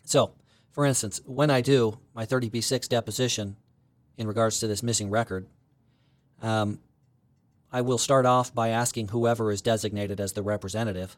So, 0.04 0.34
for 0.72 0.86
instance, 0.86 1.22
when 1.26 1.49
I 1.49 1.62
do 1.62 1.99
my 2.14 2.26
30B6 2.26 2.88
deposition 2.89 3.56
in 4.18 4.28
regards 4.28 4.60
to 4.60 4.68
this 4.68 4.84
missing 4.84 5.10
record, 5.10 5.47
um, 6.41 6.80
I 7.72 7.82
will 7.82 7.97
start 7.97 8.26
off 8.26 8.54
by 8.54 8.70
asking 8.70 9.08
whoever 9.08 9.51
is 9.51 9.62
designated 9.62 10.20
as 10.20 10.34
the 10.34 10.43
representative. 10.43 11.18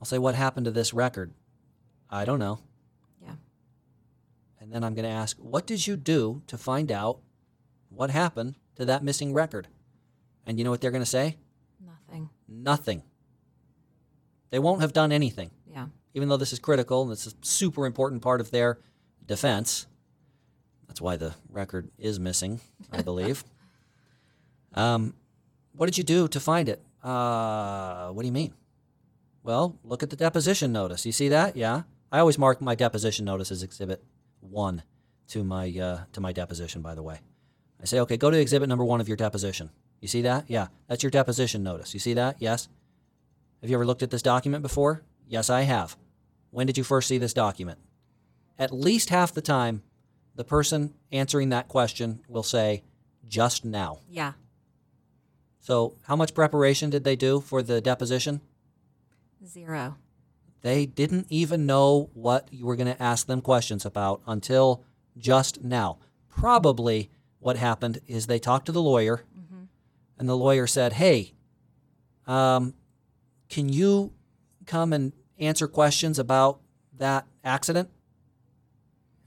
I'll 0.00 0.06
say, 0.06 0.18
What 0.18 0.34
happened 0.34 0.66
to 0.66 0.70
this 0.70 0.92
record? 0.92 1.32
I 2.10 2.24
don't 2.24 2.38
know. 2.38 2.60
Yeah. 3.22 3.36
And 4.60 4.72
then 4.72 4.84
I'm 4.84 4.94
going 4.94 5.08
to 5.08 5.10
ask, 5.10 5.36
What 5.38 5.66
did 5.66 5.86
you 5.86 5.96
do 5.96 6.42
to 6.48 6.58
find 6.58 6.92
out 6.92 7.20
what 7.88 8.10
happened 8.10 8.56
to 8.76 8.84
that 8.84 9.04
missing 9.04 9.32
record? 9.32 9.68
And 10.46 10.58
you 10.58 10.64
know 10.64 10.70
what 10.70 10.82
they're 10.82 10.90
going 10.90 11.02
to 11.02 11.06
say? 11.06 11.38
Nothing. 11.80 12.28
Nothing. 12.46 13.02
They 14.50 14.58
won't 14.58 14.82
have 14.82 14.92
done 14.92 15.12
anything. 15.12 15.50
Even 16.14 16.28
though 16.28 16.36
this 16.36 16.52
is 16.52 16.58
critical 16.58 17.02
and 17.02 17.12
it's 17.12 17.26
a 17.26 17.32
super 17.42 17.86
important 17.86 18.22
part 18.22 18.40
of 18.40 18.50
their 18.50 18.78
defense. 19.26 19.86
That's 20.88 21.00
why 21.00 21.16
the 21.16 21.34
record 21.50 21.90
is 21.98 22.18
missing, 22.20 22.60
I 22.92 23.02
believe. 23.10 23.44
um, 24.74 25.14
what 25.76 25.86
did 25.86 25.98
you 25.98 26.04
do 26.04 26.28
to 26.28 26.38
find 26.38 26.68
it? 26.68 26.80
Uh, 27.02 28.08
what 28.10 28.22
do 28.22 28.26
you 28.26 28.32
mean? 28.32 28.54
Well, 29.42 29.76
look 29.82 30.02
at 30.04 30.10
the 30.10 30.16
deposition 30.16 30.72
notice. 30.72 31.04
You 31.04 31.10
see 31.12 31.28
that? 31.30 31.56
Yeah. 31.56 31.82
I 32.12 32.20
always 32.20 32.38
mark 32.38 32.60
my 32.60 32.76
deposition 32.76 33.24
notice 33.24 33.50
as 33.50 33.62
Exhibit 33.64 34.02
One 34.40 34.84
to 35.28 35.42
my 35.42 35.68
uh, 35.76 35.98
to 36.12 36.20
my 36.20 36.32
deposition. 36.32 36.80
By 36.80 36.94
the 36.94 37.02
way, 37.02 37.18
I 37.82 37.86
say, 37.86 37.98
okay, 38.00 38.16
go 38.16 38.30
to 38.30 38.38
Exhibit 38.40 38.68
Number 38.68 38.84
One 38.84 39.00
of 39.00 39.08
your 39.08 39.16
deposition. 39.16 39.70
You 40.00 40.06
see 40.06 40.22
that? 40.22 40.44
Yeah, 40.48 40.68
that's 40.86 41.02
your 41.02 41.10
deposition 41.10 41.62
notice. 41.64 41.92
You 41.92 41.98
see 42.00 42.14
that? 42.14 42.36
Yes. 42.38 42.68
Have 43.60 43.68
you 43.70 43.76
ever 43.76 43.84
looked 43.86 44.02
at 44.04 44.10
this 44.10 44.22
document 44.22 44.62
before? 44.62 45.02
Yes, 45.26 45.50
I 45.50 45.62
have. 45.62 45.96
When 46.54 46.68
did 46.68 46.78
you 46.78 46.84
first 46.84 47.08
see 47.08 47.18
this 47.18 47.34
document? 47.34 47.80
At 48.60 48.72
least 48.72 49.10
half 49.10 49.34
the 49.34 49.42
time, 49.42 49.82
the 50.36 50.44
person 50.44 50.94
answering 51.10 51.48
that 51.48 51.66
question 51.66 52.20
will 52.28 52.44
say, 52.44 52.84
just 53.26 53.64
now. 53.64 53.98
Yeah. 54.08 54.34
So, 55.58 55.96
how 56.02 56.14
much 56.14 56.32
preparation 56.32 56.90
did 56.90 57.02
they 57.02 57.16
do 57.16 57.40
for 57.40 57.60
the 57.60 57.80
deposition? 57.80 58.40
Zero. 59.44 59.96
They 60.60 60.86
didn't 60.86 61.26
even 61.28 61.66
know 61.66 62.10
what 62.14 62.46
you 62.52 62.66
were 62.66 62.76
going 62.76 62.94
to 62.94 63.02
ask 63.02 63.26
them 63.26 63.40
questions 63.40 63.84
about 63.84 64.22
until 64.24 64.84
just 65.18 65.64
now. 65.64 65.98
Probably 66.28 67.10
what 67.40 67.56
happened 67.56 67.98
is 68.06 68.28
they 68.28 68.38
talked 68.38 68.66
to 68.66 68.72
the 68.72 68.80
lawyer, 68.80 69.24
and 70.20 70.28
the 70.28 70.36
lawyer 70.36 70.68
said, 70.68 70.92
Hey, 70.92 71.32
um, 72.28 72.74
can 73.48 73.68
you 73.68 74.12
come 74.66 74.92
and 74.92 75.12
answer 75.38 75.66
questions 75.68 76.18
about 76.18 76.60
that 76.98 77.26
accident? 77.42 77.90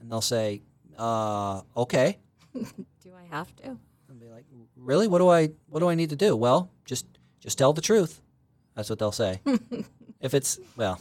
And 0.00 0.10
they'll 0.10 0.20
say, 0.20 0.62
uh, 0.98 1.62
okay. 1.76 2.18
Do 2.54 3.12
I 3.14 3.24
have 3.34 3.54
to? 3.56 3.76
And 4.08 4.20
be 4.20 4.28
like, 4.28 4.44
really? 4.76 5.06
What 5.06 5.18
do 5.18 5.28
I 5.28 5.50
what 5.68 5.80
do 5.80 5.88
I 5.88 5.94
need 5.94 6.10
to 6.10 6.16
do? 6.16 6.34
Well, 6.34 6.70
just 6.84 7.06
just 7.40 7.58
tell 7.58 7.72
the 7.72 7.82
truth. 7.82 8.20
That's 8.74 8.88
what 8.88 8.98
they'll 8.98 9.12
say. 9.12 9.40
if 10.20 10.34
it's 10.34 10.58
well, 10.76 11.00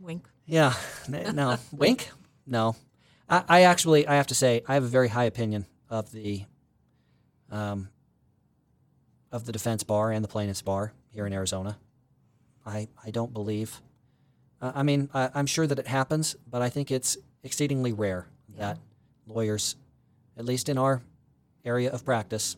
Wink. 0.00 0.24
yeah, 0.46 0.74
no, 1.08 1.58
wink, 1.72 2.10
no. 2.46 2.74
I, 3.28 3.44
I 3.48 3.60
actually 3.62 4.06
I 4.06 4.14
have 4.16 4.26
to 4.28 4.34
say 4.34 4.62
I 4.66 4.74
have 4.74 4.82
a 4.82 4.88
very 4.88 5.08
high 5.08 5.24
opinion 5.24 5.66
of 5.88 6.10
the 6.10 6.44
um 7.50 7.88
of 9.30 9.46
the 9.46 9.52
defense 9.52 9.84
bar 9.84 10.10
and 10.10 10.24
the 10.24 10.28
plaintiff's 10.28 10.62
bar 10.62 10.92
here 11.10 11.26
in 11.26 11.32
Arizona. 11.32 11.78
I 12.66 12.88
I 13.04 13.10
don't 13.10 13.32
believe. 13.32 13.80
Uh, 14.62 14.72
I 14.74 14.82
mean, 14.84 15.10
I, 15.12 15.28
I'm 15.34 15.46
sure 15.46 15.66
that 15.66 15.78
it 15.78 15.88
happens, 15.88 16.36
but 16.48 16.62
I 16.62 16.70
think 16.70 16.90
it's 16.90 17.18
exceedingly 17.42 17.92
rare 17.92 18.28
that 18.56 18.78
lawyers, 19.26 19.76
at 20.38 20.44
least 20.44 20.68
in 20.68 20.78
our 20.78 21.02
area 21.64 21.90
of 21.90 22.04
practice, 22.04 22.56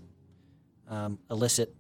um, 0.89 1.19
elicit 1.31 1.75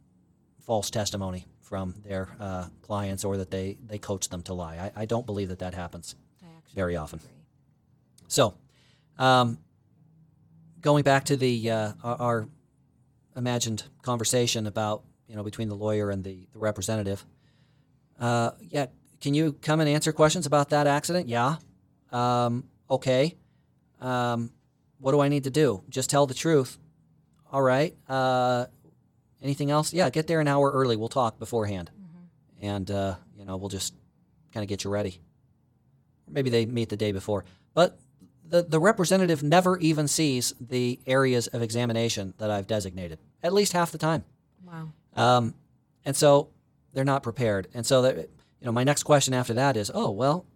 false 0.60 0.90
testimony 0.90 1.46
from 1.60 1.94
their 2.04 2.28
uh, 2.40 2.66
clients 2.80 3.24
or 3.24 3.36
that 3.36 3.50
they, 3.50 3.76
they 3.86 3.98
coach 3.98 4.30
them 4.30 4.42
to 4.42 4.54
lie. 4.54 4.76
I, 4.96 5.02
I 5.02 5.04
don't 5.04 5.26
believe 5.26 5.50
that 5.50 5.58
that 5.58 5.74
happens 5.74 6.16
very 6.74 6.96
often. 6.96 7.18
agree. 7.18 7.30
So, 8.28 8.54
um, 9.18 9.58
going 10.80 11.04
back 11.04 11.24
to 11.26 11.36
the 11.36 11.70
uh, 11.70 11.92
our, 12.02 12.20
our 12.20 12.48
imagined 13.36 13.84
conversation 14.02 14.66
about 14.66 15.02
you 15.28 15.36
know 15.36 15.42
between 15.42 15.68
the 15.68 15.74
lawyer 15.74 16.10
and 16.10 16.24
the, 16.24 16.46
the 16.52 16.58
representative. 16.58 17.24
Uh, 18.18 18.52
yeah, 18.60 18.86
can 19.20 19.34
you 19.34 19.52
come 19.52 19.80
and 19.80 19.88
answer 19.88 20.12
questions 20.12 20.46
about 20.46 20.70
that 20.70 20.86
accident? 20.86 21.28
Yeah. 21.28 21.56
Um, 22.12 22.64
okay. 22.90 23.36
Um, 24.00 24.50
what 24.98 25.12
do 25.12 25.20
I 25.20 25.28
need 25.28 25.44
to 25.44 25.50
do? 25.50 25.82
Just 25.88 26.10
tell 26.10 26.26
the 26.26 26.34
truth. 26.34 26.78
All 27.50 27.62
right. 27.62 27.94
Uh, 28.08 28.66
anything 29.42 29.70
else? 29.70 29.92
Yeah, 29.92 30.10
get 30.10 30.26
there 30.26 30.40
an 30.40 30.48
hour 30.48 30.70
early. 30.70 30.96
We'll 30.96 31.08
talk 31.08 31.38
beforehand, 31.38 31.90
and 32.60 32.90
uh, 32.90 33.16
you 33.36 33.44
know 33.44 33.56
we'll 33.56 33.68
just 33.68 33.94
kind 34.52 34.64
of 34.64 34.68
get 34.68 34.84
you 34.84 34.90
ready. 34.90 35.20
Maybe 36.28 36.50
they 36.50 36.66
meet 36.66 36.88
the 36.88 36.96
day 36.96 37.12
before, 37.12 37.44
but 37.74 37.98
the 38.48 38.62
the 38.62 38.80
representative 38.80 39.42
never 39.42 39.78
even 39.78 40.08
sees 40.08 40.54
the 40.60 40.98
areas 41.06 41.46
of 41.48 41.62
examination 41.62 42.34
that 42.38 42.50
I've 42.50 42.66
designated. 42.66 43.18
At 43.42 43.52
least 43.52 43.72
half 43.72 43.92
the 43.92 43.98
time. 43.98 44.24
Wow. 44.64 44.92
Um, 45.16 45.54
and 46.04 46.16
so 46.16 46.48
they're 46.92 47.04
not 47.04 47.22
prepared. 47.22 47.68
And 47.74 47.84
so 47.84 48.02
that 48.02 48.30
you 48.64 48.68
know, 48.68 48.72
my 48.72 48.84
next 48.84 49.02
question 49.02 49.34
after 49.34 49.52
that 49.52 49.76
is, 49.76 49.90
oh 49.92 50.10
well, 50.10 50.46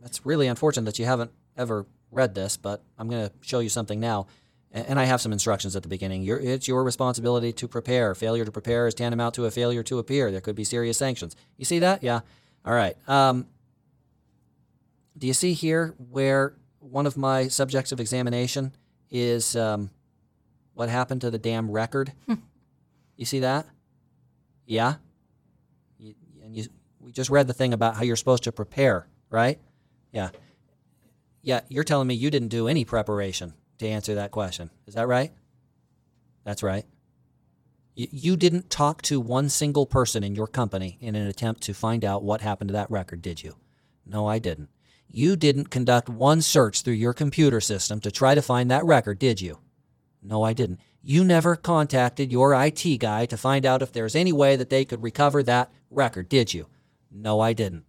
that's 0.00 0.24
really 0.24 0.46
unfortunate 0.46 0.86
that 0.86 0.98
you 0.98 1.04
haven't 1.04 1.30
ever 1.54 1.84
read 2.10 2.34
this, 2.34 2.56
but 2.56 2.82
I'm 2.96 3.10
going 3.10 3.28
to 3.28 3.34
show 3.42 3.58
you 3.58 3.68
something 3.68 4.00
now. 4.00 4.26
And 4.72 4.98
I 4.98 5.04
have 5.04 5.20
some 5.20 5.32
instructions 5.32 5.76
at 5.76 5.82
the 5.82 5.88
beginning. 5.90 6.22
Your, 6.22 6.38
it's 6.38 6.66
your 6.66 6.82
responsibility 6.82 7.52
to 7.52 7.68
prepare. 7.68 8.14
Failure 8.14 8.46
to 8.46 8.50
prepare 8.50 8.86
is 8.86 8.94
tantamount 8.94 9.34
to 9.34 9.44
a 9.44 9.50
failure 9.50 9.82
to 9.82 9.98
appear. 9.98 10.30
There 10.30 10.40
could 10.40 10.56
be 10.56 10.64
serious 10.64 10.96
sanctions. 10.96 11.36
You 11.58 11.66
see 11.66 11.78
that? 11.80 12.02
Yeah. 12.02 12.20
All 12.64 12.72
right. 12.72 12.96
Um, 13.06 13.46
do 15.18 15.26
you 15.26 15.34
see 15.34 15.52
here 15.52 15.94
where 16.10 16.54
one 16.78 17.06
of 17.06 17.18
my 17.18 17.48
subjects 17.48 17.92
of 17.92 18.00
examination 18.00 18.74
is 19.10 19.56
um, 19.56 19.90
what 20.72 20.88
happened 20.88 21.20
to 21.20 21.30
the 21.30 21.38
damn 21.38 21.70
record? 21.70 22.12
you 23.16 23.26
see 23.26 23.40
that? 23.40 23.66
Yeah. 24.64 24.94
You, 25.98 26.14
and 26.42 26.56
you, 26.56 26.66
we 27.05 27.05
just 27.16 27.30
read 27.30 27.46
the 27.46 27.54
thing 27.54 27.72
about 27.72 27.96
how 27.96 28.02
you're 28.02 28.14
supposed 28.14 28.44
to 28.44 28.52
prepare, 28.52 29.08
right? 29.30 29.58
Yeah. 30.12 30.28
Yeah, 31.40 31.60
you're 31.68 31.82
telling 31.82 32.06
me 32.06 32.14
you 32.14 32.30
didn't 32.30 32.48
do 32.48 32.68
any 32.68 32.84
preparation 32.84 33.54
to 33.78 33.88
answer 33.88 34.16
that 34.16 34.32
question. 34.32 34.68
Is 34.86 34.94
that 34.94 35.08
right? 35.08 35.32
That's 36.44 36.62
right. 36.62 36.84
You, 37.94 38.36
didn't 38.36 38.68
talk 38.68 39.00
to 39.02 39.18
one 39.18 39.48
single 39.48 39.86
person 39.86 40.22
in 40.22 40.34
your 40.34 40.46
company 40.46 40.98
in 41.00 41.14
an 41.14 41.26
attempt 41.26 41.62
to 41.62 41.72
find 41.72 42.04
out 42.04 42.22
what 42.22 42.42
happened 42.42 42.68
to 42.68 42.74
that 42.74 42.90
record, 42.90 43.22
did 43.22 43.42
you? 43.42 43.56
No, 44.04 44.26
I 44.26 44.38
didn't. 44.38 44.68
You 45.08 45.34
didn't 45.36 45.70
conduct 45.70 46.10
one 46.10 46.42
search 46.42 46.82
through 46.82 46.94
your 46.94 47.14
computer 47.14 47.62
system 47.62 48.00
to 48.00 48.10
try 48.10 48.34
to 48.34 48.42
find 48.42 48.70
that 48.70 48.84
record, 48.84 49.18
did 49.18 49.40
you? 49.40 49.60
No, 50.22 50.42
I 50.42 50.52
didn't. 50.52 50.80
You 51.02 51.24
never 51.24 51.56
contacted 51.56 52.30
your 52.30 52.52
IT 52.52 52.98
guy 52.98 53.24
to 53.24 53.38
find 53.38 53.64
out 53.64 53.80
if 53.80 53.92
there's 53.92 54.14
any 54.14 54.32
way 54.32 54.56
that 54.56 54.68
they 54.68 54.84
could 54.84 55.02
recover 55.02 55.42
that 55.44 55.72
record, 55.88 56.28
did 56.28 56.52
you? 56.52 56.66
No, 57.18 57.40
I 57.40 57.52
didn't. 57.54 57.84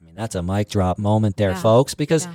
I 0.00 0.04
mean, 0.04 0.14
that's 0.14 0.34
a 0.34 0.42
mic 0.42 0.68
drop 0.68 0.98
moment 0.98 1.36
there, 1.36 1.50
Yeah. 1.50 1.60
folks, 1.60 1.94
because 1.94 2.26
Yeah. 2.26 2.34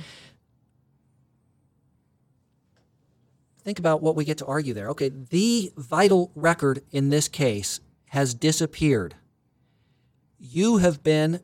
think 3.62 3.78
about 3.78 4.02
what 4.02 4.16
we 4.16 4.24
get 4.24 4.38
to 4.38 4.46
argue 4.46 4.74
there. 4.74 4.88
Okay, 4.90 5.08
the 5.08 5.72
vital 5.76 6.30
record 6.34 6.82
in 6.90 7.08
this 7.10 7.28
case 7.28 7.80
has 8.06 8.34
disappeared. 8.34 9.14
You 10.38 10.78
have 10.78 11.02
been 11.02 11.40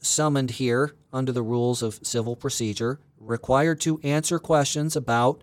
summoned 0.00 0.52
here 0.52 0.94
under 1.12 1.32
the 1.32 1.42
rules 1.42 1.82
of 1.82 2.00
civil 2.02 2.36
procedure, 2.36 3.00
required 3.18 3.80
to 3.80 3.98
answer 4.00 4.38
questions 4.38 4.94
about 4.96 5.42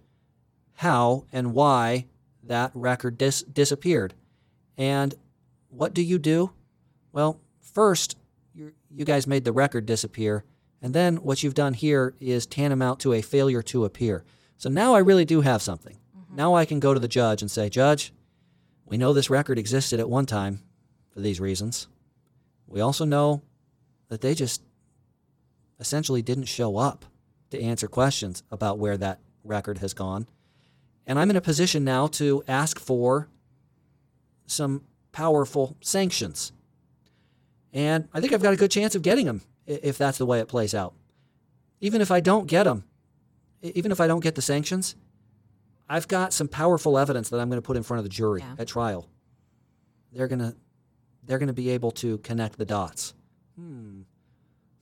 how 0.75 1.25
and 1.31 1.53
why 1.53 2.07
that 2.43 2.71
record 2.73 3.17
dis- 3.17 3.43
disappeared. 3.43 4.13
And 4.77 5.13
what 5.69 5.93
do 5.93 6.01
you 6.01 6.17
do? 6.17 6.51
Well, 7.15 7.39
first, 7.61 8.17
you 8.53 8.73
you 8.91 9.05
guys 9.05 9.25
made 9.25 9.45
the 9.45 9.53
record 9.53 9.85
disappear, 9.85 10.43
and 10.81 10.93
then 10.93 11.15
what 11.15 11.43
you've 11.43 11.53
done 11.53 11.73
here 11.73 12.13
is 12.19 12.45
tantamount 12.45 12.99
to 12.99 13.13
a 13.13 13.21
failure 13.21 13.61
to 13.61 13.85
appear. 13.85 14.25
So 14.57 14.69
now 14.69 14.95
I 14.95 14.99
really 14.99 15.23
do 15.23 15.39
have 15.39 15.61
something. 15.61 15.95
Mm-hmm. 15.95 16.35
Now 16.35 16.55
I 16.55 16.65
can 16.65 16.81
go 16.81 16.93
to 16.93 16.99
the 16.99 17.07
judge 17.07 17.41
and 17.41 17.49
say, 17.49 17.69
Judge, 17.69 18.11
we 18.83 18.97
know 18.97 19.13
this 19.13 19.29
record 19.29 19.57
existed 19.57 20.01
at 20.01 20.09
one 20.09 20.25
time 20.25 20.61
for 21.09 21.21
these 21.21 21.39
reasons. 21.39 21.87
We 22.67 22.81
also 22.81 23.05
know 23.05 23.43
that 24.09 24.19
they 24.19 24.35
just 24.35 24.61
essentially 25.79 26.21
didn't 26.21 26.45
show 26.45 26.75
up 26.75 27.05
to 27.51 27.61
answer 27.61 27.87
questions 27.87 28.43
about 28.51 28.77
where 28.77 28.97
that 28.97 29.21
record 29.45 29.77
has 29.77 29.93
gone. 29.93 30.27
And 31.07 31.17
I'm 31.17 31.29
in 31.29 31.37
a 31.37 31.41
position 31.41 31.85
now 31.85 32.07
to 32.07 32.43
ask 32.45 32.77
for 32.77 33.29
some 34.47 34.83
powerful 35.13 35.77
sanctions. 35.79 36.51
And 37.75 38.07
I 38.13 38.21
think 38.21 38.31
I've 38.33 38.41
got 38.41 38.53
a 38.53 38.57
good 38.57 38.71
chance 38.71 38.95
of 38.95 39.01
getting 39.03 39.25
them 39.27 39.41
if 39.67 39.97
that's 39.97 40.17
the 40.17 40.25
way 40.25 40.39
it 40.39 40.47
plays 40.47 40.73
out. 40.73 40.93
Even 41.81 41.99
if 42.01 42.09
I 42.09 42.21
don't 42.21 42.47
get 42.47 42.63
them, 42.63 42.85
even 43.61 43.91
if 43.91 43.99
I 43.99 44.07
don't 44.07 44.21
get 44.21 44.33
the 44.35 44.41
sanctions, 44.41 44.95
I've 45.89 46.07
got 46.07 46.31
some 46.33 46.47
powerful 46.47 46.97
evidence 46.97 47.29
that 47.29 47.39
I'm 47.39 47.49
going 47.49 47.61
to 47.61 47.65
put 47.65 47.75
in 47.77 47.83
front 47.83 47.99
of 47.99 48.05
the 48.05 48.09
jury 48.09 48.39
Yeah. 48.41 48.55
at 48.57 48.67
trial. 48.69 49.07
They're 50.13 50.27
going 50.29 50.39
to 50.39 50.55
they're 51.23 51.37
going 51.39 51.47
to 51.47 51.53
be 51.53 51.69
able 51.71 51.91
to 51.91 52.17
connect 52.19 52.57
the 52.57 52.65
dots. 52.65 53.13
Hmm. 53.57 54.01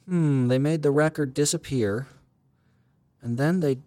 Hmm, 0.07 0.47
they 0.49 0.59
made 0.59 0.81
the 0.83 0.91
record 0.91 1.33
disappear 1.33 2.07
and 3.21 3.37
then 3.37 3.59
they 3.61 3.79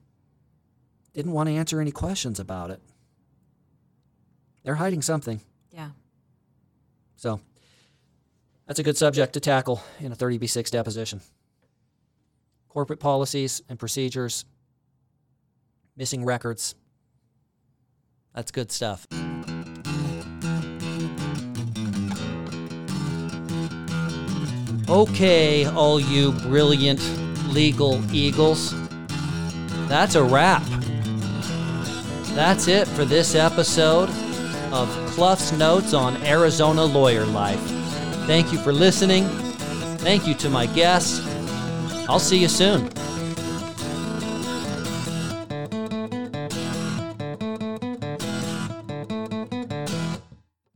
didn't 1.12 1.32
want 1.32 1.48
to 1.48 1.54
answer 1.54 1.80
any 1.80 1.92
questions 1.92 2.40
about 2.40 2.70
it. 2.70 2.80
They're 4.64 4.74
hiding 4.76 5.02
something. 5.02 5.40
Yeah. 5.70 5.90
So 7.16 7.40
that's 8.66 8.78
a 8.78 8.82
good 8.82 8.96
subject 8.96 9.32
to 9.34 9.40
tackle 9.40 9.82
in 10.00 10.12
a 10.12 10.16
30B6 10.16 10.70
deposition. 10.70 11.20
Corporate 12.68 13.00
policies 13.00 13.62
and 13.68 13.78
procedures, 13.78 14.44
missing 15.96 16.24
records. 16.24 16.74
That's 18.34 18.50
good 18.50 18.70
stuff. 18.70 19.06
Okay, 24.88 25.64
all 25.64 25.98
you 25.98 26.32
brilliant 26.32 27.00
legal 27.48 28.00
eagles. 28.14 28.74
That's 29.88 30.14
a 30.14 30.22
wrap. 30.22 30.62
That's 32.34 32.68
it 32.68 32.86
for 32.88 33.04
this 33.04 33.34
episode 33.34 34.10
of 34.70 34.88
Clough's 35.08 35.52
Notes 35.52 35.94
on 35.94 36.22
Arizona 36.22 36.84
Lawyer 36.84 37.24
Life. 37.24 37.75
Thank 38.26 38.52
you 38.52 38.58
for 38.58 38.72
listening. 38.72 39.24
Thank 39.98 40.26
you 40.26 40.34
to 40.34 40.50
my 40.50 40.66
guests. 40.66 41.24
I'll 42.08 42.18
see 42.18 42.38
you 42.38 42.48
soon. 42.48 42.95